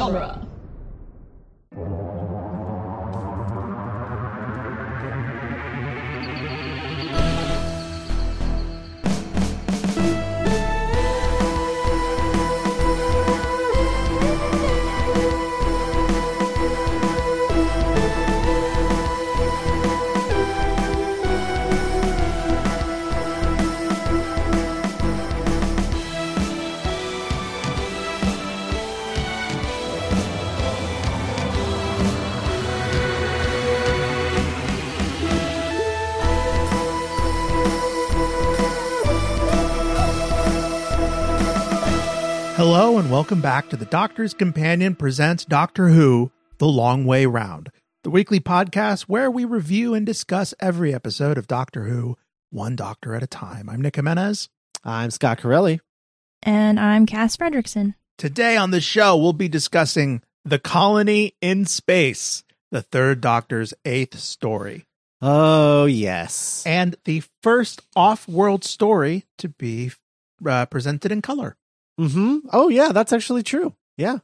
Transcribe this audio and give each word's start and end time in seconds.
genre. 0.00 0.49
Hello 42.60 42.98
and 42.98 43.10
welcome 43.10 43.40
back 43.40 43.70
to 43.70 43.76
the 43.78 43.86
Doctor's 43.86 44.34
Companion 44.34 44.94
presents 44.94 45.46
Doctor 45.46 45.88
Who 45.88 46.30
The 46.58 46.68
Long 46.68 47.06
Way 47.06 47.24
Round, 47.24 47.70
the 48.04 48.10
weekly 48.10 48.38
podcast 48.38 49.04
where 49.04 49.30
we 49.30 49.46
review 49.46 49.94
and 49.94 50.04
discuss 50.04 50.52
every 50.60 50.92
episode 50.92 51.38
of 51.38 51.46
Doctor 51.46 51.84
Who, 51.84 52.18
one 52.50 52.76
doctor 52.76 53.14
at 53.14 53.22
a 53.22 53.26
time. 53.26 53.70
I'm 53.70 53.80
Nick 53.80 53.96
Jimenez. 53.96 54.50
I'm 54.84 55.10
Scott 55.10 55.38
Corelli. 55.38 55.80
And 56.42 56.78
I'm 56.78 57.06
Cass 57.06 57.34
Fredrickson. 57.34 57.94
Today 58.18 58.58
on 58.58 58.72
the 58.72 58.82
show, 58.82 59.16
we'll 59.16 59.32
be 59.32 59.48
discussing 59.48 60.20
The 60.44 60.58
Colony 60.58 61.36
in 61.40 61.64
Space, 61.64 62.44
the 62.70 62.82
third 62.82 63.22
Doctor's 63.22 63.72
eighth 63.86 64.18
story, 64.18 64.84
Oh, 65.22 65.86
yes. 65.86 66.62
and 66.66 66.96
the 67.06 67.22
first 67.42 67.80
off 67.96 68.28
world 68.28 68.64
story 68.64 69.24
to 69.38 69.48
be 69.48 69.92
uh, 70.46 70.66
presented 70.66 71.10
in 71.10 71.22
color, 71.22 71.56
hmm 72.08 72.38
Oh, 72.52 72.68
yeah, 72.68 72.92
that's 72.92 73.12
actually 73.12 73.42
true. 73.42 73.74
Yeah. 73.96 74.18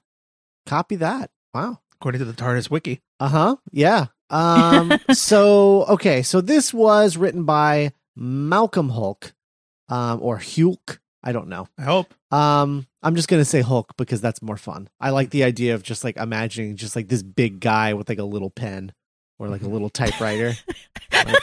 Copy 0.67 0.97
that. 0.97 1.31
Wow. 1.55 1.81
according 1.95 2.19
to 2.21 2.25
the 2.25 2.33
TARDIS 2.33 2.71
Wiki. 2.71 3.01
Uh 3.21 3.29
huh. 3.29 3.57
Yeah. 3.73 4.07
Um, 4.31 4.99
so, 5.13 5.85
okay. 5.85 6.23
So 6.23 6.41
this 6.41 6.73
was 6.75 7.17
written 7.17 7.45
by 7.45 7.93
Malcolm 8.17 8.89
Hulk, 8.91 9.33
um, 9.89 10.21
or 10.23 10.39
Hulk. 10.39 11.01
I 11.23 11.33
don't 11.33 11.49
know. 11.49 11.69
I 11.79 11.83
hope. 11.83 12.15
Um, 12.31 12.87
I'm 13.03 13.17
just 13.17 13.29
going 13.29 13.41
to 13.41 13.45
say 13.45 13.61
Hulk 13.61 13.97
because 13.97 14.21
that's 14.21 14.43
more 14.43 14.57
fun. 14.57 14.89
I 15.01 15.11
like 15.11 15.31
the 15.31 15.45
idea 15.45 15.75
of 15.75 15.83
just 15.83 16.05
like 16.05 16.17
imagining 16.17 16.77
just 16.77 16.95
like 16.97 17.09
this 17.09 17.23
big 17.23 17.61
guy 17.61 17.95
with 17.95 18.09
like 18.09 18.19
a 18.19 18.25
little 18.25 18.51
pen 18.51 18.93
or 19.39 19.49
like 19.49 19.63
a 19.63 19.69
little 19.69 19.91
typewriter. 20.01 20.55
like, 21.13 21.37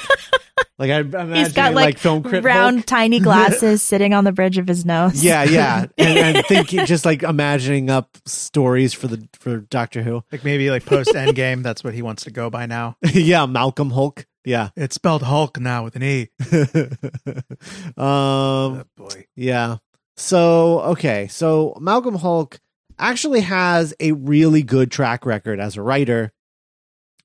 like 0.79 0.89
I 0.89 0.99
imagine 0.99 1.35
He's 1.35 1.53
got 1.53 1.73
like, 1.73 1.85
like, 1.85 1.97
film 1.97 2.23
crit 2.23 2.43
round, 2.43 2.77
Hulk. 2.77 2.85
tiny 2.85 3.19
glasses 3.21 3.83
sitting 3.83 4.13
on 4.13 4.23
the 4.23 4.31
bridge 4.31 4.57
of 4.57 4.67
his 4.67 4.85
nose. 4.85 5.23
Yeah, 5.23 5.43
yeah, 5.43 5.85
and, 5.97 6.37
and 6.37 6.45
thinking 6.47 6.85
just 6.85 7.05
like 7.05 7.23
imagining 7.23 7.89
up 7.89 8.17
stories 8.25 8.93
for 8.93 9.07
the 9.07 9.27
for 9.33 9.57
Doctor 9.57 10.01
Who. 10.01 10.23
Like 10.31 10.43
maybe 10.43 10.71
like 10.71 10.85
post 10.85 11.11
Endgame, 11.13 11.63
that's 11.63 11.83
what 11.83 11.93
he 11.93 12.01
wants 12.01 12.23
to 12.23 12.31
go 12.31 12.49
by 12.49 12.65
now. 12.65 12.97
yeah, 13.13 13.45
Malcolm 13.45 13.91
Hulk. 13.91 14.25
Yeah. 14.45 14.69
It's 14.75 14.95
spelled 14.95 15.23
Hulk 15.23 15.59
now 15.59 15.83
with 15.85 15.95
an 15.95 16.03
E. 16.03 16.29
um. 17.95 17.95
Oh, 17.97 18.83
boy. 18.97 19.27
Yeah. 19.35 19.77
So 20.17 20.81
okay. 20.81 21.27
So 21.27 21.77
Malcolm 21.79 22.17
Hulke 22.17 22.59
actually 22.99 23.41
has 23.41 23.93
a 23.99 24.11
really 24.11 24.63
good 24.63 24.91
track 24.91 25.25
record 25.25 25.59
as 25.59 25.77
a 25.77 25.81
writer. 25.81 26.33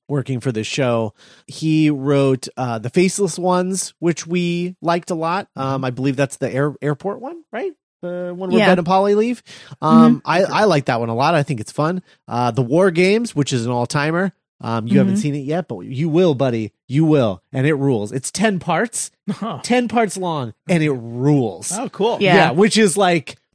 Working 0.09 0.39
for 0.39 0.51
this 0.51 0.67
show, 0.67 1.13
he 1.47 1.89
wrote 1.89 2.47
uh, 2.57 2.79
the 2.79 2.89
Faceless 2.89 3.37
Ones, 3.39 3.93
which 3.99 4.25
we 4.27 4.75
liked 4.81 5.11
a 5.11 5.15
lot. 5.15 5.47
Um, 5.55 5.85
I 5.85 5.91
believe 5.91 6.15
that's 6.15 6.37
the 6.37 6.51
air, 6.51 6.73
airport 6.81 7.21
one, 7.21 7.43
right? 7.51 7.71
The 8.01 8.33
one 8.35 8.49
where 8.49 8.59
Yeah. 8.59 8.67
Ben 8.69 8.79
and 8.79 8.87
Polly 8.87 9.13
leave. 9.13 9.43
Um, 9.81 10.21
I, 10.25 10.43
I 10.43 10.63
like 10.65 10.85
that 10.85 10.99
one 10.99 11.09
a 11.09 11.15
lot. 11.15 11.35
I 11.35 11.43
think 11.43 11.59
it's 11.59 11.71
fun. 11.71 12.01
Uh, 12.27 12.49
the 12.51 12.61
War 12.61 12.91
Games, 12.91 13.35
which 13.35 13.53
is 13.53 13.65
an 13.65 13.71
all 13.71 13.85
timer. 13.85 14.33
Um, 14.61 14.87
you 14.87 14.97
haven't 14.97 15.13
Mhm. 15.15 15.19
seen 15.19 15.35
it 15.35 15.45
yet, 15.45 15.67
but 15.69 15.79
you 15.81 16.09
will, 16.09 16.33
buddy. 16.35 16.73
You 16.87 17.05
will, 17.05 17.41
and 17.53 17.65
it 17.67 17.75
rules. 17.75 18.11
It's 18.11 18.29
ten 18.31 18.59
parts, 18.59 19.09
Huh. 19.29 19.59
ten 19.63 19.87
parts 19.87 20.17
long, 20.17 20.53
and 20.67 20.83
it 20.83 20.91
rules. 20.91 21.71
Oh, 21.71 21.87
cool. 21.89 22.17
Yeah. 22.19 22.51
which 22.51 22.77
is 22.77 22.97
like 22.97 23.35
qu- 23.35 23.35
wh- 23.35 23.48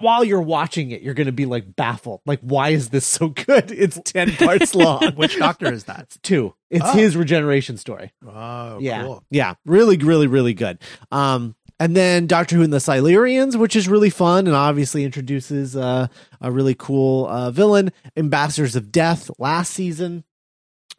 while 0.00 0.24
you're 0.24 0.40
watching 0.42 0.90
it, 0.90 1.02
you're 1.02 1.14
going 1.14 1.26
to 1.26 1.32
be 1.32 1.46
like 1.46 1.74
baffled. 1.76 2.20
Like, 2.26 2.40
why 2.40 2.70
is 2.70 2.90
this 2.90 3.06
so 3.06 3.28
good? 3.28 3.70
It's 3.76 4.00
10 4.04 4.36
parts 4.36 4.74
long. 4.74 5.12
Which 5.16 5.38
doctor 5.38 5.72
is 5.72 5.84
that? 5.84 6.00
It's 6.02 6.18
two. 6.22 6.54
It's 6.70 6.84
Oh. 6.84 6.92
his 6.92 7.16
regeneration 7.16 7.76
story. 7.76 8.12
Oh, 8.26 8.78
yeah. 8.80 9.02
cool. 9.02 9.22
Yeah. 9.30 9.54
Really, 9.64 9.96
really, 9.98 10.26
really 10.26 10.54
good. 10.54 10.78
Um, 11.12 11.54
and 11.78 11.94
then 11.94 12.26
Doctor 12.26 12.56
Who 12.56 12.62
and 12.62 12.72
the 12.72 12.78
Silurians, 12.78 13.54
which 13.56 13.76
is 13.76 13.86
really 13.86 14.08
fun 14.08 14.46
and 14.46 14.56
obviously 14.56 15.04
introduces 15.04 15.76
uh, 15.76 16.06
a 16.40 16.50
really 16.50 16.74
cool 16.74 17.26
uh, 17.26 17.50
villain, 17.50 17.92
Ambassadors 18.16 18.76
of 18.76 18.90
Death 18.90 19.30
last 19.38 19.72
season, 19.74 20.24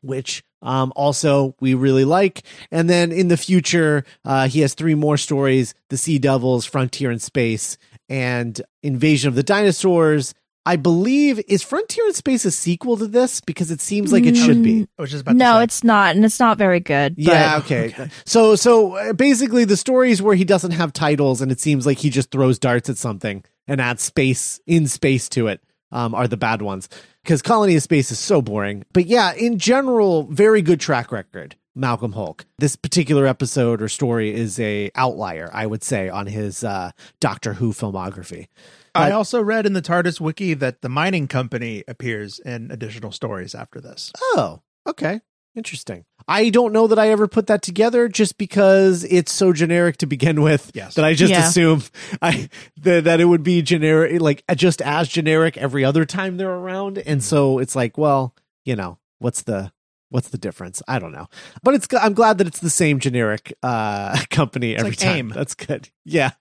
which 0.01 0.43
um, 0.61 0.91
also 0.95 1.55
we 1.59 1.73
really 1.73 2.05
like. 2.05 2.41
And 2.71 2.89
then 2.89 3.11
in 3.11 3.27
the 3.27 3.37
future, 3.37 4.03
uh, 4.25 4.47
he 4.47 4.61
has 4.61 4.73
three 4.73 4.95
more 4.95 5.17
stories 5.17 5.73
The 5.89 5.97
Sea 5.97 6.19
Devils, 6.19 6.65
Frontier 6.65 7.11
in 7.11 7.19
Space, 7.19 7.77
and 8.09 8.59
Invasion 8.83 9.27
of 9.29 9.35
the 9.35 9.43
Dinosaurs. 9.43 10.33
I 10.65 10.75
believe 10.75 11.39
is 11.47 11.63
Frontier 11.63 12.05
in 12.07 12.13
Space 12.13 12.43
a 12.43 12.51
sequel 12.51 12.97
to 12.97 13.07
this 13.07 13.39
because 13.39 13.71
it 13.71 13.79
seems 13.79 14.11
like 14.11 14.25
it 14.25 14.35
should 14.35 14.61
be. 14.63 14.81
Mm, 14.81 14.87
I 14.99 15.01
was 15.01 15.11
just 15.11 15.21
about 15.21 15.37
No, 15.37 15.59
it's 15.59 15.81
not, 15.81 16.13
and 16.17 16.25
it's 16.25 16.41
not 16.41 16.57
very 16.57 16.81
good. 16.81 17.15
but- 17.15 17.23
Yeah, 17.23 17.57
okay. 17.59 18.09
So 18.25 18.57
so 18.57 18.95
uh, 18.97 19.13
basically 19.13 19.63
the 19.63 19.77
stories 19.77 20.21
where 20.21 20.35
he 20.35 20.43
doesn't 20.43 20.71
have 20.71 20.91
titles 20.91 21.41
and 21.41 21.53
it 21.53 21.61
seems 21.61 21.85
like 21.85 21.99
he 21.99 22.09
just 22.09 22.31
throws 22.31 22.59
darts 22.59 22.89
at 22.89 22.97
something 22.97 23.45
and 23.65 23.79
adds 23.79 24.03
space 24.03 24.59
in 24.67 24.87
space 24.87 25.29
to 25.29 25.47
it 25.47 25.61
um, 25.91 26.13
are 26.13 26.27
the 26.27 26.37
bad 26.37 26.61
ones 26.61 26.89
because 27.23 27.41
Colony 27.41 27.75
of 27.75 27.83
Space 27.83 28.11
is 28.11 28.19
so 28.19 28.41
boring. 28.41 28.85
But 28.93 29.05
yeah, 29.05 29.33
in 29.33 29.59
general, 29.59 30.23
very 30.23 30.61
good 30.61 30.79
track 30.79 31.11
record. 31.11 31.55
Malcolm 31.75 32.13
Hulke. 32.13 32.43
This 32.57 32.75
particular 32.75 33.27
episode 33.27 33.83
or 33.83 33.87
story 33.87 34.33
is 34.33 34.59
a 34.59 34.89
outlier, 34.95 35.51
I 35.53 35.67
would 35.67 35.83
say, 35.83 36.09
on 36.09 36.25
his 36.25 36.63
uh, 36.63 36.91
Doctor 37.19 37.53
Who 37.53 37.71
filmography. 37.71 38.47
I 38.95 39.11
also 39.11 39.41
read 39.43 39.67
in 39.67 39.73
the 39.73 39.81
TARDIS 39.81 40.19
wiki 40.19 40.55
that 40.55 40.81
the 40.81 40.89
mining 40.89 41.27
company 41.27 41.83
appears 41.87 42.39
in 42.39 42.71
additional 42.71 43.11
stories 43.11 43.53
after 43.53 43.79
this. 43.79 44.11
Oh, 44.19 44.61
okay. 44.87 45.21
Interesting. 45.57 46.05
I 46.27 46.49
don't 46.49 46.71
know 46.71 46.85
that 46.85 46.99
I 46.99 47.09
ever 47.09 47.27
put 47.27 47.47
that 47.47 47.63
together 47.63 48.07
just 48.07 48.37
because 48.37 49.03
it's 49.05 49.31
so 49.31 49.53
generic 49.53 49.97
to 49.97 50.05
begin 50.05 50.41
with 50.43 50.69
Yes. 50.75 50.93
that 50.93 51.03
I 51.03 51.15
just 51.15 51.31
Yeah. 51.31 51.47
assume 51.47 51.81
I 52.21 52.47
that, 52.81 53.05
that 53.05 53.19
it 53.19 53.25
would 53.25 53.41
be 53.41 53.63
generic 53.63 54.21
like 54.21 54.43
just 54.55 54.81
as 54.83 55.07
generic 55.09 55.57
every 55.57 55.83
other 55.83 56.05
time 56.05 56.37
they're 56.37 56.51
around 56.53 56.99
and 56.99 57.23
so 57.23 57.57
it's 57.57 57.75
like, 57.75 57.97
well, 57.97 58.35
you 58.65 58.75
know, 58.75 58.99
what's 59.17 59.41
the 59.41 59.71
what's 60.09 60.29
the 60.29 60.37
difference? 60.37 60.83
I 60.87 60.99
don't 60.99 61.11
know. 61.11 61.27
But 61.63 61.73
it's 61.73 61.87
I'm 61.99 62.13
glad 62.13 62.37
that 62.37 62.45
it's 62.47 62.59
the 62.59 62.69
same 62.69 62.99
generic 62.99 63.51
uh 63.63 64.15
company 64.29 64.75
every 64.75 64.91
like 64.91 64.99
time. 64.99 65.15
AIM. 65.17 65.29
That's 65.29 65.55
good. 65.55 65.89
Yeah. 66.05 66.31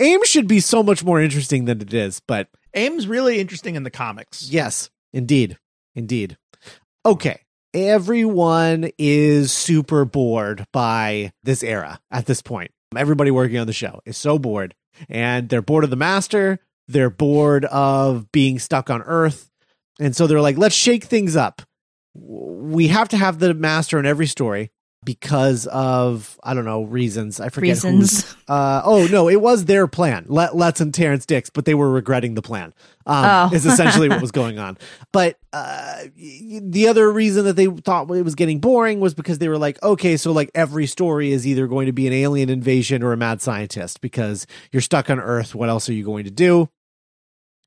AIM 0.00 0.24
should 0.24 0.48
be 0.48 0.58
so 0.58 0.82
much 0.82 1.04
more 1.04 1.20
interesting 1.20 1.66
than 1.66 1.80
it 1.80 1.94
is, 1.94 2.20
but 2.26 2.48
AIM's 2.74 3.06
really 3.06 3.38
interesting 3.38 3.76
in 3.76 3.84
the 3.84 3.90
comics. 3.90 4.50
Yes, 4.50 4.90
indeed. 5.12 5.56
Indeed. 5.94 6.36
Okay. 7.06 7.40
Everyone 7.74 8.88
is 8.98 9.52
super 9.52 10.04
bored 10.04 10.64
by 10.72 11.32
this 11.42 11.64
era 11.64 12.00
at 12.08 12.24
this 12.24 12.40
point. 12.40 12.70
Everybody 12.96 13.32
working 13.32 13.58
on 13.58 13.66
the 13.66 13.72
show 13.72 14.00
is 14.06 14.16
so 14.16 14.38
bored. 14.38 14.76
And 15.08 15.48
they're 15.48 15.60
bored 15.60 15.82
of 15.82 15.90
the 15.90 15.96
master. 15.96 16.60
They're 16.86 17.10
bored 17.10 17.64
of 17.64 18.30
being 18.30 18.60
stuck 18.60 18.90
on 18.90 19.02
Earth. 19.02 19.50
And 19.98 20.14
so 20.14 20.28
they're 20.28 20.40
like, 20.40 20.56
let's 20.56 20.76
shake 20.76 21.04
things 21.04 21.34
up. 21.34 21.62
We 22.14 22.88
have 22.88 23.08
to 23.08 23.16
have 23.16 23.40
the 23.40 23.54
master 23.54 23.98
in 23.98 24.06
every 24.06 24.28
story 24.28 24.70
because 25.04 25.66
of, 25.66 26.38
I 26.42 26.54
don't 26.54 26.64
know, 26.64 26.82
reasons. 26.84 27.40
I 27.40 27.48
forget 27.48 27.74
Reasons. 27.84 28.34
uh, 28.48 28.82
oh 28.84 29.06
no, 29.06 29.28
it 29.28 29.40
was 29.40 29.64
their 29.66 29.86
plan. 29.86 30.24
Let 30.28 30.56
Let's 30.56 30.80
and 30.80 30.92
Terrance 30.94 31.26
Dicks, 31.26 31.50
but 31.50 31.64
they 31.64 31.74
were 31.74 31.90
regretting 31.90 32.34
the 32.34 32.42
plan. 32.42 32.72
Um, 33.06 33.24
Oh. 33.26 33.50
is 33.54 33.66
essentially 33.66 34.08
what 34.08 34.20
was 34.22 34.30
going 34.32 34.58
on. 34.58 34.78
But 35.12 35.38
uh, 35.52 36.04
the 36.16 36.88
other 36.88 37.10
reason 37.12 37.44
that 37.44 37.54
they 37.56 37.66
thought 37.66 38.10
it 38.10 38.22
was 38.22 38.34
getting 38.34 38.60
boring 38.60 38.98
was 39.00 39.12
because 39.14 39.38
they 39.38 39.48
were 39.48 39.58
like, 39.58 39.82
okay, 39.82 40.16
so 40.16 40.32
like 40.32 40.50
every 40.54 40.86
story 40.86 41.30
is 41.32 41.46
either 41.46 41.66
going 41.66 41.86
to 41.86 41.92
be 41.92 42.06
an 42.06 42.12
alien 42.14 42.48
invasion 42.48 43.02
or 43.02 43.12
a 43.12 43.16
mad 43.16 43.42
scientist 43.42 44.00
because 44.00 44.46
you're 44.72 44.80
stuck 44.80 45.10
on 45.10 45.20
Earth. 45.20 45.54
What 45.54 45.68
else 45.68 45.88
are 45.88 45.92
you 45.94 46.04
going 46.04 46.24
to 46.24 46.30
do? 46.30 46.70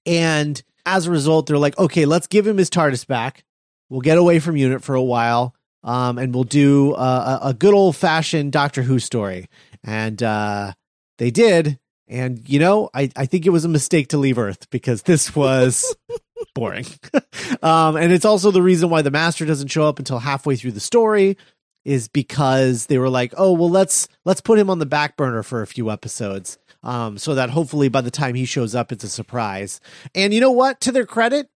And 0.06 0.62
as 0.86 1.06
a 1.08 1.12
result, 1.12 1.48
they're 1.48 1.58
like, 1.58 1.78
okay, 1.78 2.06
let's 2.06 2.28
give 2.28 2.48
him 2.48 2.58
his 2.58 2.70
TARDIS 2.70 3.06
back. 3.08 3.44
We'll 3.90 4.02
get 4.02 4.18
away 4.18 4.40
from 4.40 4.58
Unit 4.58 4.84
for 4.84 4.96
a 4.96 5.04
while. 5.04 5.54
Um, 5.88 6.18
and 6.18 6.36
we'll 6.36 6.44
do 6.44 6.92
uh, 6.94 7.40
a, 7.42 7.48
a 7.50 7.54
good 7.54 7.74
old 7.74 7.96
fashioned 7.96 8.52
Doctor 8.52 8.84
Who 8.84 9.00
story. 9.00 9.48
And 9.84 10.22
uh, 10.22 10.74
they 11.18 11.32
did. 11.32 11.80
And 12.10 12.48
you 12.48 12.60
know, 12.60 12.90
I, 12.94 13.10
I 13.16 13.26
think 13.26 13.46
it 13.46 13.52
was 13.52 13.66
a 13.66 13.70
mistake 13.70 14.10
to 14.10 14.18
leave 14.18 14.38
Earth 14.38 14.70
because 14.70 15.04
this 15.04 15.36
was 15.36 15.96
boring. 16.56 16.86
um, 17.64 17.96
and 17.96 18.12
it's 18.12 18.26
also 18.26 18.52
the 18.52 18.62
reason 18.62 18.90
why 18.90 19.02
the 19.02 19.12
master 19.12 19.46
doesn't 19.46 19.70
show 19.70 19.88
up 19.88 19.98
until 19.98 20.20
halfway 20.20 20.58
through 20.58 20.74
the 20.74 20.80
story 20.82 21.38
is 21.86 22.10
because 22.10 22.88
they 22.88 22.98
were 22.98 23.10
like, 23.10 23.34
oh 23.38 23.54
well, 23.54 23.70
let's 23.70 24.10
let's 24.26 24.42
put 24.42 24.60
him 24.60 24.70
on 24.70 24.80
the 24.80 24.86
back 24.86 25.16
burner 25.16 25.42
for 25.42 25.62
a 25.62 25.68
few 25.68 25.90
episodes, 25.90 26.58
um, 26.84 27.18
so 27.18 27.34
that 27.34 27.50
hopefully 27.50 27.88
by 27.88 28.02
the 28.02 28.12
time 28.12 28.36
he 28.36 28.44
shows 28.44 28.76
up, 28.76 28.92
it's 28.92 29.06
a 29.06 29.10
surprise. 29.10 29.80
And 30.14 30.34
you 30.34 30.42
know 30.42 30.52
what? 30.52 30.82
To 30.82 30.92
their 30.92 31.06
credit, 31.06 31.50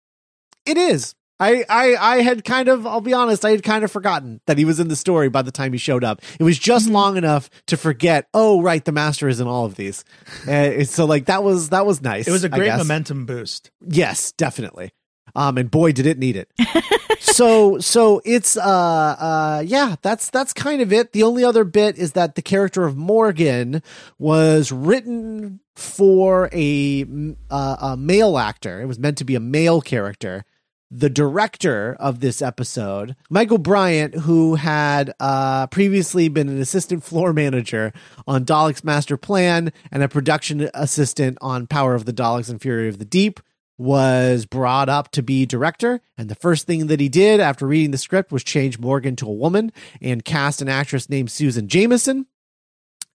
it 0.65 0.77
is. 0.77 1.15
I, 1.41 1.65
I, 1.67 1.95
I 2.17 2.21
had 2.21 2.45
kind 2.45 2.67
of, 2.69 2.85
I'll 2.85 3.01
be 3.01 3.13
honest, 3.13 3.43
I 3.43 3.49
had 3.51 3.63
kind 3.63 3.83
of 3.83 3.91
forgotten 3.91 4.41
that 4.45 4.57
he 4.59 4.65
was 4.65 4.79
in 4.79 4.89
the 4.89 4.95
story 4.95 5.27
by 5.27 5.41
the 5.41 5.51
time 5.51 5.73
he 5.73 5.79
showed 5.79 6.03
up. 6.03 6.21
It 6.39 6.43
was 6.43 6.59
just 6.59 6.87
Mhm. 6.87 6.91
long 6.91 7.17
enough 7.17 7.49
to 7.65 7.77
forget, 7.77 8.27
oh, 8.33 8.61
right, 8.61 8.83
the 8.85 8.91
master 8.91 9.27
is 9.27 9.39
in 9.39 9.47
all 9.47 9.65
of 9.65 9.75
these. 9.75 10.03
Uh, 10.47 10.83
so 10.83 11.05
like 11.05 11.25
that 11.25 11.43
was, 11.43 11.69
that 11.69 11.85
was 11.85 12.01
nice. 12.01 12.27
It 12.27 12.31
was 12.31 12.43
a 12.43 12.49
great 12.49 12.71
momentum 12.75 13.25
boost. 13.25 13.71
Yes, 13.85 14.31
definitely. 14.33 14.91
Um, 15.35 15.57
and 15.57 15.71
boy, 15.71 15.93
did 15.93 16.05
it 16.05 16.19
need 16.19 16.35
it. 16.35 16.51
so, 17.19 17.79
so 17.79 18.21
it's, 18.25 18.57
uh, 18.57 18.61
uh, 18.61 19.63
yeah, 19.65 19.95
that's, 20.01 20.29
that's 20.29 20.53
kind 20.53 20.81
of 20.81 20.91
it. 20.93 21.13
The 21.13 21.23
only 21.23 21.43
other 21.43 21.63
bit 21.63 21.97
is 21.97 22.11
that 22.13 22.35
the 22.35 22.41
character 22.41 22.83
of 22.85 22.97
Morgan 22.97 23.81
was 24.19 24.71
written 24.71 25.59
for 25.75 26.49
a, 26.53 27.05
uh, 27.49 27.75
a 27.81 27.97
male 27.97 28.37
actor. 28.37 28.81
It 28.81 28.85
was 28.85 28.99
meant 28.99 29.17
to 29.19 29.25
be 29.25 29.35
a 29.35 29.39
male 29.39 29.81
character. 29.81 30.43
The 30.93 31.09
director 31.09 31.95
of 32.01 32.19
this 32.19 32.41
episode, 32.41 33.15
Michael 33.29 33.59
Briant, 33.59 34.13
who 34.13 34.55
had 34.55 35.13
uh, 35.21 35.67
previously 35.67 36.27
been 36.27 36.49
an 36.49 36.59
assistant 36.59 37.01
floor 37.01 37.31
manager 37.31 37.93
on 38.27 38.43
Dalek's 38.43 38.83
Master 38.83 39.15
Plan 39.15 39.71
and 39.89 40.03
a 40.03 40.09
production 40.09 40.69
assistant 40.73 41.37
on 41.39 41.65
Power 41.65 41.95
of 41.95 42.03
the 42.03 42.11
Daleks 42.11 42.49
and 42.49 42.61
Fury 42.61 42.89
of 42.89 42.99
the 42.99 43.05
Deep, 43.05 43.39
was 43.77 44.45
brought 44.45 44.89
up 44.89 45.11
to 45.11 45.23
be 45.23 45.45
director. 45.45 46.01
And 46.17 46.27
the 46.27 46.35
first 46.35 46.67
thing 46.67 46.87
that 46.87 46.99
he 46.99 47.07
did 47.07 47.39
after 47.39 47.65
reading 47.65 47.91
the 47.91 47.97
script 47.97 48.33
was 48.33 48.43
change 48.43 48.77
Morgan 48.77 49.15
to 49.15 49.27
a 49.27 49.33
woman 49.33 49.71
and 50.01 50.25
cast 50.25 50.61
an 50.61 50.67
actress 50.67 51.09
named 51.09 51.31
Susan 51.31 51.69
Jameson 51.69 52.25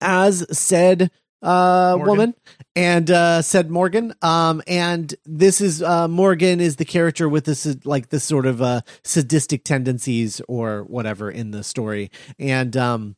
as 0.00 0.46
said 0.56 1.10
uh 1.42 1.94
Morgan. 1.96 2.06
woman 2.06 2.34
and 2.74 3.10
uh 3.10 3.42
said 3.42 3.70
Morgan. 3.70 4.14
Um 4.22 4.62
and 4.66 5.14
this 5.24 5.60
is 5.60 5.82
uh 5.82 6.08
Morgan 6.08 6.60
is 6.60 6.76
the 6.76 6.84
character 6.84 7.28
with 7.28 7.44
this 7.44 7.76
like 7.84 8.08
this 8.08 8.24
sort 8.24 8.46
of 8.46 8.62
uh 8.62 8.80
sadistic 9.04 9.64
tendencies 9.64 10.40
or 10.48 10.82
whatever 10.84 11.30
in 11.30 11.50
the 11.50 11.62
story. 11.62 12.10
And 12.38 12.76
um 12.76 13.16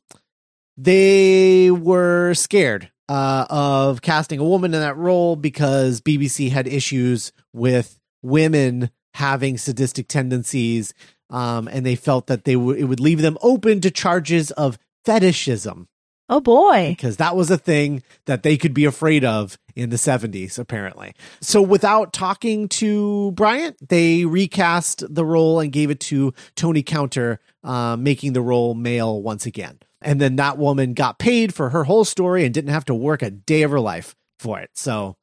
they 0.76 1.70
were 1.70 2.34
scared 2.34 2.90
uh, 3.08 3.46
of 3.50 4.00
casting 4.02 4.38
a 4.38 4.44
woman 4.44 4.74
in 4.74 4.80
that 4.80 4.96
role 4.96 5.34
because 5.34 6.00
BBC 6.00 6.50
had 6.50 6.68
issues 6.68 7.32
with 7.52 7.98
women 8.22 8.90
having 9.14 9.58
sadistic 9.58 10.06
tendencies, 10.08 10.94
um, 11.30 11.66
and 11.68 11.84
they 11.84 11.96
felt 11.96 12.28
that 12.28 12.44
they 12.44 12.54
w- 12.54 12.76
it 12.78 12.84
would 12.84 13.00
leave 13.00 13.20
them 13.22 13.36
open 13.42 13.80
to 13.80 13.90
charges 13.90 14.50
of 14.52 14.78
fetishism 15.04 15.88
Oh 16.28 16.40
boy. 16.40 16.90
because 16.90 17.16
that 17.16 17.36
was 17.36 17.50
a 17.50 17.58
thing 17.58 18.02
that 18.26 18.42
they 18.42 18.56
could 18.56 18.74
be 18.74 18.84
afraid 18.84 19.24
of 19.24 19.58
in 19.74 19.90
the 19.90 19.96
70s 19.96 20.58
apparently. 20.58 21.14
So 21.40 21.62
without 21.62 22.12
talking 22.12 22.68
to 22.68 23.32
Briant 23.32 23.88
they 23.88 24.24
recast 24.24 25.04
the 25.12 25.24
role 25.24 25.60
and 25.60 25.72
gave 25.72 25.90
it 25.90 26.00
to 26.00 26.34
Tony 26.56 26.82
Caunter 26.82 27.40
uh, 27.64 27.96
making 27.96 28.32
the 28.32 28.42
role 28.42 28.74
male 28.74 29.20
once 29.22 29.46
again. 29.46 29.78
And 30.00 30.20
then 30.20 30.36
that 30.36 30.58
woman 30.58 30.94
got 30.94 31.18
paid 31.18 31.54
for 31.54 31.70
her 31.70 31.84
whole 31.84 32.04
story 32.04 32.44
and 32.44 32.54
didn't 32.54 32.70
have 32.72 32.84
to 32.86 32.94
work 32.94 33.22
a 33.22 33.30
day 33.30 33.62
of 33.62 33.70
her 33.70 33.80
life 33.80 34.14
for 34.38 34.60
it. 34.60 34.70
So 34.74 35.16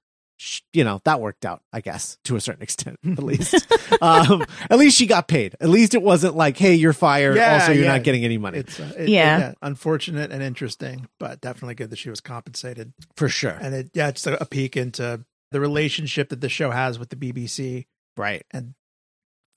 you 0.73 0.83
know 0.83 0.99
that 1.05 1.21
worked 1.21 1.45
out 1.45 1.61
i 1.71 1.79
guess 1.79 2.17
to 2.25 2.35
a 2.35 2.41
certain 2.41 2.61
extent 2.67 2.97
at 3.05 3.23
least 3.23 3.55
um, 4.01 4.43
at 4.69 4.77
least 4.77 4.97
she 4.97 5.05
got 5.05 5.27
paid 5.29 5.55
at 5.61 5.69
least 5.69 5.93
it 5.93 6.01
wasn't 6.01 6.35
like 6.35 6.57
hey 6.57 6.73
you're 6.75 6.91
fired 6.93 7.37
Yeah, 7.37 7.53
also 7.53 7.71
you're 7.71 7.85
yeah. 7.85 7.91
not 7.93 8.03
getting 8.03 8.25
any 8.25 8.37
money 8.37 8.57
It's 8.59 8.79
uh, 8.79 8.93
it- 8.97 9.07
Yeah. 9.09 9.53
unfortunate 9.61 10.31
and 10.31 10.43
interesting, 10.43 11.07
but 11.19 11.39
definitely 11.41 11.75
good 11.75 11.89
that 11.89 11.97
she 11.99 12.09
was 12.09 12.19
compensated. 12.21 12.93
for 13.15 13.29
sure 13.29 13.57
And 13.61 13.73
it 13.73 13.91
yeah, 13.93 14.09
it's 14.09 14.27
a, 14.27 14.33
a 14.33 14.45
peek 14.45 14.75
into 14.75 15.23
the 15.51 15.59
relationship 15.61 16.29
that 16.29 16.41
the 16.41 16.49
show 16.49 16.69
has 16.71 16.99
with 16.99 17.09
the 17.09 17.15
BBC 17.15 17.85
right 18.17 18.43
and 18.51 18.73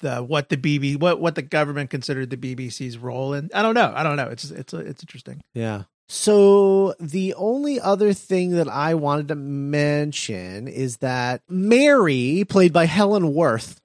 the 0.01 0.19
what 0.23 0.49
the 0.49 0.57
BB 0.57 1.01
what 1.01 1.21
what 1.21 1.35
the 1.35 1.43
government 1.43 1.91
considered 1.91 2.31
the 2.31 2.37
BBC's 2.37 2.97
role 2.99 3.33
and 3.35 3.51
I 3.53 3.63
don't 3.63 3.75
know 3.75 3.93
I 3.95 4.05
don't 4.05 4.17
know 4.17 4.29
it's 4.29 4.49
it's 4.51 4.73
it's 4.73 5.03
interesting 5.03 5.41
Yeah. 5.55 5.85
So 6.09 6.95
the 6.99 7.35
only 7.35 7.79
other 7.79 8.15
thing 8.15 8.53
that 8.53 8.69
I 8.69 8.95
wanted 8.95 9.29
to 9.29 9.35
mention 9.35 10.67
is 10.67 10.97
that 10.99 11.43
Mary, 11.49 12.45
played 12.49 12.73
by 12.73 12.87
Helen 12.87 13.35
Worth, 13.35 13.81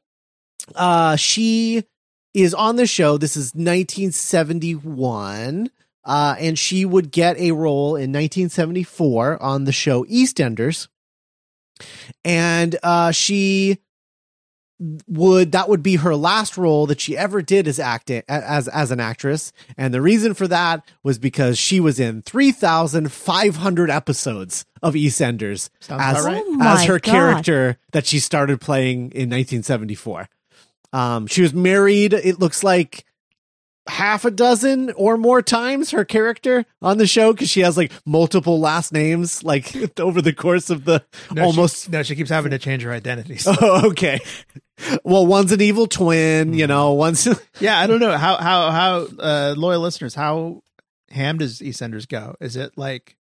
uh, 0.75 1.18
she 1.18 1.84
is 2.34 2.54
on 2.54 2.78
the 2.78 2.88
show. 2.88 3.18
This 3.18 3.36
is 3.36 3.54
1971. 3.54 5.70
Uh, 6.06 6.36
and 6.38 6.60
she 6.60 6.84
would 6.84 7.12
get 7.12 7.38
a 7.38 7.52
role 7.52 7.96
in 7.96 8.12
1974 8.12 9.42
on 9.42 9.64
the 9.64 9.72
show 9.72 10.04
EastEnders. 10.06 10.90
And 12.25 12.78
uh, 12.84 13.12
she 13.12 13.78
would 15.08 15.52
that 15.52 15.70
would 15.70 15.84
be 15.84 15.98
her 15.98 16.16
last 16.16 16.58
role 16.58 16.88
that 16.88 17.00
she 17.00 17.18
ever 17.18 17.42
did 17.42 17.68
as 17.68 17.80
acting 17.80 18.24
as 18.28 18.68
as 18.68 18.92
an 18.92 19.00
actress. 19.00 19.54
And 19.78 19.94
the 19.94 20.02
reason 20.02 20.34
for 20.34 20.48
that 20.48 20.84
was 21.04 21.20
because 21.20 21.58
she 21.58 21.80
was 21.80 22.00
in 22.00 22.22
3500 22.24 23.90
episodes 23.90 24.66
of 24.81 24.96
EastEnders 24.96 25.70
sounds 25.80 26.18
as, 26.18 26.25
right. 26.25 26.44
Oh 26.46 26.54
as 26.62 26.80
my 26.80 26.86
her 26.86 27.00
God. 27.00 27.04
character 27.04 27.78
that 27.92 28.06
she 28.06 28.20
started 28.20 28.60
playing 28.60 29.12
in 29.12 29.30
1974 29.30 30.28
um 30.92 31.28
she 31.28 31.42
was 31.42 31.54
married 31.54 32.14
it 32.14 32.40
looks 32.40 32.64
like 32.64 33.06
half 33.88 34.24
a 34.24 34.31
dozen 34.31 34.91
or 34.91 35.18
more 35.18 35.41
times 35.41 35.91
her 35.91 36.06
character 36.06 36.65
on 36.81 36.97
the 36.97 37.06
show 37.06 37.33
because 37.33 37.50
she 37.50 37.59
has 37.59 37.75
like 37.75 37.91
multiple 38.06 38.59
last 38.59 38.94
names 38.94 39.44
like 39.44 39.75
over 40.00 40.21
the 40.21 40.31
course 40.31 40.69
of 40.69 40.85
the 40.85 41.03
No, 41.31 41.41
she- 41.41 41.45
almost 41.45 41.89
no 41.89 42.01
she 42.01 42.15
keeps 42.15 42.30
having 42.30 42.51
to 42.51 42.59
change 42.59 42.83
her 42.83 42.91
identity 42.94 43.38
Oh, 43.45 43.88
okay. 43.91 44.19
Well, 45.03 45.25
one's 45.27 45.51
an 45.51 45.62
evil 45.62 45.88
twin, 45.88 46.53
you 46.53 46.65
know, 46.65 46.94
one's 46.94 47.27
yeah 47.59 47.77
I 47.80 47.88
don't 47.88 48.00
know. 48.00 48.18
How 48.18 48.38
how 48.38 48.71
how 48.71 49.07
uh 49.19 49.53
loyal 49.57 49.81
listeners 49.81 50.15
how 50.15 50.62
ham 51.09 51.38
does 51.38 51.59
EastEnders 51.59 52.07
go? 52.07 52.36
Is 52.39 52.56
it 52.56 52.77
like 52.77 53.18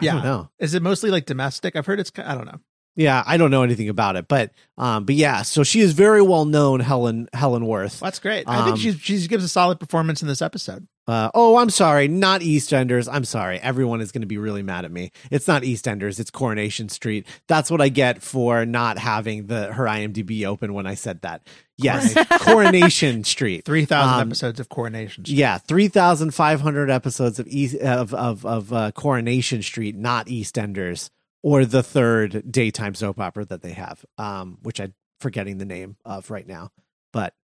I 0.00 0.06
don't 0.06 0.16
yeah. 0.16 0.22
know. 0.22 0.50
is 0.58 0.74
it 0.74 0.82
mostly 0.82 1.10
like 1.10 1.24
domestic? 1.26 1.74
I've 1.74 1.86
heard 1.86 2.00
it's 2.00 2.12
I 2.18 2.34
don't 2.34 2.46
know 2.46 2.60
Yeah, 2.94 3.22
I 3.26 3.36
don't 3.38 3.50
know 3.50 3.62
anything 3.62 3.88
about 3.88 4.16
it, 4.16 4.28
but 4.28 4.50
um 4.76 5.04
but 5.04 5.14
yeah, 5.14 5.42
so 5.42 5.62
she 5.64 5.80
is 5.80 5.92
very 5.92 6.20
well 6.22 6.44
known 6.44 6.80
Helen 6.80 7.28
Helen 7.32 7.66
Worth. 7.66 8.00
That's 8.00 8.18
great 8.18 8.44
I 8.46 8.58
think 8.64 8.74
Um, 8.74 8.76
she 8.76 8.92
she 8.92 9.26
gives 9.28 9.44
a 9.44 9.48
solid 9.48 9.80
performance 9.80 10.20
in 10.22 10.28
this 10.28 10.42
episode 10.42 10.86
Uh 11.08 11.30
oh, 11.34 11.56
I'm 11.56 11.70
sorry, 11.70 12.06
not 12.06 12.42
EastEnders. 12.42 13.08
I'm 13.10 13.24
sorry. 13.24 13.58
Everyone 13.60 14.00
is 14.02 14.12
going 14.12 14.20
to 14.22 14.26
be 14.28 14.36
really 14.38 14.62
mad 14.62 14.84
at 14.84 14.92
me. 14.92 15.10
It's 15.30 15.48
not 15.48 15.62
EastEnders, 15.62 16.20
it's 16.20 16.30
Coronation 16.30 16.88
Street. 16.90 17.26
That's 17.48 17.70
what 17.70 17.80
I 17.80 17.88
get 17.88 18.22
for 18.22 18.66
not 18.66 18.98
having 18.98 19.46
the 19.46 19.72
her 19.72 19.84
IMDb 19.84 20.44
open 20.44 20.74
when 20.74 20.86
I 20.86 20.94
said 20.94 21.22
that. 21.22 21.48
Yes, 21.78 22.14
Coronation 22.42 23.24
Street. 23.24 23.64
three 23.64 23.86
thousand 23.86 24.20
Um, 24.20 24.28
episodes 24.28 24.60
of 24.60 24.68
Coronation 24.68 25.24
Street. 25.24 25.38
Yeah, 25.38 25.56
three 25.58 25.88
thousand 25.88 26.32
five 26.34 26.60
hundred 26.60 26.90
episodes 26.90 27.38
of 27.38 27.46
East, 27.48 27.76
of 27.76 28.12
of 28.14 28.44
of 28.46 28.72
uh, 28.72 28.92
Coronation 28.92 29.62
Street, 29.62 29.96
not 29.96 30.26
EastEnders, 30.26 31.10
or 31.42 31.64
the 31.64 31.82
third 31.82 32.50
daytime 32.50 32.94
soap 32.94 33.20
opera 33.20 33.44
that 33.46 33.62
they 33.62 33.72
have, 33.72 34.04
um, 34.18 34.58
which 34.62 34.80
I'm 34.80 34.94
forgetting 35.20 35.58
the 35.58 35.64
name 35.64 35.96
of 36.04 36.30
right 36.30 36.46
now. 36.46 36.70
But 37.12 37.34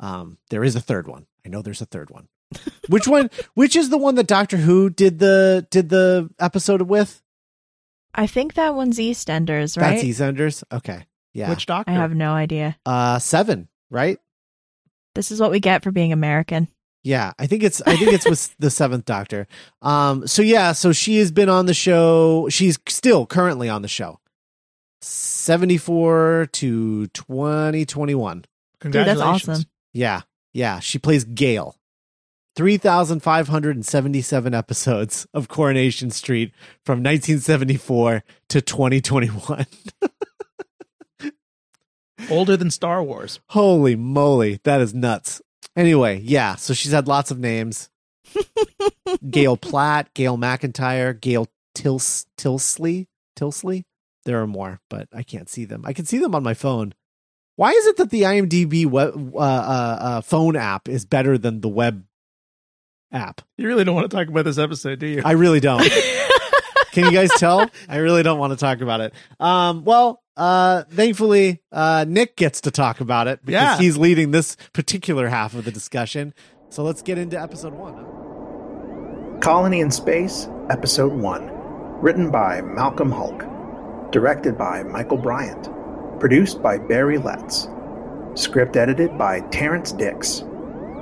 um, 0.00 0.38
there 0.50 0.64
is 0.64 0.76
a 0.76 0.80
third 0.80 1.06
one. 1.06 1.26
I 1.44 1.48
know 1.48 1.62
there's 1.62 1.82
a 1.82 1.86
third 1.86 2.10
one. 2.10 2.28
which 2.88 3.08
one? 3.08 3.30
Which 3.54 3.74
is 3.74 3.88
the 3.88 3.98
one 3.98 4.14
that 4.16 4.26
Doctor 4.28 4.56
Who 4.56 4.88
did 4.90 5.18
the 5.18 5.66
did 5.70 5.88
the 5.88 6.30
episode 6.38 6.82
with? 6.82 7.20
I 8.14 8.26
think 8.28 8.54
that 8.54 8.74
one's 8.76 8.98
EastEnders, 8.98 9.80
right? 9.80 9.94
That's 9.96 10.04
EastEnders. 10.04 10.62
Okay, 10.72 11.04
yeah, 11.32 11.50
Which 11.50 11.66
doctor? 11.66 11.90
I 11.90 11.94
have 11.94 12.14
no 12.14 12.32
idea. 12.32 12.76
uh, 12.86 13.18
seven, 13.18 13.68
right? 13.90 14.18
This 15.16 15.32
is 15.32 15.40
what 15.40 15.50
we 15.50 15.58
get 15.58 15.82
for 15.82 15.90
being 15.90 16.12
American. 16.12 16.68
Yeah, 17.04 17.32
I 17.38 17.46
think 17.46 17.62
it's 17.62 17.82
I 17.82 17.96
think 17.96 18.12
it's 18.14 18.28
with 18.28 18.56
the 18.58 18.70
seventh 18.70 19.04
Doctor. 19.04 19.46
Um, 19.82 20.26
so 20.26 20.40
yeah, 20.40 20.72
so 20.72 20.90
she 20.92 21.18
has 21.18 21.30
been 21.30 21.50
on 21.50 21.66
the 21.66 21.74
show. 21.74 22.48
She's 22.48 22.78
still 22.88 23.26
currently 23.26 23.68
on 23.68 23.82
the 23.82 23.88
show. 23.88 24.18
Seventy 25.02 25.76
four 25.76 26.48
to 26.52 27.06
twenty 27.08 27.84
twenty 27.84 28.14
one. 28.14 28.38
Dude, 28.80 28.92
that's 28.94 29.06
Congratulations. 29.18 29.48
awesome. 29.58 29.70
Yeah, 29.92 30.22
yeah. 30.54 30.80
She 30.80 30.98
plays 30.98 31.24
Gail. 31.24 31.76
Three 32.56 32.78
thousand 32.78 33.20
five 33.20 33.48
hundred 33.48 33.76
and 33.76 33.84
seventy 33.84 34.22
seven 34.22 34.54
episodes 34.54 35.26
of 35.34 35.48
Coronation 35.48 36.10
Street 36.10 36.54
from 36.86 37.02
nineteen 37.02 37.38
seventy 37.38 37.76
four 37.76 38.24
to 38.48 38.62
twenty 38.62 39.02
twenty 39.02 39.26
one. 39.28 39.66
Older 42.30 42.56
than 42.56 42.70
Star 42.70 43.02
Wars. 43.02 43.40
Holy 43.50 43.94
moly, 43.96 44.58
that 44.64 44.80
is 44.80 44.94
nuts. 44.94 45.42
Anyway, 45.76 46.20
yeah, 46.22 46.54
so 46.54 46.72
she's 46.72 46.92
had 46.92 47.08
lots 47.08 47.30
of 47.30 47.38
names. 47.38 47.90
Gail 49.30 49.56
Platt, 49.56 50.12
Gail 50.14 50.36
McIntyre, 50.38 51.20
Gail 51.20 51.48
Tils 51.74 52.26
Tilsley 52.38 53.06
Tilsley. 53.36 53.84
There 54.24 54.40
are 54.40 54.46
more, 54.46 54.80
but 54.88 55.08
I 55.12 55.22
can't 55.22 55.48
see 55.48 55.64
them. 55.64 55.82
I 55.84 55.92
can 55.92 56.06
see 56.06 56.18
them 56.18 56.34
on 56.34 56.42
my 56.42 56.54
phone. 56.54 56.94
Why 57.56 57.70
is 57.70 57.86
it 57.86 57.96
that 57.98 58.10
the 58.10 58.22
IMDb 58.22 58.86
web, 58.86 59.34
uh, 59.34 59.38
uh, 59.38 59.98
uh, 60.00 60.20
phone 60.22 60.56
app 60.56 60.88
is 60.88 61.04
better 61.04 61.38
than 61.38 61.60
the 61.60 61.68
web 61.68 62.04
app? 63.12 63.42
You 63.56 63.68
really 63.68 63.84
don't 63.84 63.94
want 63.94 64.10
to 64.10 64.16
talk 64.16 64.28
about 64.28 64.44
this 64.44 64.58
episode, 64.58 64.98
do 64.98 65.06
you? 65.06 65.22
I 65.24 65.32
really 65.32 65.60
don't. 65.60 65.80
Can 66.92 67.04
you 67.04 67.12
guys 67.12 67.30
tell? 67.36 67.68
I 67.88 67.98
really 67.98 68.22
don't 68.22 68.38
want 68.38 68.52
to 68.52 68.56
talk 68.56 68.80
about 68.80 69.00
it. 69.00 69.14
Um, 69.38 69.84
well, 69.84 70.22
uh, 70.36 70.82
thankfully, 70.90 71.62
uh, 71.72 72.04
Nick 72.08 72.36
gets 72.36 72.60
to 72.62 72.70
talk 72.70 73.00
about 73.00 73.26
it 73.28 73.40
because 73.44 73.62
Yeah. 73.62 73.78
he's 73.78 73.96
leading 73.96 74.30
this 74.30 74.56
particular 74.72 75.28
half 75.28 75.54
of 75.54 75.64
the 75.64 75.70
discussion. 75.70 76.34
So 76.70 76.82
let's 76.82 77.02
get 77.02 77.18
into 77.18 77.40
episode 77.40 77.72
one. 77.74 79.40
Colony 79.40 79.80
in 79.80 79.90
Space, 79.90 80.48
Episode 80.70 81.12
1. 81.12 81.50
Written 82.00 82.30
by 82.30 82.62
Malcolm 82.62 83.10
Hulke. 83.12 84.10
Directed 84.10 84.56
by 84.56 84.82
Michael 84.82 85.18
Briant. 85.18 85.68
Produced 86.18 86.62
by 86.62 86.78
Barry 86.78 87.18
Letts. 87.18 87.68
Script 88.34 88.76
edited 88.76 89.16
by 89.18 89.40
Terrance 89.50 89.92
Dicks. 89.92 90.42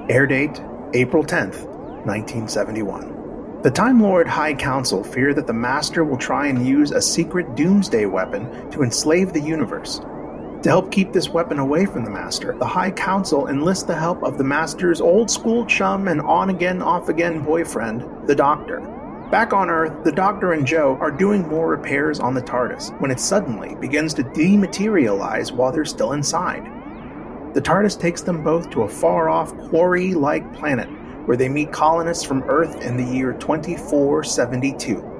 Air 0.08 0.26
date 0.26 0.60
April 0.94 1.22
10th, 1.24 1.64
1971. 2.04 3.14
The 3.62 3.70
Time 3.70 4.00
Lord 4.00 4.26
High 4.26 4.54
Council 4.54 5.04
fear 5.04 5.32
that 5.34 5.46
the 5.46 5.52
Master 5.52 6.02
will 6.02 6.16
try 6.16 6.48
and 6.48 6.66
use 6.66 6.90
a 6.90 7.00
secret 7.00 7.54
doomsday 7.54 8.06
weapon 8.06 8.68
to 8.72 8.82
enslave 8.82 9.32
the 9.32 9.40
universe. 9.40 10.00
To 10.00 10.68
help 10.68 10.90
keep 10.90 11.12
this 11.12 11.28
weapon 11.28 11.60
away 11.60 11.86
from 11.86 12.02
the 12.02 12.10
Master, 12.10 12.56
the 12.58 12.66
High 12.66 12.90
Council 12.90 13.46
enlists 13.46 13.84
the 13.84 13.94
help 13.94 14.24
of 14.24 14.36
the 14.36 14.42
Master's 14.42 15.00
old 15.00 15.30
school 15.30 15.64
chum 15.64 16.08
and 16.08 16.20
on 16.22 16.50
again, 16.50 16.82
off 16.82 17.08
again 17.08 17.44
boyfriend, 17.44 18.26
the 18.26 18.34
Doctor. 18.34 18.80
Back 19.30 19.52
on 19.52 19.70
Earth, 19.70 20.02
the 20.02 20.10
Doctor 20.10 20.54
and 20.54 20.66
Jo 20.66 20.98
are 21.00 21.12
doing 21.12 21.46
more 21.46 21.68
repairs 21.68 22.18
on 22.18 22.34
the 22.34 22.42
TARDIS 22.42 23.00
when 23.00 23.12
it 23.12 23.20
suddenly 23.20 23.76
begins 23.76 24.12
to 24.14 24.24
dematerialize 24.24 25.52
while 25.52 25.70
they're 25.70 25.84
still 25.84 26.14
inside. 26.14 26.64
The 27.54 27.62
TARDIS 27.62 28.00
takes 28.00 28.22
them 28.22 28.42
both 28.42 28.70
to 28.70 28.82
a 28.82 28.88
far 28.88 29.28
off 29.28 29.56
quarry 29.68 30.14
like 30.14 30.52
planet 30.52 30.88
where 31.26 31.36
they 31.36 31.48
meet 31.48 31.72
colonists 31.72 32.24
from 32.24 32.42
Earth 32.44 32.82
in 32.82 32.96
the 32.96 33.04
year 33.04 33.32
2472. 33.34 35.12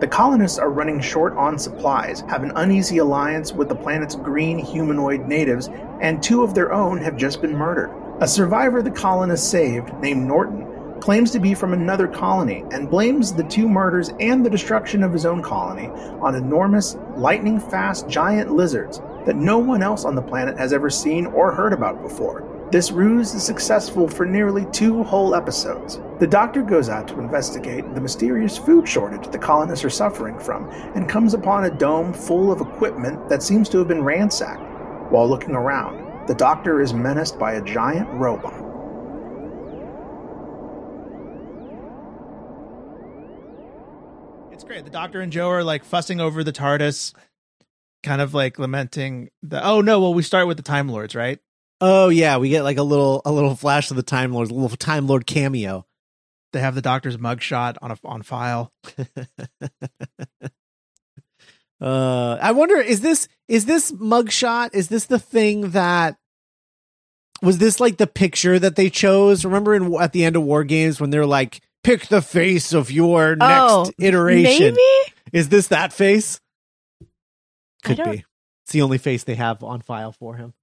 The 0.00 0.06
colonists 0.06 0.58
are 0.58 0.70
running 0.70 1.00
short 1.00 1.36
on 1.36 1.58
supplies, 1.58 2.20
have 2.28 2.44
an 2.44 2.52
uneasy 2.54 2.98
alliance 2.98 3.52
with 3.52 3.68
the 3.68 3.74
planet's 3.74 4.14
green 4.14 4.58
humanoid 4.58 5.26
natives, 5.26 5.68
and 6.00 6.22
two 6.22 6.44
of 6.44 6.54
their 6.54 6.72
own 6.72 6.98
have 6.98 7.16
just 7.16 7.40
been 7.40 7.56
murdered. 7.56 7.90
A 8.20 8.28
survivor 8.28 8.80
the 8.80 8.92
colonists 8.92 9.48
saved, 9.48 9.92
named 10.00 10.26
Norton, 10.26 10.68
claims 11.00 11.30
to 11.32 11.38
be 11.38 11.54
from 11.54 11.72
another 11.72 12.06
colony 12.08 12.64
and 12.70 12.90
blames 12.90 13.32
the 13.32 13.44
two 13.44 13.68
murders 13.68 14.10
and 14.20 14.44
the 14.44 14.50
destruction 14.50 15.02
of 15.02 15.12
his 15.12 15.26
own 15.26 15.42
colony 15.42 15.88
on 16.20 16.34
enormous, 16.34 16.96
lightning 17.16 17.58
fast 17.60 18.08
giant 18.08 18.52
lizards 18.52 19.00
that 19.26 19.36
no 19.36 19.58
one 19.58 19.82
else 19.82 20.04
on 20.04 20.14
the 20.14 20.22
planet 20.22 20.56
has 20.58 20.72
ever 20.72 20.90
seen 20.90 21.26
or 21.26 21.52
heard 21.52 21.72
about 21.72 22.02
before. 22.02 22.57
This 22.70 22.90
ruse 22.90 23.32
is 23.32 23.42
successful 23.42 24.06
for 24.06 24.26
nearly 24.26 24.66
two 24.72 25.02
whole 25.02 25.34
episodes. 25.34 26.00
The 26.18 26.26
doctor 26.26 26.60
goes 26.60 26.90
out 26.90 27.08
to 27.08 27.18
investigate 27.18 27.94
the 27.94 28.00
mysterious 28.02 28.58
food 28.58 28.86
shortage 28.86 29.26
the 29.28 29.38
colonists 29.38 29.86
are 29.86 29.90
suffering 29.90 30.38
from 30.38 30.68
and 30.94 31.08
comes 31.08 31.32
upon 31.32 31.64
a 31.64 31.70
dome 31.70 32.12
full 32.12 32.52
of 32.52 32.60
equipment 32.60 33.26
that 33.30 33.42
seems 33.42 33.70
to 33.70 33.78
have 33.78 33.88
been 33.88 34.04
ransacked. 34.04 34.60
While 35.10 35.30
looking 35.30 35.52
around, 35.52 36.26
the 36.28 36.34
doctor 36.34 36.82
is 36.82 36.92
menaced 36.92 37.38
by 37.38 37.54
a 37.54 37.64
giant 37.64 38.10
robot. 38.10 38.52
It's 44.52 44.64
great. 44.64 44.84
The 44.84 44.90
doctor 44.90 45.22
and 45.22 45.32
Jo 45.32 45.48
are 45.48 45.64
like 45.64 45.84
fussing 45.84 46.20
over 46.20 46.44
the 46.44 46.52
TARDIS, 46.52 47.14
kind 48.02 48.20
of 48.20 48.34
like 48.34 48.58
lamenting 48.58 49.30
the. 49.42 49.64
Oh 49.64 49.80
no! 49.80 50.00
Well, 50.00 50.12
we 50.12 50.22
start 50.22 50.46
with 50.46 50.58
the 50.58 50.62
Time 50.62 50.90
Lords, 50.90 51.14
right? 51.14 51.38
Oh 51.80 52.08
yeah, 52.08 52.38
we 52.38 52.48
get 52.48 52.62
like 52.62 52.76
a 52.78 52.82
little 52.82 53.22
a 53.24 53.32
little 53.32 53.54
flash 53.54 53.90
of 53.90 53.96
the 53.96 54.02
Time 54.02 54.32
Lord, 54.32 54.50
a 54.50 54.54
little 54.54 54.76
Time 54.76 55.06
Lord 55.06 55.26
cameo. 55.26 55.86
They 56.52 56.60
have 56.60 56.74
the 56.74 56.82
doctor's 56.82 57.16
mugshot 57.16 57.76
on 57.82 57.90
a 57.92 57.98
on 58.04 58.22
file. 58.22 58.72
Uh, 61.80 62.36
I 62.42 62.50
wonder 62.52 62.76
is 62.78 63.02
this 63.02 63.28
is 63.46 63.64
this 63.64 63.92
mugshot? 63.92 64.70
Is 64.74 64.88
this 64.88 65.04
the 65.06 65.18
thing 65.20 65.70
that 65.70 66.16
was 67.40 67.58
this 67.58 67.78
like 67.78 67.98
the 67.98 68.06
picture 68.08 68.58
that 68.58 68.74
they 68.74 68.90
chose? 68.90 69.44
Remember 69.44 69.76
in 69.76 69.94
at 69.94 70.12
the 70.12 70.24
end 70.24 70.34
of 70.34 70.42
War 70.42 70.64
Games 70.64 71.00
when 71.00 71.10
they're 71.10 71.24
like, 71.24 71.60
pick 71.84 72.08
the 72.08 72.20
face 72.20 72.72
of 72.72 72.90
your 72.90 73.36
next 73.36 73.52
Oh, 73.52 73.90
iteration. 74.00 74.74
Maybe? 74.74 75.12
Is 75.32 75.50
this 75.50 75.68
that 75.68 75.92
face? 75.92 76.40
Could 77.84 77.98
be. 78.02 78.24
It's 78.64 78.72
the 78.72 78.82
only 78.82 78.98
face 78.98 79.22
they 79.22 79.36
have 79.36 79.62
on 79.62 79.80
file 79.80 80.10
for 80.10 80.34
him. 80.34 80.54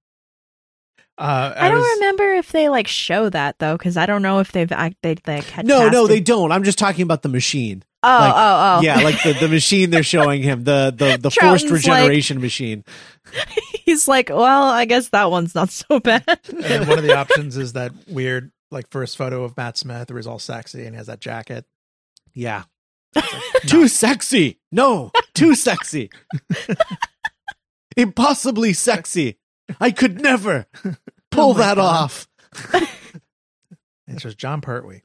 Uh, 1.18 1.54
I, 1.56 1.68
don't 1.68 1.78
was- 1.78 1.88
remember 1.96 2.34
if 2.34 2.52
they 2.52 2.68
like 2.68 2.86
show 2.88 3.28
that 3.30 3.58
though, 3.58 3.76
because 3.76 3.96
I 3.96 4.04
don't 4.06 4.22
know 4.22 4.40
if 4.40 4.52
they've 4.52 4.70
act 4.70 4.96
they 5.02 5.16
like 5.26 5.44
had 5.44 5.66
No, 5.66 5.88
no, 5.88 5.90
casted- 6.06 6.10
they 6.10 6.20
don't. 6.20 6.52
I'm 6.52 6.62
just 6.62 6.78
talking 6.78 7.02
about 7.02 7.22
the 7.22 7.28
machine. 7.30 7.82
Oh, 8.02 8.08
like- 8.08 8.34
oh, 8.34 8.76
oh. 8.78 8.80
Yeah, 8.82 9.00
like 9.00 9.22
the, 9.22 9.32
the 9.32 9.48
machine 9.48 9.90
they're 9.90 10.02
showing 10.02 10.42
him, 10.42 10.64
the 10.64 10.92
the, 10.96 11.16
the 11.16 11.30
forced 11.30 11.66
Troughton's 11.66 11.70
like- 11.86 12.00
regeneration 12.02 12.40
machine. 12.40 12.84
He's 13.84 14.06
like, 14.08 14.28
well, 14.28 14.64
I 14.64 14.84
guess 14.84 15.08
that 15.08 15.30
one's 15.30 15.54
not 15.54 15.70
so 15.70 16.00
bad. 16.00 16.22
And 16.64 16.86
one 16.88 16.98
of 16.98 17.04
the 17.04 17.16
options 17.16 17.56
is 17.56 17.72
that 17.74 17.92
weird 18.08 18.52
like 18.70 18.90
first 18.90 19.16
photo 19.16 19.44
of 19.44 19.56
Matt 19.56 19.78
Smith 19.78 20.10
where 20.10 20.18
he's 20.18 20.26
all 20.26 20.38
sexy 20.40 20.84
and 20.84 20.90
he 20.94 20.96
has 20.98 21.06
that 21.06 21.20
jacket. 21.20 21.64
Yeah. 22.34 22.64
too 23.66 23.88
sexy. 23.88 24.58
No, 24.70 25.12
too 25.34 25.54
sexy. 25.54 26.10
Impossibly 27.96 28.72
sexy. 28.74 29.38
I 29.80 29.90
could 29.90 30.20
never 30.20 30.66
pull 31.30 31.50
Oh 31.50 31.54
that 31.54 31.76
God. 31.76 31.78
off. 31.78 32.28
It's 34.08 34.22
just 34.22 34.38
Jon 34.38 34.60
Pertwee. 34.60 35.00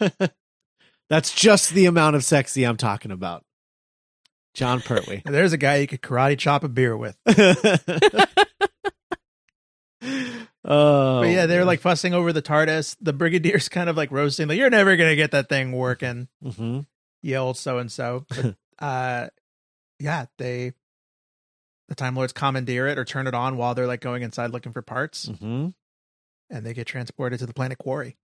That's 1.10 1.34
just 1.34 1.70
the 1.74 1.84
amount 1.84 2.16
of 2.16 2.24
sexy 2.24 2.64
I'm 2.64 2.78
talking 2.78 3.10
about. 3.10 3.44
Jon 4.54 4.80
Pertwee. 4.80 5.20
There's 5.26 5.52
a 5.52 5.58
guy 5.58 5.76
you 5.76 5.86
could 5.86 6.00
karate 6.00 6.38
chop 6.38 6.64
a 6.64 6.68
beer 6.68 6.96
with. 6.96 7.18
oh, 10.64 11.20
but 11.20 11.28
yeah, 11.28 11.46
they're 11.46 11.64
like 11.64 11.80
fussing 11.80 12.14
over 12.14 12.32
the 12.32 12.42
TARDIS. 12.42 12.96
The 13.00 13.12
Brigadier's 13.14 13.68
kind 13.68 13.88
of 13.90 13.96
like 13.96 14.10
roasting, 14.10 14.48
like, 14.48 14.58
you're 14.58 14.70
never 14.70 14.96
gonna 14.96 15.16
get 15.16 15.32
that 15.32 15.48
thing 15.48 15.72
working. 15.72 16.28
hmm 16.42 16.80
You 17.22 17.36
old 17.36 17.56
so 17.58 17.78
and 17.78 17.90
so. 17.92 18.24
But 18.28 18.54
uh 18.78 19.28
yeah, 19.98 20.26
they 20.38 20.72
the 21.88 21.94
Time 21.94 22.14
Lords 22.16 22.32
commandeer 22.32 22.86
it 22.86 22.98
or 22.98 23.04
turn 23.04 23.26
it 23.26 23.34
on 23.34 23.56
while 23.56 23.74
they're 23.74 23.86
like 23.86 24.00
going 24.00 24.22
inside 24.22 24.50
looking 24.50 24.72
for 24.72 24.82
parts, 24.82 25.26
hmm 25.40 25.68
and 26.48 26.64
they 26.64 26.72
get 26.74 26.86
transported 26.86 27.40
to 27.40 27.46
the 27.46 27.52
planet 27.52 27.76
Quarry. 27.78 28.16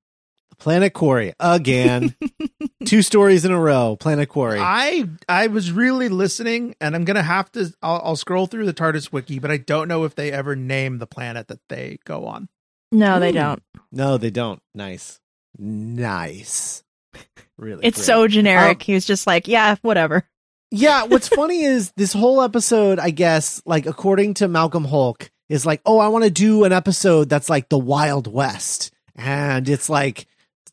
The 0.50 0.56
planet 0.56 0.92
Quarry 0.92 1.32
again. 1.40 2.14
Two 2.84 3.02
stories 3.02 3.44
in 3.44 3.50
a 3.52 3.58
row. 3.60 3.96
Planet 3.98 4.28
Quarry. 4.28 4.60
I 4.60 5.08
I 5.28 5.46
was 5.48 5.72
really 5.72 6.08
listening, 6.08 6.74
and 6.80 6.94
I'm 6.94 7.04
gonna 7.04 7.22
have 7.22 7.50
to. 7.52 7.72
I'll, 7.82 8.00
I'll 8.04 8.16
scroll 8.16 8.46
through 8.46 8.66
the 8.66 8.74
TARDIS 8.74 9.10
wiki, 9.12 9.38
but 9.38 9.50
I 9.50 9.56
don't 9.56 9.88
know 9.88 10.04
if 10.04 10.14
they 10.14 10.30
ever 10.30 10.54
name 10.54 10.98
the 10.98 11.06
planet 11.06 11.48
that 11.48 11.60
they 11.68 11.98
go 12.04 12.26
on. 12.26 12.48
no, 12.92 13.18
they 13.18 13.30
Ooh. 13.30 13.32
don't. 13.32 13.62
no, 13.90 14.18
they 14.18 14.30
don't. 14.30 14.60
Nice, 14.74 15.18
nice. 15.58 16.82
Really, 17.58 17.84
It's 17.84 17.98
great. 17.98 18.06
so 18.06 18.26
generic. 18.26 18.78
Um, 18.78 18.84
he 18.86 18.94
was 18.94 19.04
just 19.04 19.26
like, 19.26 19.46
yeah, 19.46 19.76
whatever. 19.82 20.24
Yeah, 20.72 21.04
what's 21.04 21.28
funny 21.28 21.62
is 21.64 21.92
this 21.96 22.12
whole 22.12 22.42
episode, 22.42 22.98
I 22.98 23.10
guess, 23.10 23.60
like 23.66 23.86
according 23.86 24.34
to 24.34 24.48
Malcolm 24.48 24.86
Hulke, 24.86 25.28
is 25.48 25.66
like, 25.66 25.82
oh, 25.84 25.98
I 25.98 26.08
want 26.08 26.24
to 26.24 26.30
do 26.30 26.64
an 26.64 26.72
episode 26.72 27.28
that's 27.28 27.50
like 27.50 27.68
the 27.68 27.78
Wild 27.78 28.26
West. 28.32 28.90
And 29.14 29.68
it's 29.68 29.88
like 29.90 30.26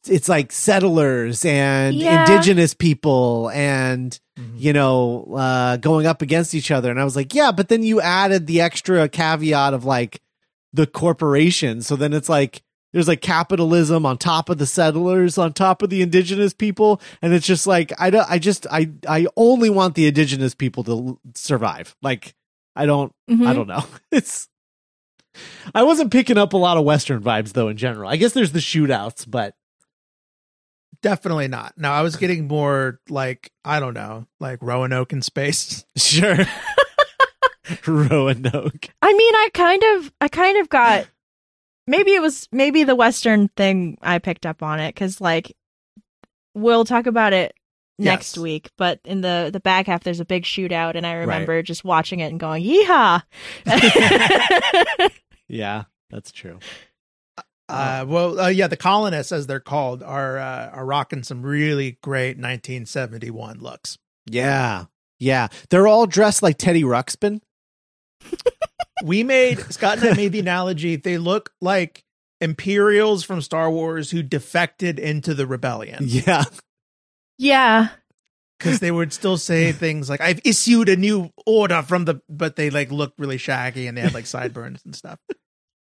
it's 0.07 0.29
like 0.29 0.51
settlers 0.53 1.43
and 1.43 1.95
Yeah. 1.95 2.21
indigenous 2.21 2.73
people 2.73 3.49
and 3.53 4.17
Mm-hmm. 4.39 4.55
you 4.57 4.71
know, 4.71 5.33
uh 5.37 5.75
going 5.75 6.05
up 6.05 6.21
against 6.21 6.55
each 6.55 6.71
other. 6.71 6.89
And 6.89 6.97
I 6.97 7.03
was 7.03 7.17
like, 7.17 7.33
yeah, 7.35 7.51
but 7.51 7.67
then 7.67 7.83
you 7.83 7.99
added 7.99 8.47
the 8.47 8.61
extra 8.61 9.09
caveat 9.09 9.73
of 9.73 9.83
like 9.83 10.21
the 10.71 10.87
corporation. 10.87 11.81
So 11.81 11.97
then 11.97 12.13
it's 12.13 12.29
like 12.29 12.61
there's 12.93 13.07
like 13.07 13.21
capitalism 13.21 14.05
on 14.05 14.17
top 14.17 14.49
of 14.49 14.57
the 14.57 14.65
settlers, 14.65 15.37
on 15.37 15.53
top 15.53 15.81
of 15.81 15.89
the 15.89 16.01
indigenous 16.01 16.53
people, 16.53 17.01
and 17.21 17.33
it's 17.33 17.45
just 17.45 17.67
like 17.67 17.91
I 17.99 18.09
don't. 18.09 18.29
I 18.29 18.39
just 18.39 18.65
I 18.71 18.89
I 19.07 19.27
only 19.37 19.69
want 19.69 19.95
the 19.95 20.07
indigenous 20.07 20.55
people 20.55 20.83
to 20.85 21.19
survive. 21.35 21.95
Like 22.01 22.33
I 22.75 22.85
don't. 22.85 23.13
I 23.29 23.33
Mhm. 23.33 23.55
don't 23.55 23.67
know. 23.67 23.83
It's. 24.11 24.47
I 25.75 25.83
wasn't 25.83 26.11
picking 26.11 26.37
up 26.37 26.53
a 26.53 26.57
lot 26.57 26.77
of 26.77 26.83
Western 26.83 27.21
vibes 27.21 27.53
though. 27.53 27.67
In 27.69 27.77
general, 27.77 28.09
I 28.09 28.15
guess 28.17 28.33
there's 28.33 28.51
the 28.51 28.59
shootouts, 28.59 29.25
but 29.29 29.55
Definitely 31.01 31.47
not. 31.47 31.75
No, 31.77 31.91
I 31.91 32.01
was 32.01 32.17
getting 32.17 32.47
more 32.49 32.99
like 33.07 33.51
I 33.63 33.79
don't 33.79 33.93
know, 33.93 34.25
like 34.41 34.59
Roanoke 34.61 35.13
in 35.13 35.21
space. 35.21 35.85
sure. 35.95 36.35
Roanoke. 37.87 38.89
I 39.01 39.13
mean, 39.13 39.35
I 39.35 39.49
kind 39.53 39.83
of, 39.95 40.11
I 40.19 40.27
kind 40.27 40.57
of 40.57 40.67
got. 40.69 41.07
Maybe 41.89 42.11
it 42.13 42.21
was 42.21 42.47
maybe 42.51 42.83
the 42.83 42.95
Western 42.95 43.47
thing 43.49 43.97
I 44.01 44.19
picked 44.19 44.45
up 44.45 44.61
on 44.63 44.79
it 44.79 44.93
because 44.93 45.19
like 45.19 45.55
we'll 46.53 46.85
talk 46.85 47.07
about 47.07 47.33
it 47.33 47.53
next 47.97 48.37
Yes. 48.37 48.41
week, 48.41 48.69
but 48.77 48.99
in 49.03 49.21
the 49.21 49.49
the 49.51 49.59
back 49.59 49.87
half 49.87 50.03
there's 50.03 50.19
a 50.19 50.25
big 50.25 50.43
shootout, 50.43 50.95
and 50.95 51.05
I 51.05 51.13
remember 51.13 51.61
just 51.63 51.83
watching 51.83 52.19
it 52.19 52.27
and 52.31 52.39
going, 52.39 52.63
"Yeehaw!" 52.63 53.23
Yeah, 55.47 55.85
that's 56.11 56.31
true. 56.31 56.59
Uh, 57.67 58.05
well, 58.07 58.39
uh, 58.39 58.47
yeah, 58.49 58.67
the 58.67 58.77
colonists, 58.77 59.31
as 59.31 59.47
they're 59.47 59.59
called, 59.59 60.01
are 60.03 60.37
uh, 60.37 60.69
are 60.69 60.85
rocking 60.85 61.23
some 61.23 61.41
really 61.43 61.97
great 62.01 62.37
1971 62.37 63.59
looks. 63.59 63.97
Yeah, 64.27 64.85
yeah. 65.19 65.47
They're 65.69 65.87
all 65.87 66.05
dressed 66.07 66.41
like 66.43 66.57
Teddy 66.57 66.83
Ruxpin. 66.83 67.41
We 69.03 69.23
made 69.23 69.59
Scott 69.73 69.99
and 69.99 70.09
I 70.09 70.13
made 70.13 70.31
the 70.33 70.39
analogy. 70.39 70.95
They 70.95 71.17
look 71.17 71.51
like 71.61 72.03
Imperials 72.41 73.23
from 73.23 73.41
Star 73.41 73.69
Wars 73.71 74.11
who 74.11 74.23
defected 74.23 74.99
into 74.99 75.33
the 75.33 75.45
rebellion 75.47 75.99
Yeah, 76.07 76.43
yeah, 77.37 77.89
because 78.57 78.79
they 78.79 78.91
would 78.91 79.13
still 79.13 79.37
say 79.37 79.71
things 79.71 80.09
like 80.09 80.21
"I've 80.21 80.39
issued 80.45 80.89
a 80.89 80.95
new 80.95 81.31
order 81.45 81.81
from 81.81 82.05
the," 82.05 82.21
but 82.29 82.55
they 82.55 82.69
like 82.69 82.91
looked 82.91 83.19
really 83.19 83.37
shaggy 83.37 83.87
and 83.87 83.97
they 83.97 84.01
had 84.01 84.13
like 84.13 84.25
sideburns 84.25 84.81
and 84.85 84.95
stuff. 84.95 85.19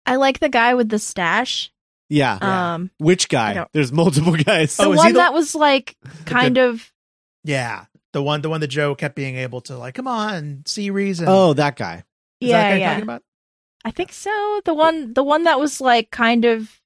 I 0.06 0.16
like 0.16 0.38
the 0.40 0.49
guy 0.49 0.75
with 0.75 0.88
the 0.90 0.99
stash. 0.99 1.71
yeah. 2.11 2.38
Yeah. 2.40 2.75
Um, 2.75 2.90
Which 2.99 3.28
guy? 3.28 3.66
There's 3.73 3.90
multiple 3.92 4.37
guys. 4.37 4.76
the 4.76 4.85
Oh, 4.85 4.92
is 4.92 5.00
he 5.00 5.04
one 5.06 5.12
the- 5.14 5.18
that 5.18 5.33
was 5.33 5.54
like 5.54 5.97
kind 6.26 6.59
of 6.59 6.92
Yeah, 7.42 7.87
the 8.12 8.23
one, 8.23 8.42
the 8.42 8.50
one 8.50 8.61
that 8.61 8.68
Jo 8.68 8.94
kept 8.94 9.14
being 9.16 9.37
able 9.37 9.61
to 9.62 9.76
like, 9.78 9.94
come 9.94 10.06
on, 10.09 10.62
see 10.66 10.90
reason. 10.90 11.26
Oh, 11.28 11.54
that 11.54 11.76
guy. 11.76 12.04
Is 12.44 12.50
that 12.50 12.62
yeah, 12.62 12.68
you're 12.70 12.78
yeah. 12.78 12.88
talking 12.90 13.02
about? 13.02 13.22
I 13.84 13.90
think 13.90 14.12
so. 14.12 14.60
The 14.64 14.74
one, 14.74 15.12
the 15.14 15.22
one 15.22 15.44
that 15.44 15.58
was 15.60 15.80
like 15.80 16.10
kind 16.10 16.44
of, 16.44 16.80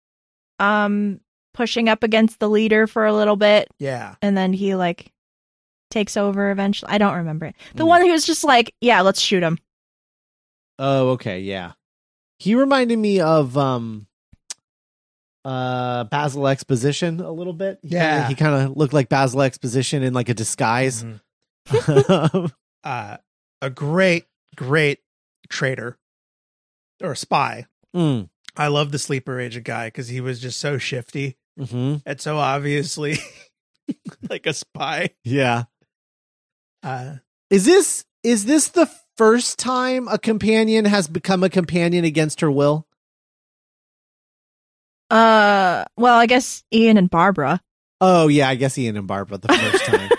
um, 0.58 1.20
pushing 1.54 1.88
up 1.88 2.02
against 2.02 2.38
the 2.40 2.48
leader 2.48 2.86
for 2.86 3.04
a 3.06 3.12
little 3.14 3.36
bit, 3.36 3.68
Yeah, 3.78 4.14
and 4.22 4.36
then 4.36 4.52
he 4.52 4.74
like 4.74 5.12
takes 5.90 6.16
over 6.16 6.50
eventually. 6.50 6.90
I 6.92 6.98
don't 6.98 7.14
remember 7.16 7.46
it. 7.46 7.56
The 7.74 7.84
Mm. 7.84 7.88
one 7.88 8.02
who 8.02 8.10
was 8.12 8.24
just 8.26 8.44
like, 8.44 8.74
"Yeah, 8.80 9.00
let's 9.00 9.20
shoot 9.20 9.42
him." 9.42 9.58
Oh, 10.78 11.10
okay, 11.10 11.40
yeah. 11.40 11.72
He 12.38 12.54
reminded 12.54 12.98
me 12.98 13.20
of 13.20 13.56
um 13.56 14.06
uh 15.44 16.04
Basil 16.04 16.46
Exposition 16.48 17.20
a 17.20 17.30
little 17.32 17.52
bit. 17.52 17.78
He 17.82 17.94
Yeah. 17.94 18.10
kinda, 18.14 18.28
he 18.28 18.34
kind 18.34 18.54
of 18.54 18.76
looked 18.76 18.92
like 18.92 19.08
Basil 19.08 19.42
Exposition 19.42 20.02
in 20.02 20.12
like 20.14 20.28
a 20.28 20.34
disguise. 20.34 21.04
Mhm. 21.04 21.20
uh, 22.84 23.16
a 23.62 23.70
great, 23.70 24.24
great 24.56 25.00
traitor 25.48 25.98
or 27.02 27.14
spy. 27.14 27.66
Mm, 27.94 28.28
I 28.56 28.68
love 28.68 28.92
the 28.92 28.98
sleeper 28.98 29.40
agent 29.40 29.64
guy 29.64 29.88
because 29.88 30.08
he 30.08 30.20
was 30.20 30.40
just 30.40 30.58
so 30.58 30.78
shifty 30.78 31.36
mhm. 31.58 32.02
and 32.04 32.20
so 32.20 32.38
obviously 32.38 33.18
like 34.30 34.46
a 34.46 34.52
spy. 34.52 35.10
Yeah. 35.24 35.64
Uh, 36.82 37.16
Is 37.50 37.64
this 37.64 38.04
is 38.22 38.44
this 38.44 38.68
the 38.68 38.90
first 39.16 39.58
time 39.58 40.06
a 40.08 40.18
companion 40.18 40.84
has 40.84 41.08
become 41.08 41.42
a 41.42 41.50
companion 41.50 42.04
against 42.04 42.40
her 42.40 42.50
will? 42.50 42.86
Uh, 45.10 45.84
well, 45.96 46.18
I 46.18 46.26
guess 46.26 46.62
Ian 46.72 46.98
and 46.98 47.10
Barbara. 47.10 47.60
Oh 48.00 48.28
yeah, 48.28 48.48
I 48.48 48.54
guess 48.54 48.76
Ian 48.78 48.96
and 48.96 49.06
Barbara 49.06 49.38
the 49.38 49.48
first 49.48 49.84
time. 49.86 50.10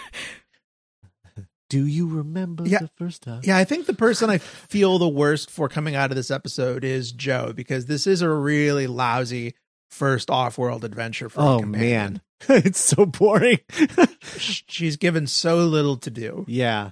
Do 1.70 1.86
you 1.86 2.08
remember 2.08 2.66
Yeah. 2.68 2.80
the 2.80 2.90
first 2.98 3.22
time? 3.24 3.42
yeah, 3.44 3.58
I 3.58 3.64
think 3.64 3.86
the 3.86 3.94
person 3.94 4.30
I 4.30 4.40
feel 4.40 4.98
the 4.98 5.08
worst 5.08 5.52
for 5.52 5.70
coming 5.70 5.96
out 5.96 6.10
of 6.10 6.16
this 6.16 6.32
episode 6.32 6.84
is 6.84 7.12
Jo 7.12 7.54
because 7.56 7.86
this 7.86 8.08
is 8.08 8.22
a 8.22 8.30
really 8.30 8.88
lousy 8.88 9.54
first 9.92 10.30
off-world 10.32 10.84
adventure 10.84 11.30
for 11.30 11.42
Oh 11.42 11.60
companion. 11.60 11.90
man, 12.14 12.22
it's 12.66 12.80
so 12.80 13.06
boring. 13.06 13.60
She's 14.38 14.98
given 14.98 15.28
so 15.28 15.58
little 15.66 15.98
to 15.98 16.10
do. 16.10 16.46
yeah, 16.48 16.92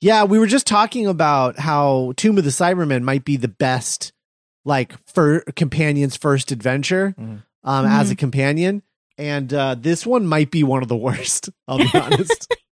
yeah. 0.00 0.24
We 0.24 0.38
were 0.38 0.46
just 0.46 0.66
talking 0.66 1.06
about 1.06 1.58
how 1.58 2.12
Tomb 2.16 2.38
of 2.38 2.44
the 2.44 2.50
Cybermen 2.50 3.02
might 3.02 3.24
be 3.24 3.36
the 3.36 3.48
best, 3.48 4.12
like 4.64 4.94
for 5.06 5.40
companion's 5.56 6.16
first 6.16 6.50
adventure, 6.52 7.14
Mhm. 7.18 7.42
um, 7.62 7.86
as 7.86 8.10
a 8.10 8.16
companion, 8.16 8.82
and 9.18 9.52
uh, 9.52 9.74
this 9.74 10.06
one 10.06 10.26
might 10.26 10.50
be 10.50 10.62
one 10.64 10.82
of 10.82 10.88
the 10.88 10.96
worst. 10.96 11.50
I'll 11.68 11.78
be 11.78 11.90
honest. 11.94 12.50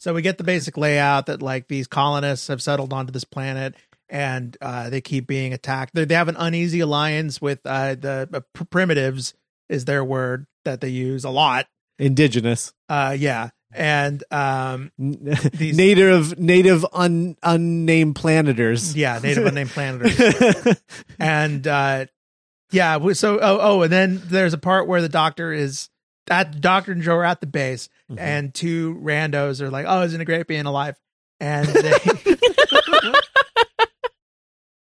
So 0.00 0.14
we 0.14 0.22
get 0.22 0.38
the 0.38 0.44
basic 0.44 0.76
layout 0.76 1.26
that 1.26 1.42
like 1.42 1.68
these 1.68 1.86
colonists 1.86 2.48
have 2.48 2.62
settled 2.62 2.92
onto 2.92 3.12
this 3.12 3.24
planet 3.24 3.74
and 4.08 4.56
uh, 4.60 4.90
they 4.90 5.00
keep 5.00 5.26
being 5.26 5.52
attacked. 5.52 5.94
They, 5.94 6.04
they 6.04 6.14
have 6.14 6.28
an 6.28 6.36
uneasy 6.38 6.80
alliance 6.80 7.40
with 7.42 7.60
uh, 7.64 7.94
the 7.94 8.28
uh, 8.32 8.40
pr- 8.54 8.64
primitives 8.64 9.34
is 9.68 9.84
their 9.84 10.04
word 10.04 10.46
that 10.64 10.80
they 10.80 10.88
use 10.88 11.24
a 11.24 11.30
lot. 11.30 11.66
Indigenous, 11.98 12.72
Uh, 12.88 13.16
yeah, 13.18 13.50
and 13.72 14.22
um, 14.30 14.92
These- 14.98 15.76
native, 15.76 16.38
native, 16.38 16.86
un, 16.92 17.36
unnamed 17.42 18.14
planeters. 18.14 18.94
yeah, 18.96 19.18
native 19.20 19.46
unnamed 19.46 19.70
planeters. 19.70 20.80
and 21.18 21.66
uh, 21.66 22.06
yeah, 22.70 22.98
so 23.14 23.38
oh 23.40 23.58
oh, 23.60 23.82
and 23.82 23.92
then 23.92 24.22
there's 24.26 24.54
a 24.54 24.58
part 24.58 24.86
where 24.86 25.02
the 25.02 25.08
doctor 25.08 25.52
is 25.52 25.88
at 26.30 26.60
Doctor 26.60 26.92
and 26.92 27.02
Jo 27.02 27.14
are 27.16 27.24
at 27.24 27.40
the 27.40 27.46
base, 27.46 27.88
Mhm. 28.10 28.18
and 28.18 28.54
two 28.54 28.98
randos 29.02 29.60
are 29.60 29.70
like, 29.70 29.84
"Oh, 29.88 30.02
isn't 30.02 30.20
it 30.20 30.24
great 30.24 30.46
being 30.46 30.64
alive?" 30.66 30.96
And 31.40 31.68
they 31.68 31.92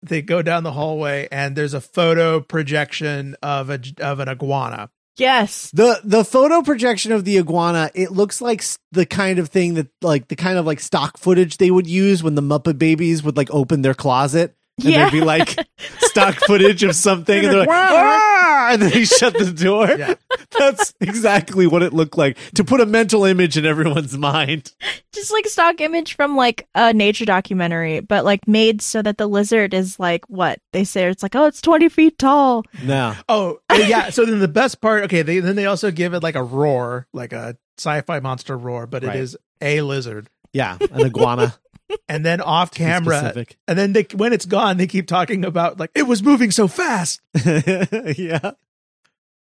they 0.03 0.21
go 0.21 0.41
down 0.41 0.63
the 0.63 0.71
hallway, 0.71 1.27
and 1.31 1.55
there's 1.55 1.73
a 1.73 1.81
photo 1.81 2.39
projection 2.39 3.36
of 3.43 3.69
a 3.69 3.79
of 3.99 4.19
an 4.19 4.27
iguana. 4.29 4.89
Yes. 5.17 5.69
The 5.73 5.99
the 6.03 6.25
photo 6.25 6.62
projection 6.62 7.12
of 7.12 7.25
the 7.25 7.38
iguana, 7.38 7.91
it 7.93 8.12
looks 8.12 8.41
like 8.41 8.63
the 8.91 9.05
kind 9.05 9.38
of 9.39 9.49
thing 9.49 9.75
that 9.75 9.88
like 10.01 10.27
the 10.29 10.36
kind 10.36 10.57
of 10.57 10.65
like 10.65 10.79
stock 10.79 11.17
footage 11.17 11.57
they 11.57 11.69
would 11.69 11.86
use 11.88 12.23
when 12.23 12.36
the 12.36 12.41
Muppet 12.41 12.79
Babies 12.79 13.21
would 13.21 13.38
like 13.38 13.49
open 13.51 13.81
their 13.84 13.93
closet 13.93 14.55
and 14.84 14.89
Yeah. 14.89 14.99
there'd 15.01 15.12
be 15.12 15.21
like 15.21 15.55
stock 15.99 16.36
footage 16.47 16.81
of 16.84 16.95
something 16.95 17.38
and 17.43 17.47
they're 17.53 17.60
like 17.60 17.69
"Ah!" 17.69 18.40
And 18.69 18.82
then 18.82 18.91
they 18.91 19.06
shut 19.06 19.34
the 19.34 19.52
door. 19.52 19.88
Yeah. 19.97 20.13
That's 20.58 20.93
exactly 21.00 21.65
what 21.67 21.82
it 21.84 21.93
looked 21.93 22.17
like 22.17 22.38
to 22.56 22.63
put 22.63 22.82
a 22.82 22.86
mental 22.86 23.24
image 23.26 23.58
in 23.58 23.65
everyone's 23.65 24.17
mind. 24.17 24.71
Just 25.13 25.32
like 25.32 25.47
stock 25.47 25.80
image 25.82 26.15
from 26.15 26.36
like 26.36 26.67
a 26.76 26.93
nature 26.93 27.26
documentary, 27.26 28.00
but 28.02 28.26
like 28.26 28.47
made 28.47 28.82
so 28.82 29.02
that 29.02 29.17
the 29.17 29.28
lizard 29.28 29.74
is 29.74 30.00
like 30.00 30.24
what 30.30 30.60
they 30.74 30.84
say. 30.84 31.08
It's 31.08 31.24
like, 31.24 31.36
oh, 31.36 31.45
it's 31.45 31.62
20 31.62 31.89
feet 31.89 32.17
tall. 32.17 32.63
No. 32.84 33.13
Oh 33.30 33.60
yeah. 33.74 34.10
So 34.10 34.26
then 34.26 34.39
the 34.39 34.47
best 34.47 34.82
part, 34.82 35.04
okay, 35.06 35.21
they 35.21 35.39
then 35.39 35.56
they 35.56 35.65
also 35.65 35.89
give 35.91 36.13
it 36.13 36.21
like 36.24 36.36
a 36.36 36.43
roar, 36.43 37.08
like 37.13 37.34
a 37.34 37.58
sci-fi 37.78 38.19
monster 38.19 38.58
roar, 38.58 38.88
but 38.88 39.04
Right. 39.04 39.15
it 39.15 39.19
is 39.21 39.38
a 39.62 39.82
lizard. 39.82 40.30
Yeah, 40.54 40.78
an 40.91 41.06
iguana. 41.06 41.56
And 42.08 42.25
then 42.25 42.41
off 42.41 42.71
camera 42.71 43.34
and 43.67 43.77
then 43.77 43.93
they 43.93 44.06
when 44.13 44.34
it's 44.34 44.45
gone, 44.45 44.77
they 44.77 44.88
keep 44.88 45.08
talking 45.08 45.45
about 45.45 45.80
like 45.80 45.91
it 45.95 46.04
was 46.04 46.23
moving 46.23 46.51
so 46.51 46.67
fast. 46.67 47.21
yeah. 47.45 48.51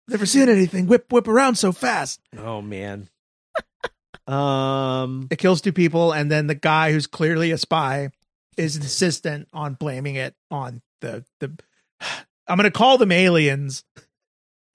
Never 0.08 0.26
seen 0.26 0.50
anything 0.50 0.88
whip 0.88 1.12
whip 1.12 1.28
around 1.28 1.56
so 1.56 1.72
fast. 1.72 2.20
Oh 2.38 2.62
man. 2.62 3.10
Um 4.28 5.30
It 5.32 5.38
kills 5.38 5.62
two 5.62 5.72
people, 5.72 6.12
and 6.12 6.30
then 6.30 6.48
the 6.48 6.56
guy 6.56 6.92
who's 6.92 7.08
clearly 7.08 7.52
a 7.52 7.58
spy 7.58 8.10
is 8.58 8.76
insistent 8.76 9.48
on 9.54 9.76
blaming 9.76 10.16
it 10.16 10.36
on 10.52 10.82
the 11.00 11.24
the. 11.40 11.58
I'm 12.50 12.58
gonna 12.58 12.72
call 12.72 12.98
them 12.98 13.12
aliens, 13.12 13.86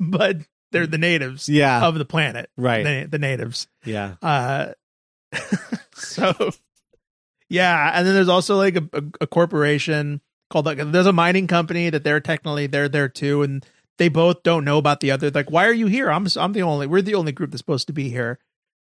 but 0.01 0.39
they're 0.73 0.87
the 0.87 0.99
natives 0.99 1.49
yeah. 1.49 1.87
of 1.87 1.95
the 1.95 2.05
planet, 2.05 2.51
right. 2.57 2.83
the, 2.83 3.09
the 3.11 3.19
natives. 3.19 3.69
Yeah. 3.85 4.15
Uh, 4.21 4.73
so 5.95 6.51
yeah, 7.53 7.93
and 7.95 8.07
then 8.07 8.15
there's 8.15 8.29
also 8.29 8.57
like 8.57 8.77
a, 8.77 8.89
a, 8.93 9.03
a 9.23 9.27
corporation 9.27 10.21
called 10.51 10.67
like 10.67 10.79
there's 10.79 11.07
a 11.07 11.13
mining 11.13 11.47
company 11.47 11.91
that 11.91 12.03
they're 12.03 12.21
technically 12.21 12.67
they're 12.67 12.89
there 12.89 13.09
too, 13.09 13.43
and 13.43 13.65
they 13.99 14.09
both 14.09 14.43
don't 14.43 14.65
know 14.65 14.79
about 14.79 15.01
the 15.01 15.11
other. 15.11 15.31
Like, 15.31 15.51
why 15.51 15.67
are 15.67 15.73
you 15.73 15.87
here? 15.87 16.11
I'm 16.11 16.27
I'm 16.37 16.53
the 16.53 16.63
only 16.63 16.87
we're 16.87 17.03
the 17.03 17.15
only 17.15 17.33
group 17.33 17.51
that's 17.51 17.61
supposed 17.61 17.87
to 17.89 17.93
be 17.93 18.09
here. 18.09 18.39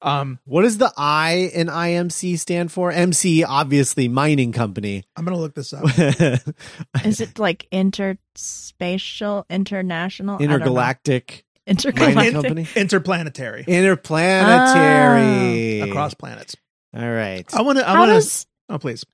Um, 0.00 0.38
What 0.44 0.62
does 0.62 0.78
the 0.78 0.92
I 0.96 1.50
in 1.52 1.66
IMC 1.66 2.38
stand 2.38 2.70
for? 2.70 2.92
MC, 2.92 3.42
obviously, 3.42 4.06
mining 4.08 4.52
company. 4.52 5.04
I'm 5.16 5.24
gonna 5.24 5.38
look 5.38 5.54
this 5.54 5.72
up. 5.72 5.84
Is 7.04 7.20
it 7.20 7.38
like 7.38 7.66
interspatial, 7.72 9.44
international, 9.50 10.36
I 10.36 10.38
don't 10.38 10.48
know. 10.48 10.54
Intergalactic, 10.54 11.44
mining 11.66 11.66
intergalactic? 11.66 12.32
company, 12.32 12.66
Interplanetary 12.76 13.64
interplanetary, 13.66 15.80
across 15.80 16.14
planets. 16.14 16.54
All 16.94 17.10
right. 17.10 17.44
I 17.54 17.62
want 17.62 17.78
to. 17.78 17.88
I 17.88 17.98
want 17.98 18.22
to. 18.22 18.46
Does 18.68 18.74
Oh, 18.74 18.78
please. 18.78 19.04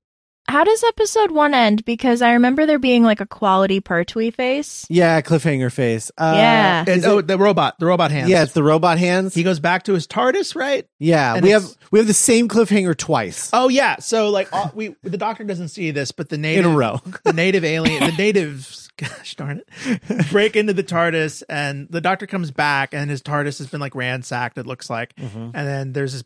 how 0.49 0.63
does 0.65 0.85
episode 0.85 1.31
one 1.31 1.55
end? 1.55 1.85
Because 1.87 2.21
I 2.21 2.33
remember 2.35 2.67
there 2.67 2.79
being 2.79 3.03
like 3.03 3.21
a 3.21 3.27
quality 3.27 3.81
Pertwee 3.81 4.31
face. 4.31 4.85
Yeah, 4.91 5.21
cliffhanger 5.23 5.73
face. 5.73 6.11
Uh, 6.19 6.35
Yeah. 6.37 6.85
And, 6.87 7.05
oh, 7.07 7.19
it- 7.19 7.27
the 7.29 7.39
robot. 7.39 7.79
The 7.79 7.87
robot 7.87 8.11
hands. 8.11 8.29
yeah, 8.29 8.43
it's 8.43 8.53
the 8.53 8.63
robot 8.63 8.99
hands. 8.99 9.35
He 9.35 9.43
goes 9.43 9.59
back 9.61 9.85
to 9.85 9.95
his 9.95 10.07
TARDIS, 10.07 10.55
right? 10.55 10.87
yeah, 10.99 11.35
and 11.35 11.43
we 11.45 11.51
have 11.51 11.65
we 11.91 11.99
have 11.99 12.07
the 12.09 12.13
same 12.15 12.49
cliffhanger 12.49 12.97
twice 12.97 13.51
Oh 13.53 13.69
yeah. 13.69 13.97
So 14.01 14.29
like 14.31 14.53
all, 14.53 14.71
we 14.75 14.95
the 15.03 15.17
doctor 15.19 15.45
doesn't 15.45 15.69
see 15.69 15.91
this, 15.93 16.13
but 16.13 16.29
the 16.29 16.37
in 16.37 16.43
native 16.43 16.67
a 16.73 16.77
row. 16.77 17.01
the 17.25 17.33
native 17.33 17.65
alien, 17.65 18.01
the 18.05 18.13
natives, 18.17 18.91
gosh 18.99 19.35
darn 19.37 19.63
it, 19.87 20.31
break 20.31 20.57
into 20.57 20.73
the 20.75 20.85
TARDIS, 20.85 21.43
and 21.49 21.87
the 21.91 22.01
Doctor 22.03 22.27
comes 22.27 22.51
back, 22.51 22.93
and 22.93 23.09
his 23.11 23.23
TARDIS 23.23 23.59
has 23.59 23.67
been 23.69 23.81
like 23.81 23.95
ransacked. 23.95 24.59
It 24.59 24.67
looks 24.67 24.91
like, 24.91 25.15
Mhm. 25.17 25.53
and 25.55 25.67
then 25.67 25.93
there's 25.95 26.13
this 26.13 26.25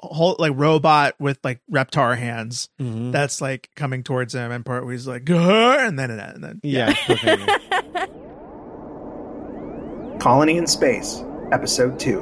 whole 0.00 0.36
like 0.38 0.52
robot 0.54 1.14
with 1.18 1.38
like 1.42 1.60
reptar 1.72 2.16
hands 2.18 2.68
Mhm. 2.80 3.12
that's 3.12 3.40
like 3.40 3.70
coming 3.74 4.02
towards 4.02 4.34
him, 4.34 4.50
and 4.52 4.64
part 4.64 4.84
where 4.84 4.92
he's 4.92 5.06
like, 5.06 5.24
"Grr," 5.24 5.86
and 5.88 5.98
then 5.98 6.10
and 6.10 6.42
then 6.44 6.60
yeah. 6.62 6.92
cliffhanger. 6.92 8.10
Colony 10.20 10.56
in 10.56 10.66
Space, 10.66 11.22
Episode 11.52 11.98
2. 12.00 12.20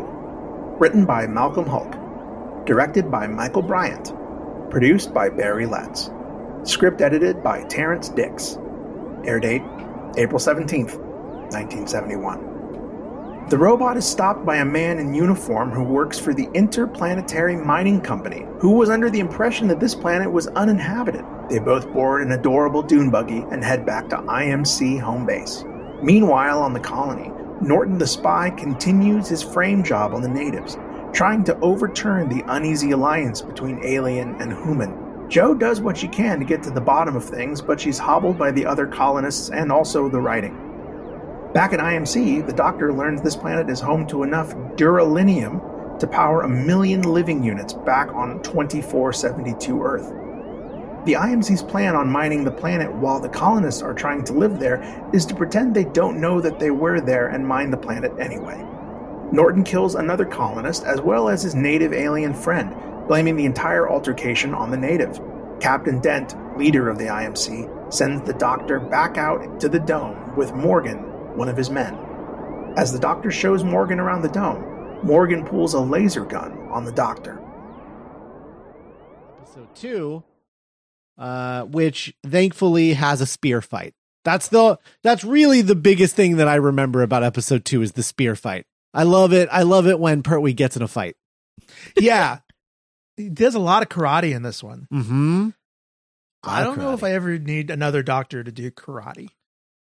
Written 0.78 1.04
by 1.06 1.26
Malcolm 1.26 1.64
Hulke. 1.64 2.64
Directed 2.66 3.10
by 3.10 3.26
Michael 3.26 3.62
Briant. 3.62 4.12
Produced 4.70 5.14
by 5.14 5.28
Barry 5.30 5.66
Letts. 5.66 6.10
Script 6.64 7.00
edited 7.00 7.42
by 7.42 7.62
Terrance 7.64 8.08
Dicks. 8.08 8.58
Air 9.24 9.38
date 9.40 9.62
April 10.16 10.38
17th, 10.38 10.98
1971. 11.52 12.53
The 13.50 13.58
robot 13.58 13.98
is 13.98 14.06
stopped 14.06 14.46
by 14.46 14.56
a 14.56 14.64
man 14.64 14.98
in 14.98 15.12
uniform 15.12 15.70
who 15.70 15.82
works 15.82 16.18
for 16.18 16.32
the 16.32 16.48
Interplanetary 16.54 17.56
Mining 17.56 18.00
Company, 18.00 18.46
who 18.58 18.70
was 18.70 18.88
under 18.88 19.10
the 19.10 19.20
impression 19.20 19.68
that 19.68 19.80
this 19.80 19.94
planet 19.94 20.32
was 20.32 20.46
uninhabited. 20.46 21.26
They 21.50 21.58
both 21.58 21.92
board 21.92 22.22
an 22.22 22.32
adorable 22.32 22.82
dune 22.82 23.10
buggy 23.10 23.44
and 23.50 23.62
head 23.62 23.84
back 23.84 24.08
to 24.08 24.16
IMC 24.16 24.98
home 24.98 25.26
base. 25.26 25.62
Meanwhile, 26.02 26.62
on 26.62 26.72
the 26.72 26.80
colony, 26.80 27.30
Norton 27.60 27.98
the 27.98 28.06
spy 28.06 28.48
continues 28.48 29.28
his 29.28 29.42
frame 29.42 29.84
job 29.84 30.14
on 30.14 30.22
the 30.22 30.28
natives, 30.28 30.78
trying 31.12 31.44
to 31.44 31.58
overturn 31.60 32.30
the 32.30 32.44
uneasy 32.48 32.92
alliance 32.92 33.42
between 33.42 33.84
alien 33.84 34.40
and 34.40 34.54
human. 34.54 35.28
Jo 35.28 35.52
does 35.52 35.82
what 35.82 35.98
she 35.98 36.08
can 36.08 36.38
to 36.38 36.46
get 36.46 36.62
to 36.62 36.70
the 36.70 36.80
bottom 36.80 37.14
of 37.14 37.22
things, 37.26 37.60
but 37.60 37.78
she's 37.78 37.98
hobbled 37.98 38.38
by 38.38 38.50
the 38.50 38.64
other 38.64 38.86
colonists 38.86 39.50
and 39.50 39.70
also 39.70 40.08
the 40.08 40.20
writing. 40.20 40.63
Back 41.54 41.72
at 41.72 41.78
IMC, 41.78 42.44
the 42.44 42.52
doctor 42.52 42.92
learns 42.92 43.22
this 43.22 43.36
planet 43.36 43.70
is 43.70 43.78
home 43.78 44.08
to 44.08 44.24
enough 44.24 44.52
duralinium 44.74 46.00
to 46.00 46.06
power 46.08 46.42
a 46.42 46.48
million 46.48 47.02
living 47.02 47.44
units 47.44 47.72
back 47.72 48.08
on 48.12 48.42
2472 48.42 49.80
Earth. 49.80 50.12
The 51.04 51.12
IMC's 51.12 51.62
plan 51.62 51.94
on 51.94 52.10
mining 52.10 52.42
the 52.42 52.50
planet 52.50 52.92
while 52.92 53.20
the 53.20 53.28
colonists 53.28 53.82
are 53.82 53.94
trying 53.94 54.24
to 54.24 54.32
live 54.32 54.58
there 54.58 54.82
is 55.12 55.24
to 55.26 55.36
pretend 55.36 55.76
they 55.76 55.84
don't 55.84 56.20
know 56.20 56.40
that 56.40 56.58
they 56.58 56.72
were 56.72 57.00
there 57.00 57.28
and 57.28 57.46
mine 57.46 57.70
the 57.70 57.76
planet 57.76 58.10
anyway. 58.18 58.60
Norton 59.30 59.62
kills 59.62 59.94
another 59.94 60.24
colonist 60.24 60.82
as 60.82 61.00
well 61.00 61.28
as 61.28 61.44
his 61.44 61.54
native 61.54 61.92
alien 61.92 62.34
friend, 62.34 62.74
blaming 63.06 63.36
the 63.36 63.44
entire 63.44 63.88
altercation 63.88 64.54
on 64.54 64.72
the 64.72 64.76
native. 64.76 65.20
Captain 65.60 66.00
Dent, 66.00 66.34
leader 66.58 66.88
of 66.88 66.98
the 66.98 67.04
IMC, 67.04 67.94
sends 67.94 68.26
the 68.26 68.34
doctor 68.34 68.80
back 68.80 69.18
out 69.18 69.60
to 69.60 69.68
the 69.68 69.78
dome 69.78 70.34
with 70.34 70.52
Morgan, 70.52 71.13
one 71.36 71.48
of 71.48 71.56
his 71.56 71.70
men. 71.70 71.94
As 72.76 72.92
the 72.92 72.98
doctor 72.98 73.30
shows 73.30 73.62
Morgan 73.64 74.00
around 74.00 74.22
the 74.22 74.28
dome, 74.28 75.00
Morgan 75.02 75.44
pulls 75.44 75.74
a 75.74 75.80
laser 75.80 76.24
gun 76.24 76.52
on 76.70 76.84
the 76.84 76.92
doctor. 76.92 77.40
episode 79.40 79.74
two, 79.74 80.22
uh, 81.18 81.64
which 81.64 82.14
thankfully 82.26 82.94
has 82.94 83.20
a 83.20 83.26
spear 83.26 83.60
fight. 83.60 83.94
That's 84.24 84.48
the 84.48 84.78
that's 85.02 85.22
really 85.22 85.60
the 85.60 85.74
biggest 85.74 86.16
thing 86.16 86.38
that 86.38 86.48
I 86.48 86.54
remember 86.56 87.02
about 87.02 87.22
episode 87.22 87.64
two 87.64 87.82
is 87.82 87.92
the 87.92 88.02
spear 88.02 88.34
fight. 88.34 88.64
I 88.94 89.02
love 89.02 89.32
it. 89.32 89.48
I 89.52 89.62
love 89.62 89.86
it 89.86 90.00
when 90.00 90.22
Pertwee 90.22 90.54
gets 90.54 90.76
in 90.76 90.82
a 90.82 90.88
fight. 90.88 91.16
yeah. 91.98 92.38
He 93.16 93.28
does 93.28 93.54
a 93.54 93.60
lot 93.60 93.82
of 93.82 93.88
karate 93.88 94.34
in 94.34 94.42
this 94.42 94.62
one. 94.62 94.88
Mm-hmm. 94.92 95.50
I 96.42 96.64
don't 96.64 96.78
know 96.78 96.92
if 96.94 97.04
I 97.04 97.12
ever 97.12 97.38
need 97.38 97.70
another 97.70 98.02
doctor 98.02 98.42
to 98.42 98.50
do 98.50 98.70
karate. 98.70 99.28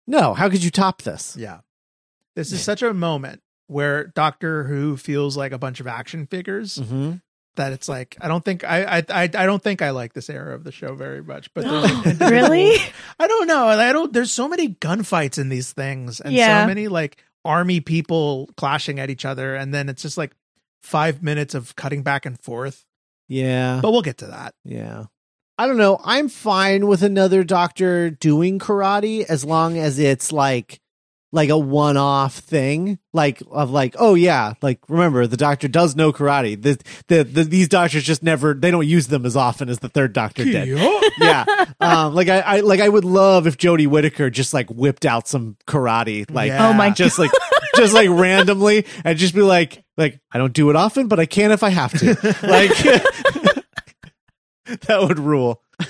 No, 0.07 0.35
how 0.35 0.49
could 0.49 0.63
you 0.63 0.71
top 0.71 1.03
this? 1.03 1.37
Yeah. 1.39 1.61
This 2.35 2.53
is 2.53 2.63
such 2.63 2.83
a 2.83 2.93
moment 2.95 3.41
where 3.67 4.05
Doctor 4.09 4.65
Who 4.65 4.97
feels 4.97 5.37
like 5.37 5.53
a 5.53 5.59
bunch 5.59 5.81
of 5.81 5.87
action 5.87 6.27
figures 6.27 6.77
Mm-hmm. 6.77 7.15
that 7.57 7.73
it's 7.73 7.89
like 7.89 8.17
I 8.21 8.29
don't 8.29 8.45
think 8.45 8.63
I 8.65 8.99
I 8.99 9.05
I, 9.09 9.23
I 9.23 9.47
don't 9.47 9.63
think 9.63 9.81
I 9.83 9.91
like 9.91 10.13
this 10.13 10.29
era 10.31 10.55
of 10.55 10.63
the 10.63 10.71
show 10.73 10.95
very 10.95 11.23
much. 11.23 11.53
But 11.55 11.65
there's 11.65 12.21
really? 12.31 12.77
I 13.19 13.27
don't 13.27 13.47
know. 13.49 13.67
I 13.67 13.93
don't 13.93 14.13
there's 14.13 14.31
so 14.33 14.49
many 14.49 14.69
gunfights 14.75 15.39
in 15.39 15.49
these 15.49 15.73
things 15.73 16.21
and 16.21 16.33
Yeah. 16.35 16.63
so 16.63 16.67
many 16.69 16.89
like 16.89 17.17
army 17.45 17.81
people 17.81 18.51
clashing 18.57 19.01
at 19.01 19.09
each 19.11 19.25
other 19.25 19.55
and 19.57 19.73
then 19.73 19.89
it's 19.89 20.03
just 20.03 20.19
like 20.19 20.33
five 20.83 21.23
minutes 21.23 21.55
of 21.55 21.75
cutting 21.77 22.03
back 22.03 22.27
and 22.27 22.39
forth. 22.39 22.85
Yeah. 23.29 23.81
But 23.83 23.91
we'll 23.93 24.03
get 24.03 24.19
to 24.19 24.27
that. 24.27 24.55
Yeah. 24.65 25.07
I 25.59 25.67
don't 25.67 25.79
know. 25.79 25.99
I'm 26.05 26.29
fine 26.29 26.87
with 26.87 27.03
another 27.03 27.43
doctor 27.45 28.11
doing 28.11 28.59
karate 28.59 29.25
as 29.25 29.45
long 29.45 29.79
as 29.79 29.99
it's 29.99 30.33
like 30.33 30.81
like 31.33 31.49
a 31.51 31.59
one-off 31.59 32.35
thing 32.37 32.99
like 33.13 33.43
of 33.51 33.69
like 33.71 33.97
oh 33.99 34.15
yeah 34.15 34.55
like 34.63 34.79
remember 34.89 35.27
the 35.27 35.37
doctor 35.37 35.67
does 35.69 35.97
know 35.97 36.13
karate. 36.13 36.61
The, 36.61 36.79
the, 37.09 37.25
the 37.25 37.43
these 37.45 37.69
doctors 37.69 38.05
just 38.05 38.23
never 38.23 38.55
they 38.55 38.71
don't 38.71 38.87
use 38.87 39.09
them 39.09 39.27
as 39.27 39.37
often 39.37 39.69
as 39.69 39.81
the 39.81 39.89
third 39.89 40.13
doctor 40.13 40.45
did. 40.45 40.69
Yeah. 41.19 41.45
Um 41.81 42.15
like 42.15 42.29
I, 42.29 42.41
I 42.41 42.61
like 42.61 42.81
i 42.81 42.89
would 42.89 43.05
love 43.05 43.47
if 43.47 43.57
jodie 43.59 43.87
whittaker 43.87 44.31
just 44.31 44.55
like 44.55 44.69
whipped 44.71 45.05
out 45.05 45.27
some 45.27 45.57
karate 45.67 46.31
like 46.31 46.49
Yeah. 46.49 46.69
Oh 46.69 46.73
my 46.73 46.91
just 46.91 47.19
like 47.19 47.31
just 47.75 47.93
like 47.93 48.09
randomly 48.09 48.87
and 49.05 49.19
just 49.19 49.35
be 49.35 49.43
like 49.43 49.83
like 49.97 50.21
i 50.33 50.39
don't 50.39 50.53
do 50.53 50.71
it 50.71 50.77
often 50.77 51.09
but 51.09 51.19
i 51.19 51.27
can 51.27 51.51
if 51.53 51.63
i 51.63 51.71
have 51.71 51.93
to. 51.99 52.37
Like 52.47 53.56
that 54.87 55.01
would 55.01 55.19
rule 55.19 55.63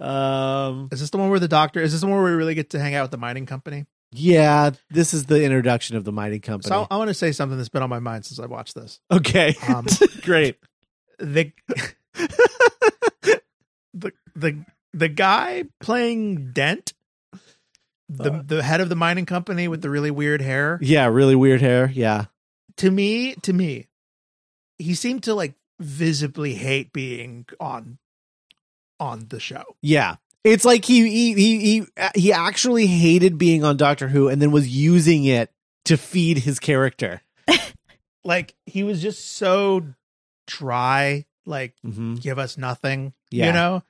um 0.00 0.88
Is 0.90 1.00
this 1.00 1.10
the 1.10 1.18
one 1.18 1.28
where 1.30 1.38
the 1.38 1.48
doctor 1.48 1.80
is 1.80 1.92
this 1.92 2.00
the 2.00 2.06
one 2.06 2.16
where 2.22 2.30
we 2.32 2.36
really 2.36 2.54
get 2.54 2.70
to 2.70 2.80
hang 2.80 2.94
out 2.94 3.02
with 3.02 3.10
the 3.10 3.18
mining 3.18 3.46
company? 3.46 3.86
yeah 4.12 4.70
this 4.90 5.12
is 5.14 5.26
the 5.26 5.42
introduction 5.44 5.96
of 5.96 6.04
the 6.04 6.12
mining 6.12 6.40
company 6.40 6.68
So 6.68 6.86
I, 6.90 6.96
want 6.96 7.08
to 7.08 7.14
say 7.14 7.30
something 7.32 7.56
that's 7.56 7.68
been 7.68 7.82
on 7.82 7.90
my 7.90 7.98
mind 8.00 8.24
since 8.24 8.40
I 8.40 8.46
watched 8.46 8.74
this. 8.74 9.00
okay 9.10 9.54
Um, 9.68 9.86
great 10.22 10.56
the 11.18 11.52
the 13.92 14.12
the 14.34 14.64
the 14.92 15.08
guy 15.08 15.64
playing 15.80 16.52
Dent, 16.52 16.92
the 18.08 18.32
Uh. 18.32 18.42
the 18.44 18.62
head 18.62 18.80
of 18.80 18.88
the 18.88 18.96
mining 18.96 19.26
company 19.26 19.68
with 19.68 19.82
the 19.82 19.90
really 19.90 20.10
weird 20.10 20.40
hair. 20.40 20.78
yeah 20.82 21.06
really 21.06 21.36
weird 21.36 21.60
hair 21.60 21.90
yeah 21.94 22.26
To 22.78 22.90
me, 22.90 23.34
to 23.42 23.52
me, 23.52 23.86
he 24.78 24.94
seemed 24.94 25.22
to 25.24 25.34
like 25.34 25.54
visibly 25.80 26.54
hate 26.54 26.92
being 26.92 27.46
on 27.58 27.98
on 29.00 29.26
the 29.30 29.40
show. 29.40 29.64
Yeah. 29.82 30.16
It's 30.44 30.64
like 30.64 30.84
he 30.84 31.08
he 31.10 31.34
he 31.34 31.58
he, 31.80 31.86
he 32.14 32.32
actually 32.32 32.86
hated 32.86 33.36
being 33.38 33.64
on 33.64 33.76
Doctor 33.76 34.08
Who 34.08 34.28
and 34.28 34.40
then 34.40 34.50
was 34.52 34.68
using 34.68 35.24
it 35.24 35.50
to 35.86 35.96
feed 35.96 36.38
his 36.38 36.58
character. 36.60 37.22
Like 38.22 38.54
he 38.66 38.82
was 38.82 39.00
just 39.00 39.32
so 39.36 39.82
dry. 40.46 41.24
Like 41.46 41.74
Mm-hmm. 41.84 42.16
give 42.16 42.38
us 42.38 42.58
nothing. 42.58 43.14
Yeah. 43.30 43.46
You 43.46 43.52
know, 43.54 43.82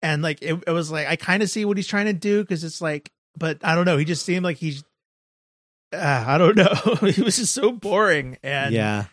and 0.00 0.22
like 0.22 0.40
it, 0.40 0.62
it 0.66 0.70
was 0.70 0.90
like 0.90 1.06
I 1.06 1.16
kind 1.16 1.42
of 1.42 1.50
see 1.50 1.66
what 1.66 1.76
he's 1.76 1.86
trying 1.86 2.06
to 2.06 2.14
do 2.14 2.40
because 2.42 2.64
it's 2.64 2.80
like, 2.80 3.10
but 3.36 3.58
I 3.62 3.74
don't 3.74 3.84
know. 3.84 3.98
He 3.98 4.06
just 4.06 4.24
seemed 4.24 4.42
like 4.44 4.56
he's. 4.56 4.82
Uh, 5.92 6.24
I 6.26 6.38
don't 6.38 6.56
know. 6.56 7.08
he 7.10 7.20
was 7.22 7.36
just 7.36 7.52
so 7.54 7.72
boring, 7.72 8.38
and 8.42 8.74
yeah. 8.74 9.04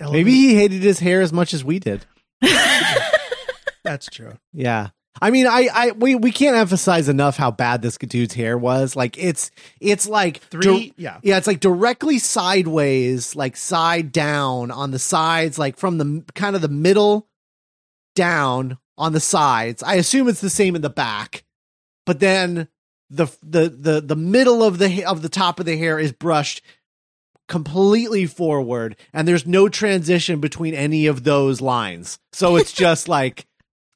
Maybe 0.00 0.32
he 0.32 0.54
hated 0.54 0.82
his 0.82 0.98
hair 0.98 1.20
as 1.20 1.32
much 1.32 1.54
as 1.54 1.64
we 1.64 1.78
did. 1.78 2.04
that's 3.84 4.06
true. 4.06 4.34
Yeah. 4.52 4.90
I 5.22 5.30
mean, 5.30 5.46
I, 5.46 5.68
I, 5.72 5.90
we, 5.92 6.16
we 6.16 6.32
can't 6.32 6.56
emphasize 6.56 7.08
enough 7.08 7.36
how 7.36 7.52
bad 7.52 7.82
this 7.82 7.96
dude's 7.96 8.34
hair 8.34 8.58
was. 8.58 8.96
Like, 8.96 9.16
it's, 9.16 9.52
it's 9.80 10.08
like 10.08 10.38
Three, 10.38 10.92
yeah, 10.96 11.18
Yeah, 11.22 11.38
it's 11.38 11.46
like 11.46 11.60
directly 11.60 12.18
sideways, 12.18 13.36
like 13.36 13.56
side 13.56 14.10
down 14.10 14.72
on 14.72 14.90
the 14.90 14.98
sides, 14.98 15.58
like 15.58 15.76
from 15.76 15.98
the 15.98 16.24
kind 16.34 16.56
of 16.56 16.62
the 16.62 16.68
middle 16.68 17.28
down 18.16 18.78
on 18.98 19.12
the 19.12 19.20
sides. 19.20 19.82
I 19.82 19.94
assume 19.94 20.28
it's 20.28 20.40
the 20.40 20.50
same 20.50 20.74
in 20.74 20.82
the 20.82 20.90
back, 20.90 21.44
but 22.06 22.20
then 22.20 22.68
the 23.10 23.26
the 23.42 23.68
the 23.68 24.00
the 24.00 24.16
middle 24.16 24.62
of 24.62 24.78
the 24.78 25.04
of 25.04 25.22
the 25.22 25.28
top 25.28 25.60
of 25.60 25.66
the 25.66 25.76
hair 25.76 25.98
is 25.98 26.12
brushed 26.12 26.62
completely 27.48 28.26
forward, 28.26 28.96
and 29.12 29.26
there's 29.26 29.46
no 29.46 29.68
transition 29.68 30.40
between 30.40 30.74
any 30.74 31.06
of 31.06 31.24
those 31.24 31.60
lines. 31.60 32.18
So 32.32 32.56
it's 32.56 32.72
just 32.84 33.08
like 33.08 33.46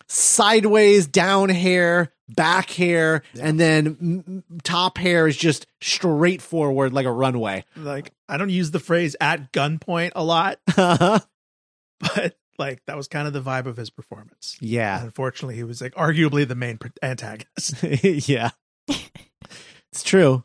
sideways 0.09 1.07
down 1.07 1.49
hair, 1.51 2.13
back 2.29 2.71
hair, 2.71 3.23
and 3.41 3.59
then 3.59 4.43
top 4.65 4.99
hair 4.99 5.27
is 5.27 5.37
just 5.37 5.67
straight 5.81 6.43
forward 6.43 6.93
like 6.93 7.07
a 7.07 7.13
runway. 7.13 7.65
like 7.77 8.13
I 8.29 8.37
don't 8.37 8.51
use 8.51 8.71
the 8.71 8.81
phrase 8.81 9.17
"at 9.21 9.53
gunpoint" 9.53 10.13
a 10.17 10.25
lot, 10.25 10.59
uh-huh. 10.77 11.21
but 12.01 12.37
like 12.59 12.85
that 12.87 12.97
was 12.97 13.09
kind 13.09 13.27
of 13.27 13.33
the 13.33 13.41
vibe 13.43 13.67
of 13.67 13.77
his 13.77 13.91
performance. 13.91 14.57
yeah. 14.61 15.03
Unfortunately, 15.03 15.57
he 15.57 15.65
was 15.65 15.81
like 15.81 15.95
arguably 15.95 16.47
the 16.47 16.55
main 16.55 16.79
antagonist. 17.03 17.83
yeah. 18.29 18.51
it's 18.89 20.03
true. 20.03 20.45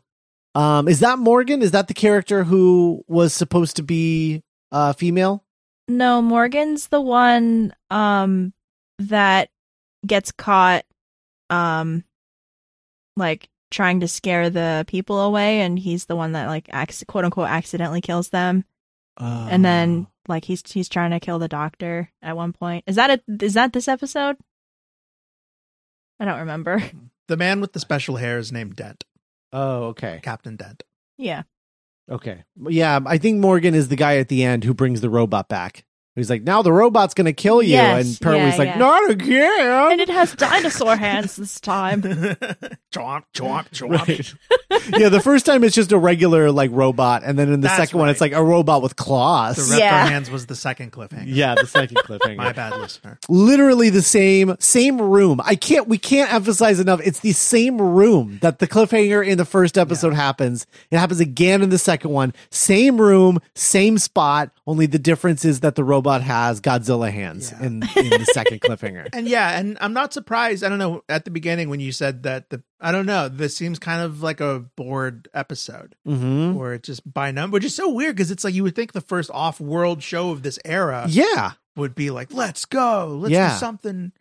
Um, 0.54 0.88
is 0.88 1.00
that 1.00 1.18
Morgan? 1.18 1.62
Is 1.62 1.72
that 1.72 1.88
the 1.88 1.94
character 1.94 2.44
who 2.44 3.04
was 3.08 3.32
supposed 3.34 3.76
to 3.76 3.82
be 3.82 4.42
uh 4.72 4.92
female? 4.92 5.44
No, 5.88 6.22
Morgan's 6.22 6.88
the 6.88 7.00
one 7.00 7.74
um 7.90 8.52
that 8.98 9.50
gets 10.06 10.32
caught 10.32 10.84
um 11.50 12.04
like 13.16 13.48
trying 13.70 14.00
to 14.00 14.08
scare 14.08 14.50
the 14.50 14.84
people 14.86 15.20
away 15.20 15.60
and 15.60 15.78
he's 15.78 16.04
the 16.06 16.14
one 16.16 16.32
that 16.32 16.46
like 16.46 16.68
acc- 16.72 17.06
quote 17.08 17.24
unquote 17.24 17.48
accidentally 17.48 18.00
kills 18.00 18.28
them 18.28 18.64
and 19.50 19.64
then 19.64 20.06
like 20.28 20.44
he's 20.44 20.62
he's 20.70 20.88
trying 20.88 21.10
to 21.10 21.20
kill 21.20 21.38
the 21.38 21.48
doctor 21.48 22.10
at 22.22 22.36
one 22.36 22.52
point. 22.52 22.84
Is 22.86 22.96
that 22.96 23.10
a, 23.10 23.44
is 23.44 23.54
that 23.54 23.72
this 23.72 23.88
episode? 23.88 24.36
I 26.20 26.24
don't 26.24 26.38
remember. 26.40 26.82
The 27.26 27.36
man 27.38 27.62
with 27.62 27.72
the 27.72 27.80
special 27.80 28.16
hair 28.16 28.36
is 28.36 28.52
named 28.52 28.76
Dent, 28.76 29.02
Oh, 29.54 29.84
okay. 29.84 30.20
Captain 30.22 30.56
Dent. 30.56 30.82
Yeah. 31.16 31.44
Okay. 32.10 32.44
Yeah, 32.68 32.98
I 33.06 33.18
think 33.18 33.38
Morgan 33.38 33.74
is 33.74 33.88
the 33.88 33.96
guy 33.96 34.16
at 34.16 34.28
the 34.28 34.42
end 34.44 34.64
who 34.64 34.74
brings 34.74 35.00
the 35.00 35.08
robot 35.08 35.48
back. 35.48 35.84
He's 36.16 36.28
like, 36.28 36.42
now 36.42 36.62
the 36.62 36.72
robot's 36.72 37.14
going 37.14 37.24
to 37.24 37.32
kill 37.32 37.62
you. 37.62 37.70
Yes, 37.72 38.06
and 38.06 38.16
Pertwee's 38.16 38.52
yeah, 38.52 38.58
like, 38.58 38.68
yeah. 38.68 38.78
not 38.78 39.10
again. 39.10 39.92
And 39.92 40.00
it 40.00 40.08
has 40.08 40.34
dinosaur 40.34 40.96
hands 40.96 41.36
this 41.36 41.60
time. 41.60 42.02
chomp, 42.92 43.24
chomp, 43.34 43.68
chomp. 43.70 43.90
Right. 43.90 44.34
yeah, 44.98 45.08
the 45.08 45.20
first 45.20 45.46
time 45.46 45.64
it's 45.64 45.74
just 45.74 45.92
a 45.92 45.98
regular 45.98 46.50
like 46.50 46.70
robot, 46.72 47.22
and 47.24 47.38
then 47.38 47.52
in 47.52 47.60
the 47.60 47.68
That's 47.68 47.76
second 47.78 47.98
one 47.98 48.08
it's 48.08 48.20
like 48.20 48.32
a 48.32 48.42
robot 48.42 48.82
with 48.82 48.96
claws. 48.96 49.56
The 49.56 49.74
Reptar 49.74 49.78
Yeah. 49.78 50.06
hands 50.06 50.30
was 50.30 50.46
the 50.46 50.54
second 50.56 50.92
cliffhanger. 50.92 51.24
yeah, 51.26 51.54
the 51.54 51.66
second 51.66 51.96
cliffhanger. 51.98 52.36
My 52.36 52.52
bad, 52.52 52.76
listener. 52.78 53.18
Literally 53.28 53.90
the 53.90 54.02
same 54.02 54.56
same 54.58 55.00
room. 55.00 55.40
I 55.44 55.54
can't 55.56 55.88
we 55.88 55.98
can't 55.98 56.32
emphasize 56.32 56.80
enough. 56.80 57.00
It's 57.04 57.20
the 57.20 57.32
same 57.32 57.80
room 57.80 58.38
that 58.42 58.58
the 58.58 58.66
cliffhanger 58.66 59.26
in 59.26 59.38
the 59.38 59.44
first 59.44 59.76
episode 59.78 60.14
happens. 60.14 60.66
It 60.90 60.98
happens 60.98 61.20
again 61.20 61.62
in 61.62 61.70
the 61.70 61.78
second 61.78 62.10
one. 62.10 62.32
Same 62.50 63.00
room, 63.00 63.40
same 63.54 63.98
spot. 63.98 64.50
Only 64.66 64.86
the 64.86 64.98
difference 64.98 65.44
is 65.44 65.60
that 65.60 65.74
the 65.74 65.84
robot 65.84 66.22
has 66.22 66.60
Godzilla 66.60 67.10
hands 67.10 67.52
Yeah. 67.52 67.66
in, 67.66 67.82
in 67.96 68.08
the 68.10 68.26
second 68.32 68.60
cliffhanger. 68.60 69.08
And 69.14 69.28
yeah, 69.28 69.58
and 69.58 69.76
I'm 69.80 69.92
not 69.92 70.12
surprised. 70.12 70.64
I 70.64 70.68
don't 70.68 70.78
know 70.78 71.02
at 71.08 71.24
the 71.24 71.30
beginning 71.30 71.68
when 71.68 71.80
you 71.80 71.92
said 71.92 72.22
that 72.24 72.50
the 72.50 72.62
I 72.84 72.92
don't 72.92 73.06
know. 73.06 73.28
This 73.28 73.56
seems 73.56 73.78
kind 73.78 74.02
of 74.02 74.22
like 74.22 74.40
a 74.40 74.66
bored 74.76 75.28
episode, 75.32 75.96
hmm 76.04 76.54
or 76.56 76.74
it 76.74 76.82
just 76.82 77.10
by 77.10 77.30
number, 77.30 77.54
which 77.54 77.64
is 77.64 77.74
so 77.74 77.88
weird 77.88 78.14
because 78.16 78.30
it's 78.30 78.44
like 78.44 78.54
you 78.54 78.62
would 78.62 78.76
think 78.76 78.92
the 78.92 79.00
first 79.00 79.30
off-world 79.32 80.02
show 80.02 80.30
of 80.30 80.42
this 80.42 80.58
era 80.64 81.06
Yeah. 81.08 81.52
would 81.76 81.94
be 81.94 82.10
like, 82.10 82.32
"Let's 82.32 82.64
go, 82.66 83.16
let's 83.20 83.32
Yeah. 83.32 83.54
do 83.54 83.58
something." 83.58 84.12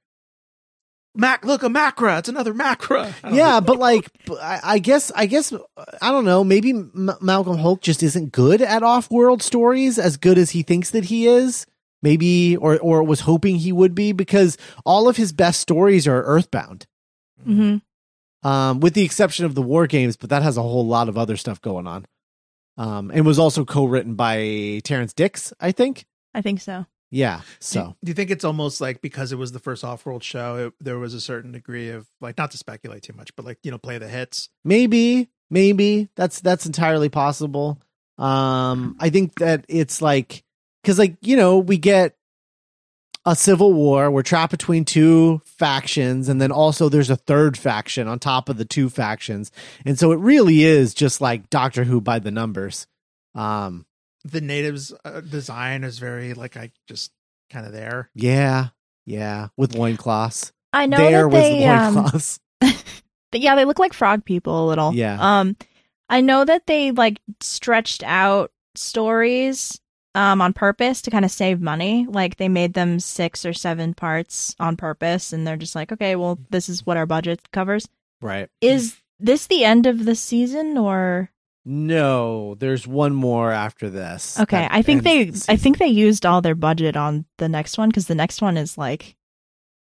Mac, 1.15 1.45
look 1.45 1.61
a 1.61 1.67
macra. 1.67 2.17
It's 2.19 2.29
another 2.29 2.53
macra. 2.55 3.13
Yeah, 3.31 3.59
know. 3.59 3.61
but 3.61 3.77
like, 3.77 4.09
I 4.41 4.79
guess, 4.79 5.11
I 5.15 5.27
guess, 5.27 5.53
I 6.01 6.11
don't 6.11 6.25
know. 6.25 6.43
Maybe 6.43 6.71
M- 6.71 7.11
Malcolm 7.21 7.57
Hulke 7.57 7.81
just 7.81 8.01
isn't 8.01 8.31
good 8.31 8.61
at 8.63 8.81
off-world 8.81 9.43
stories 9.43 9.99
as 9.99 10.17
good 10.17 10.39
as 10.39 10.51
he 10.51 10.63
thinks 10.63 10.89
that 10.89 11.05
he 11.05 11.27
is. 11.27 11.67
Maybe, 12.01 12.57
or 12.57 12.79
or 12.79 13.03
was 13.03 13.21
hoping 13.21 13.57
he 13.57 13.71
would 13.71 13.93
be, 13.95 14.11
because 14.11 14.57
all 14.85 15.07
of 15.07 15.15
his 15.17 15.31
best 15.31 15.61
stories 15.61 16.05
are 16.07 16.23
Earthbound, 16.23 16.85
hmm 17.43 17.77
um, 18.43 18.79
with 18.79 18.93
the 18.93 19.03
exception 19.03 19.45
of 19.45 19.55
the 19.55 19.61
War 19.61 19.87
Games. 19.87 20.15
But 20.15 20.29
that 20.29 20.43
has 20.43 20.57
a 20.57 20.61
whole 20.61 20.85
lot 20.85 21.09
of 21.09 21.17
other 21.17 21.37
stuff 21.37 21.61
going 21.61 21.87
on, 21.87 22.05
um, 22.77 23.11
and 23.13 23.25
was 23.25 23.39
also 23.39 23.65
co-written 23.65 24.15
by 24.15 24.81
Terrance 24.83 25.13
Dicks, 25.13 25.53
I 25.59 25.71
think. 25.71 26.05
I 26.33 26.41
think 26.41 26.61
so. 26.61 26.85
Yeah. 27.11 27.37
Do 27.37 27.43
So 27.59 27.95
do 28.03 28.09
you 28.09 28.15
think 28.15 28.31
it's 28.31 28.43
almost 28.43 28.81
like 28.81 29.01
because 29.01 29.31
it 29.31 29.37
was 29.37 29.51
the 29.51 29.59
first 29.59 29.83
off-world 29.83 30.23
show, 30.23 30.55
it, 30.67 30.73
there 30.79 30.97
was 30.97 31.13
a 31.13 31.21
certain 31.21 31.51
degree 31.51 31.89
of 31.89 32.07
like 32.21 32.37
not 32.37 32.51
to 32.51 32.57
speculate 32.57 33.03
too 33.03 33.13
much, 33.13 33.35
but 33.35 33.45
like 33.45 33.59
you 33.63 33.69
know, 33.69 33.77
play 33.77 33.99
the 33.99 34.07
hits. 34.07 34.49
maybe 34.63 35.29
maybe 35.49 36.09
that's 36.15 36.39
that's 36.41 36.65
entirely 36.65 37.09
possible 37.09 37.79
um 38.17 38.95
i 38.99 39.09
think 39.09 39.35
that 39.39 39.65
it's 39.69 40.01
like 40.01 40.43
because 40.81 40.97
like 40.97 41.15
you 41.21 41.35
know 41.35 41.59
we 41.59 41.77
get 41.77 42.15
a 43.25 43.35
civil 43.35 43.73
war. 43.73 44.11
We're 44.11 44.21
trapped 44.23 44.51
between 44.51 44.83
two 44.85 45.41
factions 45.45 46.27
and 46.29 46.41
then 46.41 46.51
also 46.51 46.89
there's 46.89 47.09
a 47.09 47.15
third 47.15 47.57
faction 47.57 48.07
on 48.07 48.19
top 48.19 48.49
of 48.49 48.57
the 48.57 48.65
two 48.65 48.89
factions. 48.89 49.51
And 49.85 49.97
so 49.97 50.11
it 50.11 50.19
really 50.19 50.63
is 50.63 50.93
just 50.93 51.21
like 51.21 51.49
doctor 51.49 51.83
who 51.85 52.01
by 52.01 52.19
the 52.19 52.31
numbers. 52.31 52.85
Um 53.35 53.85
The 54.25 54.41
natives' 54.41 54.93
uh, 55.05 55.21
design 55.21 55.83
is 55.83 55.99
very 55.99 56.33
like 56.33 56.57
I 56.57 56.71
just 56.87 57.11
kind 57.49 57.65
of 57.65 57.71
there. 57.71 58.09
yeah. 58.13 58.67
Yeah. 59.05 59.49
With 59.57 59.75
loincloths. 59.75 60.51
I 60.71 60.85
know 60.85 60.97
there 60.97 61.23
that 61.23 61.27
was 61.27 61.41
they 61.41 61.65
um, 61.65 61.95
loincloths. 61.95 62.39
Yeah, 63.35 63.55
they 63.55 63.65
look 63.65 63.79
like 63.79 63.93
frog 63.93 64.25
people 64.25 64.65
a 64.65 64.67
little. 64.67 64.93
Yeah. 64.93 65.17
Um 65.39 65.55
I 66.09 66.21
know 66.21 66.45
that 66.45 66.67
they 66.67 66.91
like 66.91 67.19
stretched 67.41 68.03
out 68.03 68.51
stories 68.75 69.79
um 70.15 70.41
on 70.41 70.53
purpose 70.53 71.01
to 71.01 71.11
kind 71.11 71.25
of 71.25 71.31
save 71.31 71.61
money. 71.61 72.05
Like 72.09 72.37
they 72.37 72.49
made 72.49 72.73
them 72.73 72.99
6 72.99 73.45
or 73.45 73.53
7 73.53 73.93
parts 73.93 74.55
on 74.59 74.77
purpose 74.77 75.33
and 75.33 75.45
they're 75.45 75.57
just 75.57 75.75
like, 75.75 75.91
"Okay, 75.91 76.15
well, 76.15 76.39
this 76.49 76.69
is 76.69 76.85
what 76.85 76.97
our 76.97 77.05
budget 77.05 77.51
covers." 77.51 77.87
right 78.21 78.49
Is 78.61 79.01
this 79.19 79.47
the 79.47 79.65
end 79.65 79.85
of 79.85 80.05
the 80.05 80.15
season 80.15 80.77
or 80.77 81.29
no 81.65 82.55
there's 82.55 82.87
one 82.87 83.13
more 83.13 83.51
after 83.51 83.89
this 83.89 84.39
Okay, 84.39 84.67
I 84.69 84.81
think 84.81 85.03
they 85.03 85.25
the 85.25 85.45
I 85.49 85.55
think 85.55 85.77
they 85.77 85.87
used 85.87 86.25
all 86.25 86.41
their 86.41 86.55
budget 86.55 86.97
on 86.97 87.25
the 87.37 87.49
next 87.49 87.77
one 87.77 87.91
cuz 87.91 88.07
the 88.07 88.15
next 88.15 88.41
one 88.41 88.57
is 88.57 88.77
like 88.77 89.15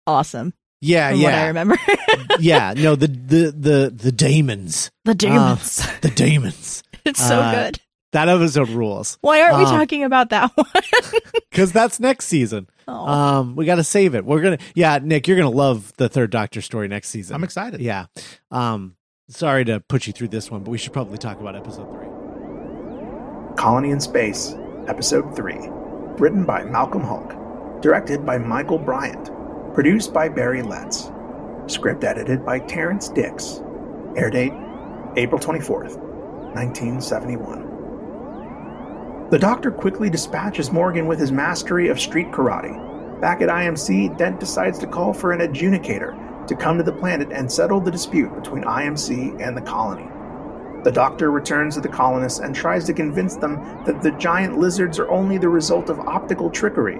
awesome 0.07 0.53
yeah 0.81 1.11
from 1.11 1.19
yeah 1.19 1.25
what 1.25 1.33
I 1.33 1.47
remember. 1.47 1.77
yeah, 2.39 2.73
no, 2.75 2.95
the 2.95 3.07
the 3.07 3.51
the 3.51 3.93
the 3.95 4.11
demons, 4.11 4.91
the 5.05 5.15
demons. 5.15 5.85
the 6.01 6.09
demons. 6.09 6.83
it's 7.05 7.25
so 7.25 7.39
uh, 7.39 7.51
good. 7.53 7.81
That 8.11 8.27
episode 8.27 8.69
rules 8.69 9.17
Why 9.21 9.41
aren't 9.41 9.57
we 9.59 9.65
um, 9.65 9.69
talking 9.71 10.03
about 10.03 10.29
that 10.31 10.51
one? 10.55 10.65
because 11.49 11.71
that's 11.71 11.99
next 11.99 12.25
season. 12.25 12.67
oh. 12.87 13.07
Um, 13.07 13.55
we 13.55 13.65
got 13.65 13.75
to 13.75 13.83
save 13.83 14.15
it. 14.15 14.25
We're 14.25 14.41
gonna, 14.41 14.57
yeah, 14.73 14.99
Nick, 15.01 15.27
you're 15.27 15.37
gonna 15.37 15.49
love 15.49 15.93
the 15.97 16.09
third 16.09 16.31
Doctor 16.31 16.61
story 16.61 16.87
next 16.87 17.09
season. 17.09 17.35
I'm 17.35 17.43
excited. 17.43 17.81
Yeah. 17.81 18.05
Um, 18.51 18.95
sorry 19.29 19.63
to 19.65 19.79
put 19.79 20.07
you 20.07 20.13
through 20.13 20.29
this 20.29 20.49
one, 20.49 20.63
but 20.63 20.71
we 20.71 20.77
should 20.77 20.93
probably 20.93 21.17
talk 21.19 21.39
about 21.39 21.55
episode 21.55 21.91
three. 21.91 22.07
Colony 23.57 23.91
in 23.91 23.99
Space, 23.99 24.55
Episode 24.87 25.35
3. 25.35 25.53
Written 26.17 26.45
by 26.45 26.63
Malcolm 26.63 27.01
Hulke. 27.03 27.81
Directed 27.81 28.25
by 28.25 28.37
Michael 28.37 28.79
Briant. 28.79 29.29
Produced 29.73 30.13
by 30.13 30.29
Barry 30.29 30.61
Letts. 30.61 31.11
Script 31.67 32.03
edited 32.03 32.45
by 32.45 32.59
Terrance 32.59 33.09
Dicks. 33.09 33.61
Air 34.15 34.29
date 34.29 34.53
April 35.17 35.39
24th, 35.39 35.97
1971. 36.55 37.68
The 39.29 39.37
Doctor 39.37 39.69
quickly 39.69 40.09
dispatches 40.09 40.71
Morgan 40.71 41.05
with 41.05 41.19
his 41.19 41.31
mastery 41.31 41.89
of 41.89 41.99
street 41.99 42.31
karate. 42.31 43.21
Back 43.21 43.43
at 43.43 43.49
IMC, 43.49 44.17
Dent 44.17 44.39
decides 44.39 44.79
to 44.79 44.87
call 44.87 45.13
for 45.13 45.33
an 45.33 45.41
adjudicator 45.41 46.47
to 46.47 46.55
come 46.55 46.79
to 46.79 46.83
the 46.83 46.91
planet 46.91 47.31
and 47.31 47.51
settle 47.51 47.79
the 47.79 47.91
dispute 47.91 48.33
between 48.33 48.63
IMC 48.63 49.39
and 49.39 49.55
the 49.55 49.61
colony. 49.61 50.09
The 50.83 50.91
doctor 50.91 51.29
returns 51.29 51.75
to 51.75 51.81
the 51.81 51.87
colonists 51.87 52.39
and 52.39 52.55
tries 52.55 52.85
to 52.85 52.93
convince 52.93 53.35
them 53.35 53.61
that 53.85 54.01
the 54.01 54.13
giant 54.13 54.57
lizards 54.57 54.97
are 54.97 55.11
only 55.11 55.37
the 55.37 55.49
result 55.49 55.91
of 55.91 55.99
optical 55.99 56.49
trickery. 56.49 56.99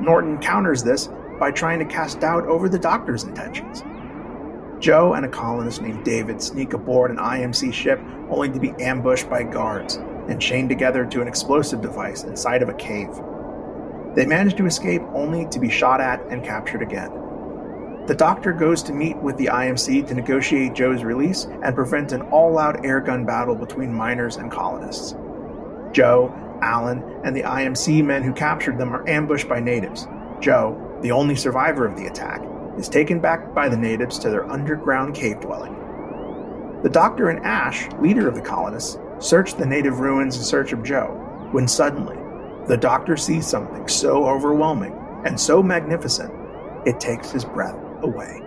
Norton 0.00 0.38
counters 0.38 0.84
this 0.84 1.08
by 1.40 1.50
trying 1.50 1.80
to 1.80 1.92
cast 1.92 2.20
doubt 2.20 2.46
over 2.46 2.68
the 2.68 2.78
doctor's 2.78 3.24
intentions. 3.24 3.82
Jo 4.78 5.14
and 5.14 5.26
a 5.26 5.28
colonist 5.28 5.82
named 5.82 6.04
David 6.04 6.40
sneak 6.40 6.72
aboard 6.72 7.10
an 7.10 7.16
IMC 7.16 7.72
ship 7.72 8.00
only 8.30 8.48
to 8.50 8.60
be 8.60 8.70
ambushed 8.78 9.28
by 9.28 9.42
guards 9.42 9.98
and 10.28 10.40
chained 10.40 10.68
together 10.68 11.04
to 11.06 11.20
an 11.20 11.28
explosive 11.28 11.80
device 11.80 12.24
inside 12.24 12.62
of 12.62 12.68
a 12.68 12.74
cave. 12.74 13.10
They 14.14 14.26
manage 14.26 14.56
to 14.56 14.66
escape 14.66 15.02
only 15.12 15.46
to 15.46 15.58
be 15.58 15.68
shot 15.68 16.00
at 16.00 16.20
and 16.28 16.44
captured 16.44 16.82
again. 16.82 17.10
The 18.06 18.14
doctor 18.14 18.52
goes 18.52 18.82
to 18.84 18.92
meet 18.92 19.16
with 19.16 19.36
the 19.38 19.46
IMC 19.46 20.06
to 20.08 20.14
negotiate 20.14 20.74
Jo's 20.74 21.02
release 21.02 21.46
and 21.62 21.74
prevent 21.74 22.12
an 22.12 22.22
all 22.22 22.58
out 22.58 22.76
airgun 22.82 23.26
battle 23.26 23.54
between 23.54 23.92
miners 23.92 24.36
and 24.36 24.50
colonists. 24.50 25.14
Jo, 25.92 26.34
Alan, 26.60 27.02
and 27.24 27.34
the 27.34 27.42
IMC 27.42 28.04
men 28.04 28.22
who 28.22 28.32
captured 28.32 28.78
them 28.78 28.94
are 28.94 29.08
ambushed 29.08 29.48
by 29.48 29.58
natives. 29.58 30.06
Jo, 30.40 30.78
the 31.00 31.12
only 31.12 31.34
survivor 31.34 31.86
of 31.86 31.96
the 31.96 32.06
attack, 32.06 32.42
is 32.76 32.88
taken 32.88 33.20
back 33.20 33.54
by 33.54 33.68
the 33.68 33.76
natives 33.76 34.18
to 34.18 34.30
their 34.30 34.50
underground 34.50 35.14
cave 35.14 35.40
dwelling. 35.40 35.74
The 36.82 36.90
doctor 36.90 37.30
and 37.30 37.44
Ash, 37.44 37.88
leader 38.00 38.28
of 38.28 38.34
the 38.34 38.42
colonists, 38.42 38.98
search 39.18 39.54
the 39.54 39.66
native 39.66 40.00
ruins 40.00 40.36
in 40.36 40.42
search 40.42 40.72
of 40.72 40.82
Jo, 40.82 41.06
when 41.52 41.66
suddenly, 41.68 42.16
the 42.68 42.76
doctor 42.76 43.16
sees 43.16 43.46
something 43.46 43.86
so 43.88 44.26
overwhelming 44.26 44.92
and 45.24 45.38
so 45.38 45.62
magnificent, 45.62 46.32
it 46.86 47.00
takes 47.00 47.30
his 47.30 47.44
breath 47.44 47.76
away. 48.02 48.40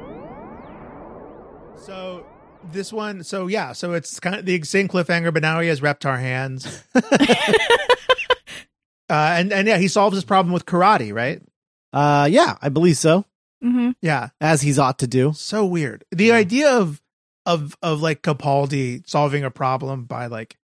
So 1.75 2.25
this 2.71 2.91
one, 2.91 3.23
so 3.23 3.47
yeah, 3.47 3.71
so 3.73 3.93
it's 3.93 4.19
kind 4.19 4.35
of 4.35 4.45
the 4.45 4.61
same 4.63 4.87
cliffhanger, 4.87 5.33
but 5.33 5.41
now 5.41 5.59
he 5.59 5.67
has 5.69 5.81
Reptar 5.81 6.19
hands. 6.19 6.83
uh, 6.95 6.99
and 9.09 9.53
and 9.53 9.67
yeah, 9.67 9.77
he 9.77 9.87
solves 9.87 10.15
his 10.15 10.25
problem 10.25 10.53
with 10.53 10.65
karate, 10.65 11.13
right? 11.13 11.41
Uh, 11.93 12.27
yeah, 12.29 12.57
I 12.61 12.69
believe 12.69 12.97
so, 12.97 13.25
hmm 13.61 13.91
Yeah, 14.01 14.29
as 14.41 14.61
he's 14.61 14.77
ought 14.77 14.99
to 14.99 15.07
do. 15.07 15.33
so 15.33 15.65
weird. 15.65 16.03
The 16.11 16.31
idea 16.31 16.69
of 16.69 17.01
of 17.47 17.75
of 17.81 18.01
like 18.01 18.21
Capaldi 18.21 19.07
solving 19.09 19.43
a 19.43 19.49
problem 19.49 20.03
by 20.03 20.27
like 20.27 20.57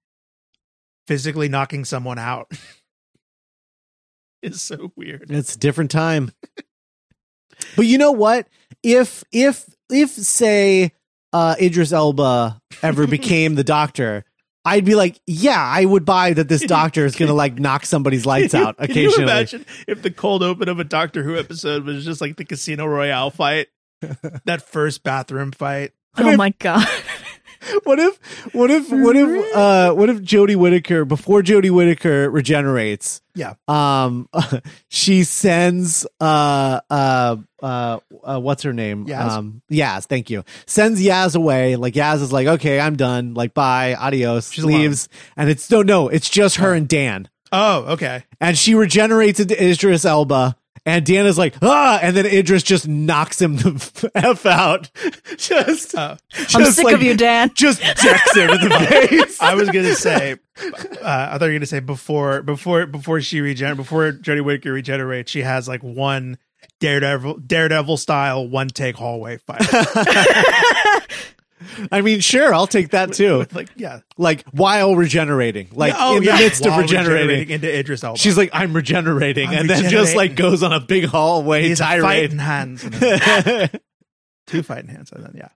physically 1.07 1.47
knocking 1.49 1.85
someone 1.85 2.19
out 2.19 2.51
is 4.43 4.61
so 4.61 4.91
weird. 4.95 5.31
It's 5.31 5.55
a 5.55 5.59
different 5.59 5.89
time. 5.89 6.31
but 7.75 7.85
you 7.87 7.97
know 7.97 8.11
what? 8.11 8.47
If 8.83 9.23
if 9.31 9.65
if 9.89 10.09
say 10.11 10.91
uh 11.31 11.55
Idris 11.59 11.93
Elba 11.93 12.61
ever 12.83 13.07
became 13.17 13.55
the 13.55 13.63
doctor, 13.63 14.25
I'd 14.65 14.83
be 14.83 14.95
like, 14.95 15.19
yeah, 15.25 15.61
I 15.61 15.85
would 15.85 16.03
buy 16.03 16.33
that 16.33 16.49
this 16.49 16.61
doctor 16.67 17.05
is 17.05 17.15
gonna 17.15 17.33
like 17.33 17.57
knock 17.57 17.85
somebody's 17.85 18.25
lights 18.25 18.53
out 18.53 18.77
Can 18.77 18.87
you 18.89 18.91
occasionally. 19.07 19.23
imagine 19.31 19.65
if 19.87 20.01
the 20.01 20.11
cold 20.11 20.43
open 20.43 20.67
of 20.67 20.79
a 20.79 20.83
Doctor 20.83 21.23
Who 21.23 21.37
episode 21.37 21.85
was 21.85 22.03
just 22.03 22.19
like 22.19 22.35
the 22.35 22.45
Casino 22.45 22.85
Royale 22.85 23.29
fight, 23.29 23.67
that 24.43 24.61
first 24.67 25.03
bathroom 25.03 25.53
fight? 25.53 25.93
Oh 26.17 26.35
my 26.37 26.53
god. 26.59 26.85
what 27.85 27.97
if 27.99 28.19
what 28.53 28.69
if 28.69 28.91
what 28.91 29.15
if 29.15 29.55
uh 29.55 29.93
what 29.93 30.09
if 30.09 30.17
Jodie 30.17 30.55
Whittaker 30.57 31.05
before 31.05 31.41
Jodie 31.41 31.71
Whittaker 31.71 32.29
regenerates 32.29 33.21
Yeah. 33.35 33.53
um 33.69 34.27
she 34.89 35.23
sends 35.23 36.05
uh 36.19 36.81
uh 36.89 37.37
uh, 37.61 37.99
uh 38.23 38.39
what's 38.41 38.63
her 38.63 38.73
name? 38.73 39.05
Yaz? 39.07 39.29
um 39.31 39.61
Yaz 39.71 40.05
thank 40.05 40.29
you. 40.29 40.43
Sends 40.65 41.01
Yaz 41.01 41.35
away. 41.35 41.77
Like 41.77 41.93
Yaz 41.93 42.21
is 42.21 42.33
like 42.33 42.47
okay 42.47 42.79
I'm 42.81 42.97
done. 42.97 43.33
Like 43.33 43.53
bye 43.53 43.95
adios 43.95 44.51
She 44.51 44.61
leaves. 44.61 45.07
And 45.37 45.49
it's 45.49 45.71
no 45.71 45.81
no 45.83 46.09
it's 46.09 46.29
just 46.29 46.57
her 46.57 46.73
and 46.73 46.87
Dan. 46.87 47.29
Oh, 47.55 47.93
okay. 47.93 48.23
and 48.41 48.57
she 48.57 48.73
regenerates 48.75 49.39
into 49.39 49.53
Idris 49.63 50.05
Elba 50.05 50.57
and 50.85 51.05
Dan 51.05 51.25
is 51.25 51.37
like 51.37 51.55
ah 51.61 51.99
and 52.01 52.15
then 52.15 52.25
Idris 52.25 52.63
just 52.63 52.87
knocks 52.87 53.41
him 53.41 53.57
the 53.57 54.11
f 54.15 54.45
out 54.45 54.89
just, 55.37 55.95
Oh. 55.97 56.17
just 56.31 56.55
I'm 56.55 56.65
sick 56.65 56.85
like, 56.85 56.95
of 56.95 57.03
you, 57.03 57.15
Dan. 57.17 57.51
just 57.55 57.81
decks 57.81 58.35
him 58.35 58.49
in 58.49 58.69
the 58.69 58.69
face 59.09 59.41
I 59.41 59.55
was 59.55 59.69
gonna 59.69 59.95
say, 59.95 60.33
uh, 60.33 60.67
I 61.03 61.37
thought 61.37 61.45
you 61.45 61.51
were 61.51 61.59
gonna 61.59 61.65
say 61.65 61.79
before, 61.79 62.41
before, 62.43 62.85
before 62.85 63.21
she 63.21 63.41
regen, 63.41 63.75
before 63.75 64.11
Jodie 64.11 64.43
Whittaker 64.43 64.71
regenerates, 64.73 65.31
she 65.31 65.41
has 65.41 65.67
like 65.67 65.81
one 65.83 66.37
Daredevil, 66.79 67.39
Daredevil 67.39 67.97
style 67.97 68.47
one 68.47 68.67
take 68.67 68.95
hallway 68.95 69.37
fight. 69.37 69.61
I 71.91 72.01
mean, 72.01 72.19
sure, 72.19 72.53
I'll 72.53 72.67
take 72.67 72.89
that 72.91 73.13
too. 73.13 73.45
like, 73.53 73.69
yeah, 73.75 73.99
Like 74.17 74.43
while 74.51 74.95
regenerating, 74.95 75.69
like 75.73 75.93
oh, 75.97 76.17
in 76.17 76.23
yeah. 76.23 76.37
the 76.37 76.43
midst 76.43 76.65
of 76.65 76.71
While 76.71 76.81
regenerating. 76.81 77.49
into 77.49 77.79
Idris 77.79 78.03
Elba. 78.03 78.17
She's 78.19 78.37
like, 78.37 78.49
I'm 78.53 78.73
regenerating, 78.73 79.49
I'm 79.49 79.57
and 79.59 79.69
then 79.69 79.89
just 79.89 80.15
like 80.15 80.35
goes 80.35 80.63
on 80.63 80.73
a 80.73 80.79
big 80.79 81.05
hallway 81.05 81.67
He's 81.69 81.79
tirade. 81.79 82.01
fighting 82.31 82.39
hands, 82.39 82.83
two 84.47 84.63
fighting 84.63 84.89
hands, 84.89 85.11
and 85.11 85.23
then 85.23 85.33
yeah. 85.35 85.49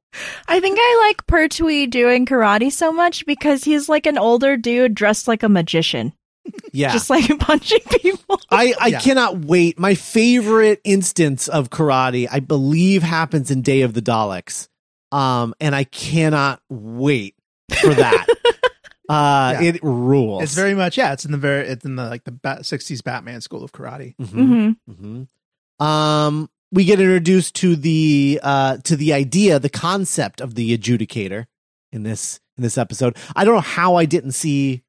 I 0.47 0.59
think 0.59 0.77
I 0.79 1.05
like 1.07 1.27
Pertwee 1.27 1.87
doing 1.87 2.25
karate 2.25 2.71
so 2.71 2.91
much 2.91 3.25
because 3.25 3.63
he's 3.63 3.89
like 3.89 4.05
an 4.05 4.17
older 4.17 4.57
dude 4.57 4.95
dressed 4.95 5.27
like 5.27 5.43
a 5.43 5.49
magician, 5.49 6.13
yeah, 6.71 6.91
just 6.93 7.09
like 7.09 7.27
punching 7.39 7.81
people. 8.01 8.39
I, 8.49 8.73
I 8.79 8.87
Yeah. 8.87 8.99
cannot 8.99 9.39
wait. 9.45 9.77
My 9.77 9.93
favorite 9.95 10.79
instance 10.83 11.47
of 11.47 11.69
karate, 11.69 12.27
I 12.31 12.39
believe, 12.39 13.03
happens 13.03 13.51
in 13.51 13.61
Day 13.61 13.81
of 13.81 13.93
the 13.93 14.01
Daleks. 14.01 14.69
Um, 15.11 15.53
and 15.59 15.73
I 15.75 15.83
cannot 15.85 16.61
wait 16.69 17.35
for 17.81 17.93
that. 17.93 18.27
uh, 19.09 19.57
Yeah. 19.59 19.61
it 19.61 19.79
rules. 19.83 20.43
It's 20.43 20.53
very 20.53 20.73
much 20.75 20.97
yeah. 20.97 21.13
It's 21.13 21.25
in 21.25 21.31
the 21.31 21.37
very 21.37 21.67
it's 21.67 21.85
in 21.85 21.95
the 21.95 22.05
like 22.09 22.23
the 22.25 22.31
bat, 22.31 22.61
'60s 22.61 23.03
Batman 23.03 23.41
school 23.41 23.63
of 23.63 23.71
karate. 23.71 24.15
Mhm. 24.17 24.75
hmm 24.87 25.23
hmm 25.79 25.83
Um, 25.85 26.49
we 26.71 26.83
get 26.83 26.99
introduced 26.99 27.55
to 27.55 27.75
the 27.75 28.39
uh 28.43 28.77
to 28.83 28.95
the 28.95 29.13
idea, 29.13 29.59
the 29.59 29.69
concept 29.69 30.41
of 30.41 30.55
the 30.55 30.77
adjudicator 30.77 31.45
in 31.91 32.03
this 32.03 32.39
in 32.57 32.63
this 32.63 32.77
episode. 32.77 33.15
I 33.35 33.45
don't 33.45 33.55
know 33.55 33.61
how 33.61 33.95
I 33.95 34.05
didn't 34.05 34.31
see 34.33 34.83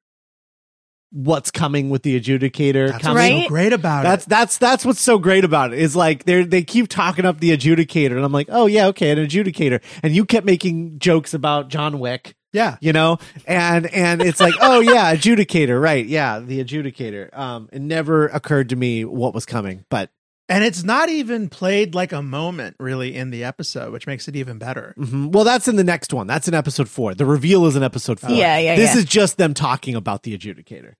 what's 1.10 1.50
coming 1.50 1.88
with 1.90 2.02
the 2.02 2.20
adjudicator 2.20 2.90
That's 2.90 3.02
coming. 3.02 3.16
what's 3.22 3.32
Right? 3.34 3.42
so 3.44 3.48
great 3.48 3.72
about 3.72 4.02
That's 4.02 4.26
it. 4.26 4.28
that's 4.28 4.58
that's 4.58 4.84
what's 4.84 5.00
so 5.00 5.18
great 5.18 5.44
about 5.44 5.72
it 5.72 5.78
is 5.78 5.96
like 5.96 6.24
they 6.24 6.44
they 6.44 6.62
keep 6.62 6.88
talking 6.88 7.24
up 7.24 7.40
the 7.40 7.56
adjudicator 7.56 8.16
and 8.16 8.24
I'm 8.24 8.32
like 8.32 8.48
oh 8.50 8.66
yeah 8.66 8.86
okay 8.88 9.10
an 9.10 9.18
adjudicator 9.18 9.80
and 10.02 10.14
you 10.14 10.24
kept 10.26 10.44
making 10.44 10.98
jokes 10.98 11.32
about 11.32 11.68
John 11.68 11.98
Wick 11.98 12.34
Yeah, 12.52 12.76
you 12.80 12.92
know 12.92 13.18
and 13.46 13.86
and 13.86 14.20
it's 14.20 14.38
like 14.40 14.54
oh 14.60 14.80
yeah 14.80 15.14
adjudicator 15.14 15.80
right 15.80 16.04
yeah 16.04 16.40
the 16.40 16.62
adjudicator 16.62 17.34
um 17.36 17.68
it 17.72 17.80
never 17.80 18.26
occurred 18.28 18.68
to 18.70 18.76
me 18.76 19.04
what 19.06 19.32
was 19.32 19.46
coming 19.46 19.84
but 19.88 20.10
and 20.48 20.64
it's 20.64 20.82
not 20.82 21.08
even 21.08 21.48
played 21.48 21.94
like 21.94 22.12
a 22.12 22.22
moment 22.22 22.76
really 22.80 23.14
in 23.14 23.30
the 23.30 23.44
episode, 23.44 23.92
which 23.92 24.06
makes 24.06 24.28
it 24.28 24.36
even 24.36 24.58
better. 24.58 24.94
Mhm. 24.98 25.32
Well, 25.32 25.44
that's 25.44 25.68
in 25.68 25.76
the 25.76 25.84
next 25.84 26.12
one. 26.12 26.26
That's 26.26 26.48
in 26.48 26.54
episode 26.54 26.88
four. 26.88 27.14
The 27.14 27.26
reveal 27.26 27.66
is 27.66 27.76
in 27.76 27.82
episode 27.82 28.18
four. 28.20 28.30
Yeah, 28.30 28.56
yeah, 28.58 28.76
This 28.76 28.94
yeah. 28.94 29.00
is 29.00 29.04
just 29.04 29.36
them 29.36 29.54
talking 29.54 29.94
about 29.94 30.22
the 30.22 30.36
adjudicator. 30.36 30.94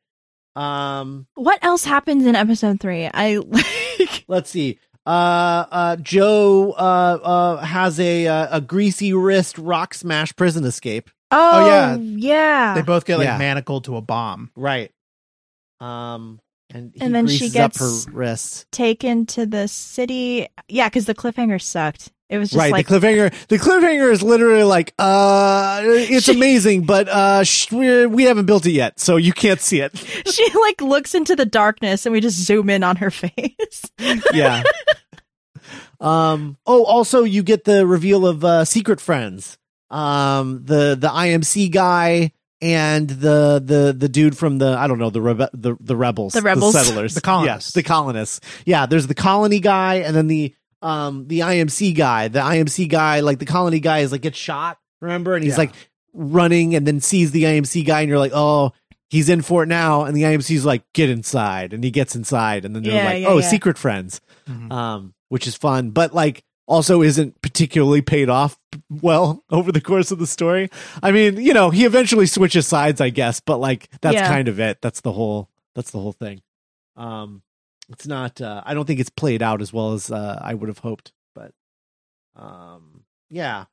Um, 0.61 1.27
What 1.35 1.59
else 1.63 1.85
happens 1.85 2.27
in 2.27 2.35
episode 2.35 2.81
three? 2.81 3.07
I 3.13 3.37
like. 3.47 4.25
let's 4.29 4.51
see. 4.51 4.79
Uh, 5.07 5.65
uh, 5.71 5.97
Jo 5.97 6.73
uh, 6.73 7.19
uh, 7.23 7.57
has 7.65 7.99
a 7.99 8.27
uh, 8.27 8.59
a 8.59 8.61
greasy 8.61 9.15
wrist 9.15 9.57
rock 9.57 9.95
smash 9.95 10.37
prison 10.37 10.65
escape. 10.65 11.09
Oh, 11.31 11.67
yeah. 11.67 11.97
yeah, 11.97 12.75
They 12.75 12.83
both 12.83 13.05
get 13.05 13.19
like 13.19 13.27
Yeah. 13.27 13.39
manacled 13.39 13.85
to 13.85 13.97
a 13.97 14.01
bomb. 14.03 14.51
Right. 14.57 14.91
Um, 15.81 16.41
and 16.71 16.93
he 16.95 17.01
And 17.01 17.15
then 17.15 17.27
she 17.27 17.49
gets- 17.51 17.79
her 17.79 18.13
wrists. 18.13 18.67
Taken 18.73 19.27
to 19.27 19.47
the 19.47 19.69
city. 19.69 20.47
Yeah, 20.69 20.89
because 20.89 21.07
the 21.07 21.15
cliffhanger 21.15 21.61
sucked. 21.61 22.11
It 22.31 22.37
was 22.37 22.51
just 22.51 22.59
Right. 22.59 22.71
like 22.73 22.87
the 22.89 22.99
cliffhanger. 22.99 23.33
The 23.49 23.57
cliffhanger 23.59 24.13
is 24.13 24.23
literally 24.23 24.63
like, 24.63 24.93
uh, 24.99 25.81
it's 25.83 26.27
She- 26.27 26.33
amazing, 26.37 26.83
but 26.85 27.09
uh, 27.09 27.43
sh- 27.43 27.73
we 27.73 28.05
we 28.05 28.25
haven't 28.25 28.45
built 28.45 28.67
it 28.67 28.73
yet, 28.73 29.01
so 29.01 29.17
you 29.17 29.33
can't 29.33 29.63
see 29.63 29.81
it. 29.81 29.97
she 30.31 30.47
like 30.61 30.83
looks 30.83 31.15
into 31.15 31.35
the 31.35 31.47
darkness, 31.47 32.05
and 32.05 32.13
we 32.13 32.21
just 32.21 32.37
zoom 32.39 32.69
in 32.69 32.83
on 32.85 32.97
her 32.97 33.11
face. 33.23 33.91
yeah. 34.35 34.63
Um. 36.01 36.57
Oh, 36.67 36.85
also, 36.85 37.25
you 37.25 37.43
get 37.43 37.65
the 37.65 37.87
reveal 37.87 38.27
of 38.27 38.45
uh, 38.45 38.65
secret 38.65 39.01
friends. 39.01 39.59
Um. 39.91 40.65
The 40.65 40.97
the 41.01 41.09
IMC 41.09 41.71
guy 41.73 42.33
and 42.61 43.09
the 43.09 43.63
the 43.65 43.95
the 43.97 44.09
dude 44.09 44.37
from 44.37 44.59
the 44.59 44.77
I 44.79 44.87
don't 44.87 44.99
know 44.99 45.11
the 45.11 45.21
rebe- 45.21 45.51
the 45.53 45.77
the 45.81 45.97
rebels 45.97 46.33
The 46.33 46.43
rebels. 46.43 46.73
settlers 46.75 47.15
The 47.15 47.21
colonists. 47.21 47.69
yes 47.69 47.73
the 47.75 47.83
colonists 47.83 48.41
yeah 48.67 48.87
there's 48.87 49.07
the 49.07 49.15
colony 49.15 49.61
guy 49.61 49.97
and 49.97 50.15
then 50.17 50.27
the 50.27 50.55
um 50.83 51.27
the 51.29 51.41
IMC 51.41 51.95
guy 51.97 52.29
the 52.29 52.41
IMC 52.41 52.89
guy 52.89 53.21
like 53.21 53.39
the 53.39 53.47
colony 53.47 53.81
guy 53.81 54.01
is 54.01 54.13
like 54.13 54.23
gets 54.23 54.39
shot 54.39 54.79
remember 55.01 55.35
and 55.35 55.45
he's 55.45 55.55
Yeah. 55.55 55.59
like 55.59 55.73
running 56.13 56.75
and 56.75 56.87
then 56.87 57.01
sees 57.01 57.31
the 57.31 57.45
IMC 57.45 57.85
guy 57.87 58.01
and 58.01 58.09
you're 58.09 58.19
like 58.19 58.33
oh 58.35 58.73
he's 59.11 59.29
in 59.29 59.43
for 59.43 59.63
it 59.63 59.67
now 59.67 60.05
and 60.05 60.17
the 60.17 60.23
IMC's 60.23 60.65
like 60.65 60.83
get 60.95 61.09
inside 61.11 61.73
and 61.73 61.83
he 61.85 61.91
gets 61.91 62.15
inside 62.17 62.65
and 62.65 62.75
then 62.75 62.83
they're 62.83 62.93
Yeah, 62.95 63.05
like 63.05 63.23
yeah, 63.23 63.29
oh 63.29 63.39
yeah. 63.39 63.49
secret 63.49 63.79
friends 63.79 64.21
Mhm. 64.49 64.73
um, 64.73 65.15
which 65.29 65.47
is 65.47 65.55
fun, 65.55 65.91
but 65.91 66.15
like 66.15 66.43
also 66.69 67.03
isn't 67.03 67.41
particularly 67.43 68.03
paid 68.03 68.29
off 68.29 68.57
well 68.89 69.43
over 69.51 69.73
the 69.73 69.81
course 69.81 70.13
of 70.13 70.19
the 70.21 70.27
story. 70.27 70.71
I 71.03 71.11
mean, 71.11 71.37
you 71.41 71.53
know, 71.55 71.71
he 71.71 71.85
eventually 71.85 72.27
switches 72.27 72.67
sides, 72.67 73.01
I 73.01 73.11
guess, 73.11 73.41
but 73.41 73.57
like 73.59 73.89
that's 74.01 74.15
Yeah. 74.15 74.29
kind 74.29 74.47
of 74.47 74.61
it. 74.61 74.81
That's 74.83 75.01
the 75.01 75.13
whole. 75.13 75.49
That's 75.75 75.91
the 75.91 75.99
whole 75.99 76.13
thing. 76.13 76.43
Um, 76.97 77.43
it's 77.89 78.07
not. 78.07 78.41
Uh, 78.41 78.63
I 78.67 78.75
don't 78.75 78.85
think 78.85 79.01
it's 79.01 79.11
played 79.11 79.43
out 79.43 79.63
as 79.63 79.73
well 79.73 79.95
as 79.95 80.11
uh, 80.11 80.39
I 80.43 80.55
would 80.55 80.69
have 80.69 80.79
hoped, 80.79 81.13
but 81.35 81.53
um, 82.37 83.05
yeah. 83.31 83.65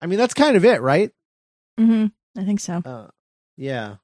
I 0.00 0.06
mean, 0.06 0.18
that's 0.18 0.34
kind 0.34 0.56
of 0.56 0.64
it, 0.64 0.80
right? 0.80 1.10
hmm 1.78 2.06
I 2.36 2.44
think 2.44 2.60
so. 2.60 2.82
Uh, 2.84 3.08
yeah. 3.56 3.96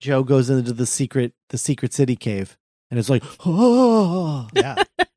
Jo 0.00 0.22
goes 0.24 0.50
into 0.50 0.72
the 0.72 0.86
secret, 0.86 1.32
the 1.50 1.58
secret 1.58 1.92
city 1.94 2.16
cave, 2.16 2.58
and 2.90 2.98
it's 2.98 3.08
like, 3.10 3.22
oh, 3.46 4.48
Yeah, 4.54 4.82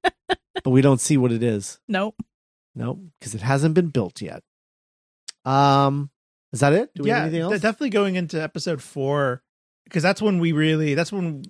but 0.63 0.71
we 0.71 0.81
don't 0.81 1.01
see 1.01 1.17
what 1.17 1.31
it 1.31 1.43
is. 1.43 1.79
Nope. 1.87 2.15
Nope, 2.75 2.99
because 3.19 3.35
it 3.35 3.41
hasn't 3.41 3.75
been 3.75 3.89
built 3.89 4.21
yet. 4.21 4.41
Um, 5.45 6.09
is 6.51 6.61
that 6.61 6.73
it? 6.73 6.91
Do 6.95 7.03
we 7.03 7.09
yeah. 7.09 7.15
have 7.15 7.23
anything 7.25 7.41
else? 7.41 7.53
definitely 7.61 7.89
going 7.89 8.15
into 8.15 8.41
episode 8.41 8.81
four 8.81 9.43
because 9.85 10.01
that's 10.03 10.21
when 10.21 10.39
we 10.39 10.51
really 10.53 10.93
that's 10.95 11.11
when 11.11 11.43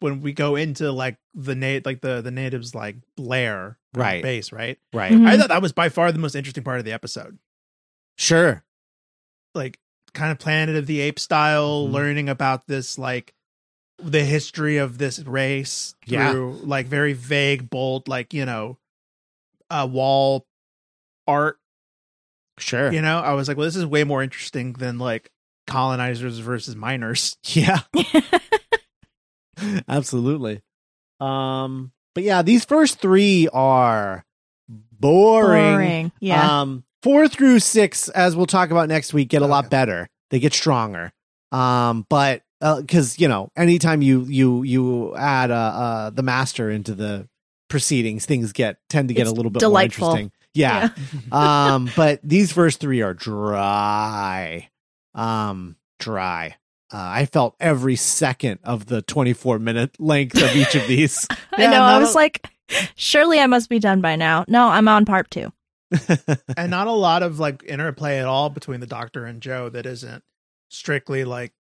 when 0.00 0.20
we 0.20 0.32
go 0.32 0.54
into 0.56 0.92
like 0.92 1.16
the 1.34 1.54
nat 1.54 1.84
like 1.86 2.00
the 2.00 2.20
the 2.20 2.30
natives 2.30 2.74
like 2.74 2.96
lair 3.16 3.78
Right. 3.94 4.22
base 4.22 4.52
right. 4.52 4.78
right. 4.92 5.10
Mhm. 5.12 5.26
I 5.26 5.38
thought 5.38 5.48
that 5.48 5.62
was 5.62 5.72
by 5.72 5.88
far 5.88 6.12
the 6.12 6.18
most 6.18 6.34
interesting 6.36 6.62
part 6.62 6.78
of 6.78 6.84
the 6.84 6.92
episode. 6.92 7.38
Sure. 8.16 8.62
like 9.54 9.78
kind 10.14 10.30
of 10.30 10.38
Planet 10.38 10.76
of 10.76 10.86
the 10.86 11.00
Apes 11.00 11.22
style, 11.22 11.86
Mhm. 11.88 11.92
learning 11.92 12.28
about 12.28 12.66
this 12.66 12.98
like 12.98 13.34
the 13.98 14.24
history 14.24 14.76
of 14.78 14.98
this 14.98 15.18
race 15.20 15.94
Yeah. 16.06 16.30
through 16.32 16.52
like 16.62 16.86
very 16.86 17.12
vague, 17.14 17.68
bold, 17.70 18.08
like 18.08 18.32
you 18.32 18.44
know, 18.46 18.78
uh, 19.70 19.88
wall 19.90 20.46
art. 21.26 21.58
Sure. 22.58 22.92
You 22.92 23.02
know, 23.02 23.18
I 23.20 23.34
was 23.34 23.48
like, 23.48 23.56
well, 23.56 23.66
this 23.66 23.76
is 23.76 23.86
way 23.86 24.04
more 24.04 24.22
interesting 24.22 24.72
than 24.74 24.98
like 24.98 25.30
colonizers 25.66 26.38
versus 26.38 26.74
miners. 26.76 27.36
Yeah. 27.54 27.80
Absolutely. 29.88 30.62
Um, 31.20 31.92
but 32.14 32.24
yeah, 32.24 32.42
these 32.42 32.64
first 32.64 33.00
three 33.00 33.48
are 33.52 34.24
boring. 34.68 35.72
Boring. 35.74 36.12
Yeah. 36.20 36.60
Um, 36.60 36.84
four 37.02 37.28
through 37.28 37.58
six, 37.60 38.08
as 38.10 38.36
we'll 38.36 38.46
talk 38.46 38.70
about 38.70 38.88
next 38.88 39.12
week, 39.12 39.28
get 39.28 39.42
a 39.42 39.46
lot 39.46 39.70
better. 39.70 40.08
They 40.30 40.38
get 40.38 40.52
stronger. 40.54 41.12
Um, 41.52 42.06
but 42.08 42.42
because 42.60 43.18
you 43.18 43.28
know, 43.28 43.50
anytime 43.56 44.02
you 44.02 44.24
you 44.24 44.62
you 44.62 45.16
add 45.16 45.50
uh, 45.50 45.54
uh 45.54 46.10
the 46.10 46.22
master 46.22 46.70
into 46.70 46.94
the 46.94 47.28
proceedings, 47.68 48.26
things 48.26 48.52
get 48.52 48.78
tend 48.88 49.08
to 49.08 49.14
get 49.14 49.22
It's 49.22 49.30
a 49.30 49.34
little 49.34 49.50
bit 49.50 49.60
delightful. 49.60 50.08
more 50.08 50.18
interesting. 50.18 50.32
Yeah. 50.54 50.88
um, 51.32 51.90
but 51.94 52.20
these 52.24 52.52
first 52.52 52.80
three 52.80 53.02
are 53.02 53.14
dry. 53.14 54.68
Um, 55.14 55.76
dry. 55.98 56.56
Uh, 56.92 56.96
I 56.96 57.26
felt 57.26 57.54
every 57.60 57.96
second 57.96 58.60
of 58.64 58.86
the 58.86 59.02
24 59.02 59.58
minute 59.58 60.00
length 60.00 60.36
of 60.42 60.56
each 60.56 60.74
of 60.74 60.86
these. 60.88 61.26
I 61.30 61.62
Yeah, 61.62 61.70
know. 61.72 61.82
I 61.82 61.98
was 61.98 62.12
a- 62.14 62.16
like, 62.16 62.48
surely 62.96 63.38
I 63.40 63.46
must 63.46 63.68
be 63.68 63.78
done 63.78 64.00
by 64.00 64.16
now. 64.16 64.44
No, 64.48 64.68
I'm 64.68 64.88
on 64.88 65.04
part 65.04 65.30
two. 65.30 65.52
and 66.56 66.70
not 66.70 66.86
a 66.86 66.92
lot 66.92 67.22
of 67.22 67.38
like 67.38 67.62
interplay 67.66 68.18
at 68.18 68.26
all 68.26 68.48
between 68.50 68.80
the 68.80 68.86
doctor 68.86 69.24
and 69.26 69.40
Jo 69.42 69.68
that 69.70 69.86
isn't 69.86 70.22
strictly 70.70 71.24
like 71.24 71.52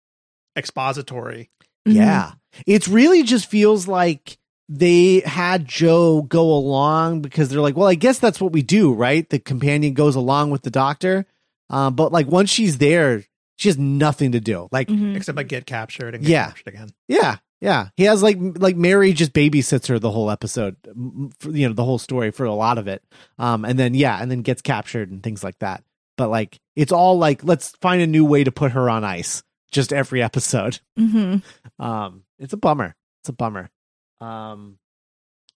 expository. 0.57 1.51
Mhm. 1.87 1.95
Yeah. 1.95 2.33
It 2.67 2.87
really 2.89 3.23
just 3.23 3.47
feels 3.47 3.87
like 3.87 4.39
they 4.69 5.21
had 5.21 5.67
Jo 5.67 6.23
go 6.23 6.53
along 6.53 7.21
because 7.21 7.49
they're 7.49 7.61
like, 7.61 7.77
well, 7.77 7.87
I 7.89 7.95
guess 7.95 8.19
that's 8.19 8.41
what 8.41 8.53
we 8.53 8.63
do, 8.63 8.93
right? 8.93 9.29
The 9.29 9.39
companion 9.39 9.95
goes 9.95 10.17
along 10.17 10.51
with 10.51 10.63
the 10.63 10.71
doctor. 10.71 11.27
Um, 11.71 11.95
but 11.95 12.13
like 12.13 12.27
once 12.27 12.51
she's 12.51 12.79
there, 12.79 13.25
she 13.59 13.69
has 13.69 13.79
nothing 13.79 14.33
to 14.33 14.41
do. 14.41 14.69
Like, 14.73 14.89
Mhm. 14.89 15.17
Except 15.17 15.37
like 15.37 15.49
get 15.49 15.67
captured 15.67 16.15
and 16.15 16.25
get 16.25 16.31
Yeah. 16.31 16.47
captured 16.47 16.69
again. 16.69 16.89
yeah, 17.09 17.37
yeah. 17.61 17.89
He 17.97 18.05
has 18.05 18.23
like, 18.23 18.39
like 18.41 18.77
Mary 18.77 19.13
just 19.13 19.33
babysits 19.33 19.87
her 19.89 19.99
the 19.99 20.11
whole 20.11 20.31
episode, 20.31 20.77
for, 21.39 21.51
you 21.51 21.69
know, 21.69 21.75
the 21.75 21.85
whole 21.85 21.99
story 21.99 22.31
for 22.33 22.45
a 22.45 22.53
lot 22.55 22.79
of 22.79 22.89
it. 22.89 23.03
Um, 23.39 23.65
and 23.65 23.79
then, 23.79 23.95
yeah, 23.95 24.21
and 24.21 24.31
then 24.31 24.43
gets 24.43 24.63
captured 24.63 25.11
and 25.11 25.23
things 25.23 25.45
like 25.45 25.59
that. 25.61 25.85
But 26.17 26.29
like, 26.31 26.59
it's 26.75 26.93
all 26.93 27.19
like, 27.19 27.45
let's 27.45 27.71
find 27.81 28.03
a 28.03 28.07
new 28.07 28.25
way 28.25 28.43
to 28.45 28.51
put 28.53 28.73
her 28.73 28.91
on 28.91 29.05
ice 29.05 29.43
just 29.73 29.93
every 29.93 30.23
episode. 30.23 30.81
Mhm. 30.99 31.43
Um, 31.79 32.23
it's 32.39 32.53
a 32.53 32.57
bummer. 32.57 32.95
It's 33.23 33.29
a 33.29 33.33
bummer. 33.33 33.71
Um, 34.21 34.79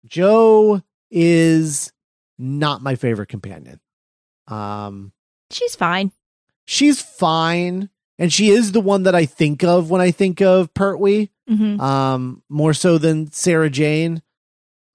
Jo 0.07 0.83
is 1.11 1.93
not 2.39 2.83
my 2.83 2.95
favorite 2.95 3.29
companion. 3.29 3.81
Um, 4.47 5.13
She's 5.51 5.75
fine. 5.77 6.13
she's 6.67 7.01
fine, 7.03 7.91
and 8.19 8.33
she 8.33 8.51
is 8.51 8.73
the 8.73 8.81
one 8.81 9.05
that 9.05 9.15
I 9.15 9.27
think 9.27 9.63
of 9.65 9.91
when 9.91 10.01
I 10.01 10.11
think 10.11 10.41
of 10.43 10.73
Pertwee. 10.75 11.29
hmm 11.47 11.81
Um, 11.81 12.43
more 12.49 12.75
so 12.75 12.99
than 12.99 13.31
Sarah 13.33 13.71
Jane. 13.71 14.23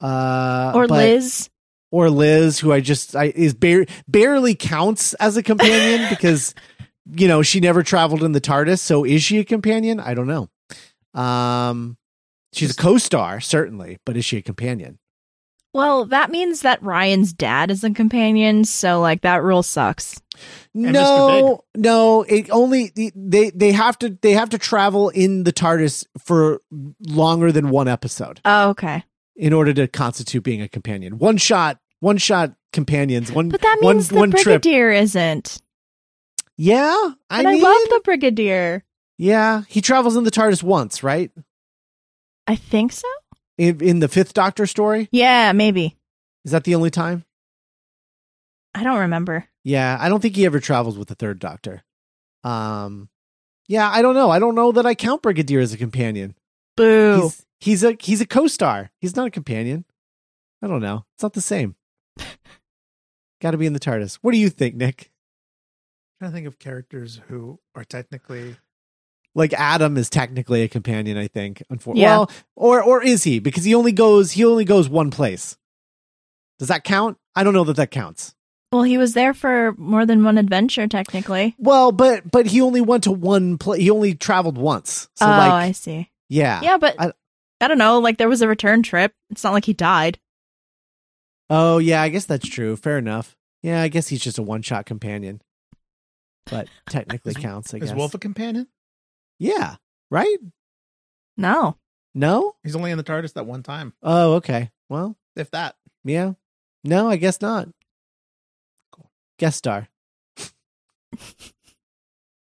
Uh, 0.02 0.72
Or 0.76 0.88
but- 0.88 0.96
Liz. 0.98 1.50
or 1.92 2.10
Liz, 2.10 2.60
who 2.60 2.72
I 2.72 2.80
just 2.82 3.16
I 3.16 3.26
is 3.26 3.54
bar- 3.54 3.86
barely 4.08 4.56
counts 4.56 5.14
as 5.16 5.38
a 5.38 5.44
companion 5.44 6.08
because 6.10 6.54
you 7.12 7.28
know 7.28 7.42
she 7.42 7.60
never 7.60 7.84
traveled 7.84 8.24
in 8.24 8.32
the 8.32 8.42
TARDIS. 8.42 8.80
So 8.80 9.04
is 9.04 9.24
she 9.24 9.40
a 9.40 9.44
companion? 9.44 10.00
I 10.00 10.14
don't 10.14 10.28
know. 10.28 10.50
Um, 11.20 11.98
she's 12.54 12.72
a 12.72 12.76
co-star 12.76 13.40
certainly, 13.40 14.00
but 14.06 14.18
is 14.18 14.26
she 14.26 14.38
a 14.38 14.42
companion? 14.42 15.00
Well, 15.76 16.06
that 16.06 16.30
means 16.30 16.62
that 16.62 16.84
Ryan's 16.84 17.34
dad 17.34 17.72
is 17.72 17.84
a 17.84 17.90
companion, 17.90 18.64
so 18.64 19.02
like 19.02 19.22
that 19.22 19.42
rule 19.42 19.64
sucks. 19.64 20.22
Mr. 20.76 20.92
No, 20.92 21.64
no. 21.76 22.22
It 22.24 22.52
only 22.52 22.92
they 23.16 23.50
they 23.50 23.72
have 23.72 23.98
to 24.00 24.10
they 24.22 24.34
have 24.34 24.50
to 24.52 24.60
travel 24.60 25.10
in 25.10 25.44
the 25.46 25.52
TARDIS 25.54 26.06
for 26.24 26.62
longer 27.02 27.52
than 27.52 27.70
one 27.70 27.88
episode 27.88 28.40
Oh, 28.46 28.70
okay. 28.70 29.04
in 29.36 29.52
order 29.52 29.74
to 29.74 29.88
constitute 29.88 30.44
being 30.44 30.62
a 30.62 30.68
companion. 30.70 31.18
One 31.18 31.38
shot, 31.38 31.80
one 32.02 32.18
shot 32.18 32.54
companions. 32.72 33.32
One, 33.32 33.50
But 33.50 33.62
that 33.62 33.80
one- 33.82 33.96
means 33.96 34.10
the 34.10 34.16
one 34.16 34.30
trip. 34.30 34.62
Brigadier 34.62 34.92
isn't. 34.92 35.60
Yeah, 36.58 37.12
I 37.30 37.40
And 37.40 37.48
I, 37.48 37.54
mean, 37.54 37.64
love 37.64 37.82
the 37.90 38.02
Brigadier. 38.04 38.84
Yeah, 39.18 39.64
he 39.68 39.82
travels 39.82 40.16
in 40.16 40.24
the 40.24 40.32
TARDIS 40.32 40.64
once, 40.64 41.04
right? 41.04 41.32
I 42.48 42.56
think 42.56 42.92
so. 42.92 43.08
In, 43.58 43.82
in 43.82 44.00
the 44.00 44.08
Fifth 44.08 44.34
Doctor 44.34 44.66
story, 44.66 45.08
Yeah, 45.12 45.52
maybe. 45.52 45.98
is 46.44 46.52
that 46.52 46.64
the 46.64 46.76
only 46.76 46.90
time? 46.90 47.24
I 48.76 48.84
don't 48.84 49.00
remember. 49.00 49.46
Yeah, 49.64 49.98
I 50.00 50.10
don't 50.10 50.20
think 50.20 50.36
he 50.36 50.46
ever 50.46 50.60
travels 50.60 50.98
with 50.98 51.08
the 51.08 51.16
Third 51.16 51.40
Doctor. 51.40 51.84
Um, 52.44 53.10
yeah, 53.68 53.90
I 53.90 54.02
don't 54.02 54.16
know. 54.16 54.30
I 54.30 54.40
don't 54.40 54.56
know 54.56 54.72
that 54.74 54.86
I 54.86 54.96
count 54.96 55.22
Brigadier 55.22 55.60
as 55.62 55.74
a 55.74 55.78
companion. 55.78 56.36
Boo. 56.76 57.22
He's 57.22 57.46
he's 57.62 57.84
a 57.84 57.96
he's 58.00 58.20
a 58.20 58.26
co-star. 58.26 58.92
He's 59.00 59.16
not 59.16 59.28
a 59.28 59.32
companion. 59.32 59.86
I 60.62 60.68
don't 60.68 60.82
know. 60.82 61.06
It's 61.16 61.24
not 61.24 61.34
the 61.34 61.42
same. 61.42 61.76
Got 63.42 63.52
to 63.52 63.58
be 63.58 63.66
in 63.68 63.74
the 63.74 63.80
TARDIS. 63.80 64.16
What 64.22 64.32
do 64.34 64.38
you 64.40 64.50
think, 64.50 64.76
Nick? 64.76 65.12
Trying 66.24 66.32
to 66.32 66.36
think 66.36 66.48
of 66.48 66.58
characters 66.60 67.20
who 67.28 67.60
are 67.76 67.84
technically 67.84 68.56
Like 69.36 69.52
Adam 69.54 69.98
is 69.98 70.10
technically 70.10 70.62
a 70.62 70.70
companion, 70.70 71.18
I 71.18 71.28
think. 71.28 71.64
Unfor- 71.72 71.94
Yeah. 71.96 72.18
Well, 72.20 72.32
or 72.56 72.82
or 72.82 73.04
is 73.04 73.24
he? 73.24 73.40
Because 73.40 73.64
he 73.66 73.76
only 73.76 73.92
goes 73.92 74.32
he 74.32 74.46
only 74.46 74.64
goes 74.64 74.88
one 74.88 75.12
place. 75.12 75.58
Does 76.60 76.70
that 76.70 76.84
count? 76.86 77.18
I 77.36 77.44
don't 77.44 77.54
know 77.54 77.66
that 77.66 77.76
that 77.76 77.92
counts. 77.92 78.36
well, 78.72 78.84
he 78.84 78.98
was 78.98 79.14
there 79.14 79.34
for 79.34 79.74
more 79.78 80.06
than 80.06 80.24
one 80.24 80.38
adventure, 80.38 80.88
technically. 80.88 81.56
Well, 81.58 81.92
but 81.92 82.30
but 82.32 82.46
he 82.48 82.62
only 82.62 82.80
went 82.82 83.04
to 83.04 83.12
one 83.12 83.58
place. 83.58 83.82
He 83.82 83.90
only 83.90 84.14
traveled 84.14 84.58
once. 84.58 85.10
So 85.16 85.26
oh, 85.26 85.30
like, 85.30 85.52
I 85.52 85.72
see. 85.74 86.10
yeah. 86.30 86.62
Yeah, 86.62 86.78
but 86.78 86.96
I- 87.00 87.12
I, 87.60 87.68
don't 87.68 87.78
know. 87.78 88.00
Like 88.00 88.18
there 88.18 88.30
was 88.30 88.42
a 88.42 88.48
return 88.48 88.82
trip. 88.84 89.14
It's 89.30 89.44
not 89.44 89.54
like 89.54 89.66
he 89.66 89.74
died. 89.74 90.20
Oh 91.50 91.80
yeah, 91.80 92.02
I 92.02 92.10
guess 92.10 92.26
that's 92.26 92.48
true. 92.48 92.76
Fair 92.78 92.98
enough. 92.98 93.36
Yeah, 93.62 93.82
I 93.82 93.88
guess 93.90 94.08
he's 94.10 94.22
just 94.22 94.38
a 94.38 94.44
one 94.44 94.62
shot 94.62 94.86
companion. 94.86 95.42
But 96.50 96.68
technically 96.90 97.34
counts. 97.34 97.74
I 97.74 97.78
is 97.78 97.90
guess. 97.90 97.98
Wilf 97.98 98.14
a 98.14 98.18
companion? 98.20 98.68
Yeah. 99.40 99.76
Right. 100.12 100.38
No. 101.38 101.78
No. 102.14 102.56
He's 102.64 102.76
only 102.76 102.92
in 102.92 102.98
the 102.98 103.04
TARDIS 103.04 103.34
that 103.34 103.46
one 103.46 103.64
time, 103.64 103.94
Oh, 104.04 104.34
okay. 104.34 104.70
Well, 104.90 105.18
if 105.36 105.50
that. 105.52 105.76
yeah. 106.04 106.34
No, 106.84 107.10
I 107.10 107.16
guess 107.16 107.42
not. 107.42 107.70
Cool. 108.92 109.10
Guest 109.40 109.58
star. 109.58 109.88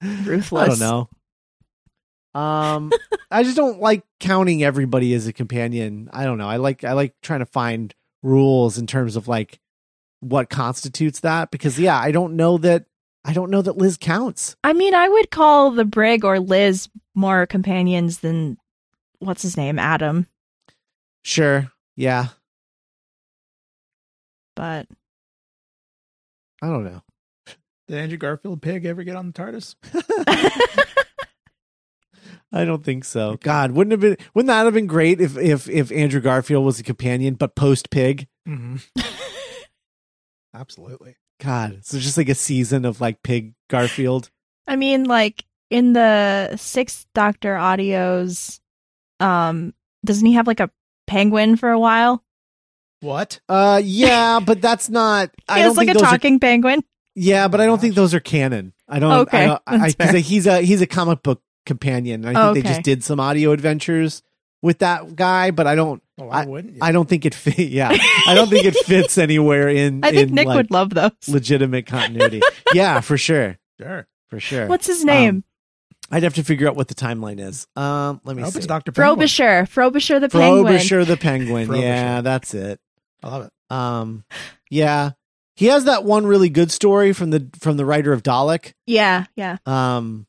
Ruthless. 0.02 0.64
I 0.64 0.68
don't 0.68 0.80
know. 0.80 1.10
Um, 2.40 2.92
I 3.32 3.44
just 3.44 3.58
don't 3.58 3.80
like 3.82 4.04
counting 4.20 4.64
everybody 4.64 5.14
as 5.14 5.28
a 5.28 5.34
companion. 5.34 6.10
I 6.14 6.24
don't 6.24 6.38
know. 6.38 6.48
I 6.48 6.56
like 6.58 6.84
I 6.84 6.94
like 6.94 7.16
trying 7.22 7.40
to 7.40 7.46
find 7.46 7.94
rules 8.24 8.78
in 8.78 8.88
terms 8.88 9.16
of 9.16 9.28
like 9.28 9.60
what 10.22 10.50
constitutes 10.50 11.20
that 11.22 11.52
because 11.52 11.78
yeah, 11.80 11.98
I 12.00 12.12
don't 12.12 12.36
know 12.36 12.58
that 12.60 12.86
I 13.30 13.34
don't 13.34 13.52
know 13.52 13.62
that 13.62 13.78
Liz 13.78 13.96
counts. 13.96 14.56
I 14.64 14.74
mean, 14.74 14.96
I 14.96 15.08
would 15.08 15.30
call 15.30 15.70
the 15.70 15.86
Brig 15.86 16.26
or 16.26 16.40
Liz 16.40 16.90
more 17.14 17.46
companions 17.46 18.22
than 18.22 18.58
what's 19.20 19.44
his 19.44 19.56
name, 19.56 19.78
Adam. 19.78 20.26
Sure. 21.24 21.72
Yeah. 21.96 22.30
But 24.56 24.88
I 26.60 26.70
don't 26.70 26.84
know. 26.84 27.04
Did 27.88 27.98
Andrew 28.00 28.18
Garfield 28.18 28.64
pig 28.64 28.86
ever 28.86 29.04
get 29.04 29.16
on 29.16 29.28
the 29.28 29.34
TARDIS? 29.34 29.76
I 32.52 32.66
don't 32.66 32.84
think 32.84 33.06
so. 33.06 33.38
God, 33.44 33.74
wouldn't 33.74 33.92
have 33.92 34.00
been 34.02 34.18
wouldn't 34.34 34.48
that 34.48 34.66
have 34.66 34.74
been 34.74 34.88
great 34.88 35.22
if 35.22 35.38
if 35.38 35.70
if 35.70 35.92
Andrew 35.92 36.20
Garfield 36.20 36.66
was 36.66 36.80
a 36.80 36.84
companion 36.84 37.36
but 37.36 37.56
post 37.56 37.92
pig? 37.92 38.28
Mm-hmm. 38.48 38.78
Absolutely. 40.56 41.16
God, 41.40 41.80
so 41.84 42.00
just 42.00 42.18
like 42.18 42.30
a 42.30 42.36
season 42.36 42.86
of 42.86 43.00
like 43.02 43.24
pig 43.24 43.54
Garfield. 43.70 44.30
I 44.68 44.76
mean, 44.76 45.06
like 45.06 45.46
in 45.70 45.94
the 45.94 46.56
Sixth 46.58 47.06
Doctor 47.14 47.56
audios, 47.56 48.60
um, 49.20 49.74
doesn't 50.06 50.26
he 50.26 50.34
have 50.34 50.48
like 50.48 50.60
a 50.60 50.70
penguin 51.08 51.56
for 51.56 51.70
a 51.70 51.80
while? 51.80 52.24
What? 53.02 53.40
Uh, 53.48 53.82
yeah, 53.84 54.40
but 54.42 54.62
that's 54.62 54.90
not. 54.90 55.30
He 55.38 55.44
I 55.56 55.60
has 55.60 55.68
don't 55.70 55.78
like 55.78 55.88
think 55.88 55.96
a 55.96 56.00
those 56.00 56.08
are 56.08 56.12
talking 56.12 56.40
penguin. 56.40 56.84
Yeah, 57.16 57.48
but 57.48 57.60
I 57.62 57.66
don't 57.66 57.80
think 57.82 57.96
those 57.96 58.14
are 58.14 58.20
canon. 58.20 58.74
I 58.88 59.00
don't. 59.00 59.12
Okay, 59.12 59.44
I 59.44 59.46
don't, 59.48 59.62
I, 59.66 59.78
that's 59.78 59.96
because 59.96 60.12
fair. 60.12 60.20
he's 60.20 60.48
a 60.48 60.62
he's 60.62 60.82
a 60.82 60.88
comic 60.88 61.24
book 61.24 61.42
companion. 61.66 62.26
and 62.26 62.38
I 62.38 62.42
think 62.42 62.54
they 62.56 62.60
Okay. 62.62 62.70
just 62.76 62.84
did 62.84 63.04
some 63.04 63.20
audio 63.20 63.52
adventures 63.52 64.22
with 64.62 64.80
that 64.80 65.16
guy, 65.16 65.52
but 65.52 65.68
I 65.68 65.76
don't. 65.76 66.04
Well, 66.20 66.28
why 66.30 66.46
wouldn't 66.46 66.74
you? 66.76 66.80
I 66.82 66.92
don't 66.92 67.08
think 67.08 67.26
it 67.26 67.34
fit. 67.34 67.58
Yeah, 67.70 67.90
I 68.28 68.36
don't 68.36 68.50
think 68.50 68.66
it 68.66 68.76
fits 68.86 69.18
anywhere 69.18 69.70
in. 69.70 70.04
I 70.04 70.12
think 70.12 70.30
in, 70.30 70.36
Nick 70.36 70.48
like, 70.48 70.56
would 70.58 70.72
love 70.72 70.90
those. 70.92 71.12
legitimate 71.28 71.86
continuity. 71.88 72.42
yeah, 72.74 73.00
for 73.02 73.18
sure, 73.18 73.58
sure. 73.80 74.08
for 74.28 74.40
sure. 74.40 74.68
What's 74.68 74.88
his 74.88 75.04
name? 75.06 75.30
Um, 75.38 75.44
I'd 76.12 76.24
have 76.24 76.34
to 76.36 76.44
figure 76.44 76.68
out 76.68 76.76
what 76.76 76.88
the 76.88 76.96
timeline 76.96 77.40
is. 77.40 77.68
Um, 77.76 78.20
let 78.24 78.34
I 78.34 78.36
me 78.38 78.42
hope 78.44 78.54
see. 78.54 78.58
it's 78.60 78.68
Dr. 78.68 78.92
Penguin. 78.92 79.16
Frobisher. 79.18 79.66
Frobisher 79.68 80.20
the 80.20 80.28
penguin. 80.30 80.64
Frobisher 80.66 81.06
the 81.06 81.18
penguin. 81.18 81.68
Frobisher. 81.68 81.86
Yeah, 81.88 82.22
that's 82.22 82.54
it. 82.54 82.80
I 83.24 83.28
love 83.30 83.46
it. 83.46 83.74
Um, 83.74 84.24
yeah, 84.72 85.12
he 85.56 85.68
has 85.68 85.86
that 85.86 86.04
one 86.04 86.26
really 86.26 86.50
good 86.50 86.72
story 86.72 87.14
from 87.14 87.30
the 87.30 87.48
from 87.60 87.78
the 87.78 87.86
writer 87.86 88.12
of 88.12 88.24
Dalek. 88.24 88.74
Yeah, 88.88 89.26
yeah. 89.36 89.58
Um, 89.68 90.26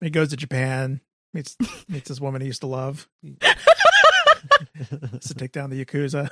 He 0.00 0.08
goes 0.10 0.30
to 0.30 0.36
Japan, 0.36 1.02
meets 1.34 1.56
meets 1.88 2.08
this 2.08 2.20
woman 2.20 2.40
he 2.40 2.46
used 2.46 2.62
to 2.62 2.66
love. 2.66 3.06
Has 5.12 5.24
to 5.28 5.34
take 5.34 5.52
down 5.52 5.70
the 5.70 5.84
Yakuza. 5.84 6.28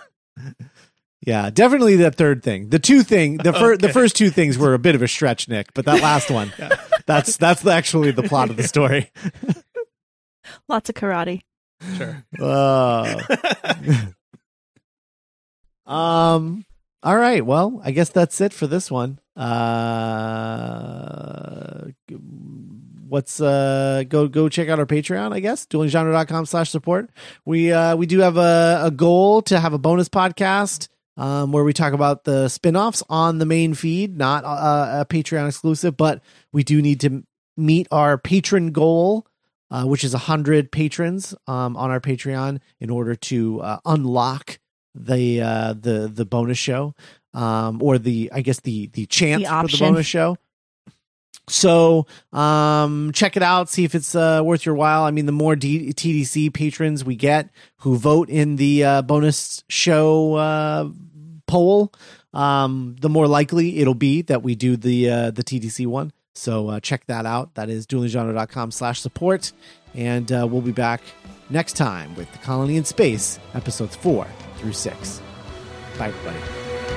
Yeah, 1.21 1.51
definitely 1.51 1.97
that 1.97 2.15
third 2.15 2.43
thing. 2.43 2.69
The 2.71 2.79
two 2.79 3.03
thing, 3.03 3.39
the 3.39 3.53
first, 3.53 3.81
the 3.81 3.89
first 3.93 4.15
two 4.17 4.31
things 4.31 4.57
were 4.57 4.73
a 4.75 4.79
bit 4.79 4.95
of 4.95 5.03
a 5.03 5.09
stretch, 5.09 5.49
Nick, 5.49 5.75
but 5.75 5.85
that 5.87 6.01
last 6.01 6.31
one, 6.31 6.53
Yeah. 6.59 6.77
that's 7.07 7.37
that's 7.37 7.67
actually 7.67 8.13
the 8.13 8.23
plot 8.23 8.51
of 8.51 8.57
the 8.57 8.63
story. 8.69 9.11
Lots 10.69 10.89
of 10.89 10.95
karate. 10.95 11.43
Sure. 11.97 12.25
Oh. 12.41 13.21
um. 15.87 16.65
All 17.03 17.17
right. 17.17 17.45
Well, 17.47 17.81
I 17.85 17.93
guess 17.93 18.09
that's 18.09 18.41
it 18.41 18.53
for 18.53 18.67
this 18.67 18.91
one. 18.91 19.21
Uh, 19.37 20.98
what's 23.09 23.41
uh 23.41 24.05
go 24.09 24.29
go 24.29 24.49
check 24.49 24.69
out 24.69 24.79
our 24.79 24.87
Patreon, 24.87 25.33
I 25.33 25.41
guess, 25.41 25.67
duelinggenre.com 25.67 26.47
slash 26.47 26.71
support. 26.71 27.11
We 27.45 27.73
uh 27.73 27.97
we 27.97 28.07
do 28.07 28.21
have 28.21 28.37
a, 28.37 28.83
a 28.85 28.91
goal 28.91 29.43
to 29.43 29.59
have 29.59 29.73
a 29.73 29.79
bonus 29.79 30.09
podcast 30.09 30.89
um 31.17 31.53
where 31.53 31.65
we 31.65 31.73
talk 31.73 31.93
about 31.93 32.25
the 32.25 32.49
spin-offs 32.49 33.03
on 33.09 33.39
the 33.39 33.47
main 33.47 33.75
feed, 33.75 34.17
not 34.17 34.45
uh, 34.45 35.01
a 35.01 35.07
Patreon 35.07 35.49
exclusive, 35.49 35.97
but 35.97 36.23
we 36.53 36.63
do 36.65 36.81
need 36.83 37.01
to 37.01 37.25
meet 37.57 37.89
our 37.91 38.19
patron 38.19 38.73
goal. 38.73 39.27
Uh, 39.71 39.85
which 39.85 40.03
is 40.03 40.15
100 40.15 40.73
patrons 40.73 41.35
um, 41.47 41.77
on 41.77 41.91
our 41.91 42.01
Patreon 42.01 42.59
in 42.81 42.89
order 42.89 43.15
to 43.15 43.61
uh, 43.61 43.79
unlock 43.85 44.59
the 44.95 45.43
uh, 45.43 45.75
the 45.75 46.11
the 46.13 46.25
bonus 46.25 46.57
show 46.57 46.95
um, 47.35 47.83
or 47.83 47.99
the 47.99 48.31
I 48.33 48.41
guess 48.41 48.61
the 48.61 48.87
the 48.89 49.07
chance 49.07 49.43
The 49.43 49.49
for 49.49 49.67
the 49.69 49.79
bonus 49.79 50.07
show. 50.07 50.37
So 51.51 52.07
um, 52.33 53.13
check 53.13 53.37
it 53.37 53.43
out, 53.43 53.69
see 53.69 53.85
if 53.85 53.95
it's 53.95 54.15
uh, 54.15 54.43
worth 54.45 54.67
your 54.67 54.75
while. 54.75 55.05
I 55.05 55.11
mean, 55.11 55.27
the 55.27 55.33
more 55.33 55.57
D- 55.57 55.93
TDC 55.93 56.53
patrons 56.53 57.05
we 57.05 57.17
get 57.17 57.51
who 57.79 57.97
vote 57.97 58.29
in 58.29 58.57
the 58.57 58.85
uh, 58.85 59.03
bonus 59.03 59.65
show 59.69 60.35
uh, 60.35 60.89
poll, 61.47 61.93
um, 62.35 62.97
the 63.01 63.09
more 63.09 63.27
likely 63.27 63.79
it'll 63.79 63.95
be 63.95 64.23
that 64.23 64.43
we 64.43 64.55
do 64.55 64.77
the 64.77 65.11
uh, 65.11 65.31
the 65.31 65.43
TDC 65.43 65.87
one. 65.87 66.13
So 66.35 66.69
uh, 66.69 66.81
check 66.81 67.05
that 67.07 67.27
out. 67.27 67.55
That 67.57 67.69
is 67.69 67.87
duelinggenre.com 67.87 68.71
slash 68.71 69.01
support. 69.01 69.53
And 69.95 70.31
uh, 70.31 70.47
we'll 70.49 70.61
be 70.61 70.73
back 70.73 71.03
next 71.51 71.73
time 71.73 72.15
with 72.15 72.31
The 72.31 72.39
Colony 72.39 72.77
in 72.77 72.85
Space, 72.85 73.41
episodes 73.55 73.97
four 73.97 74.27
through 74.59 74.75
six. 74.75 75.21
Bye, 75.99 76.09
everybody. 76.09 76.39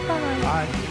Bye. 0.07 0.41
Bye. 0.41 0.90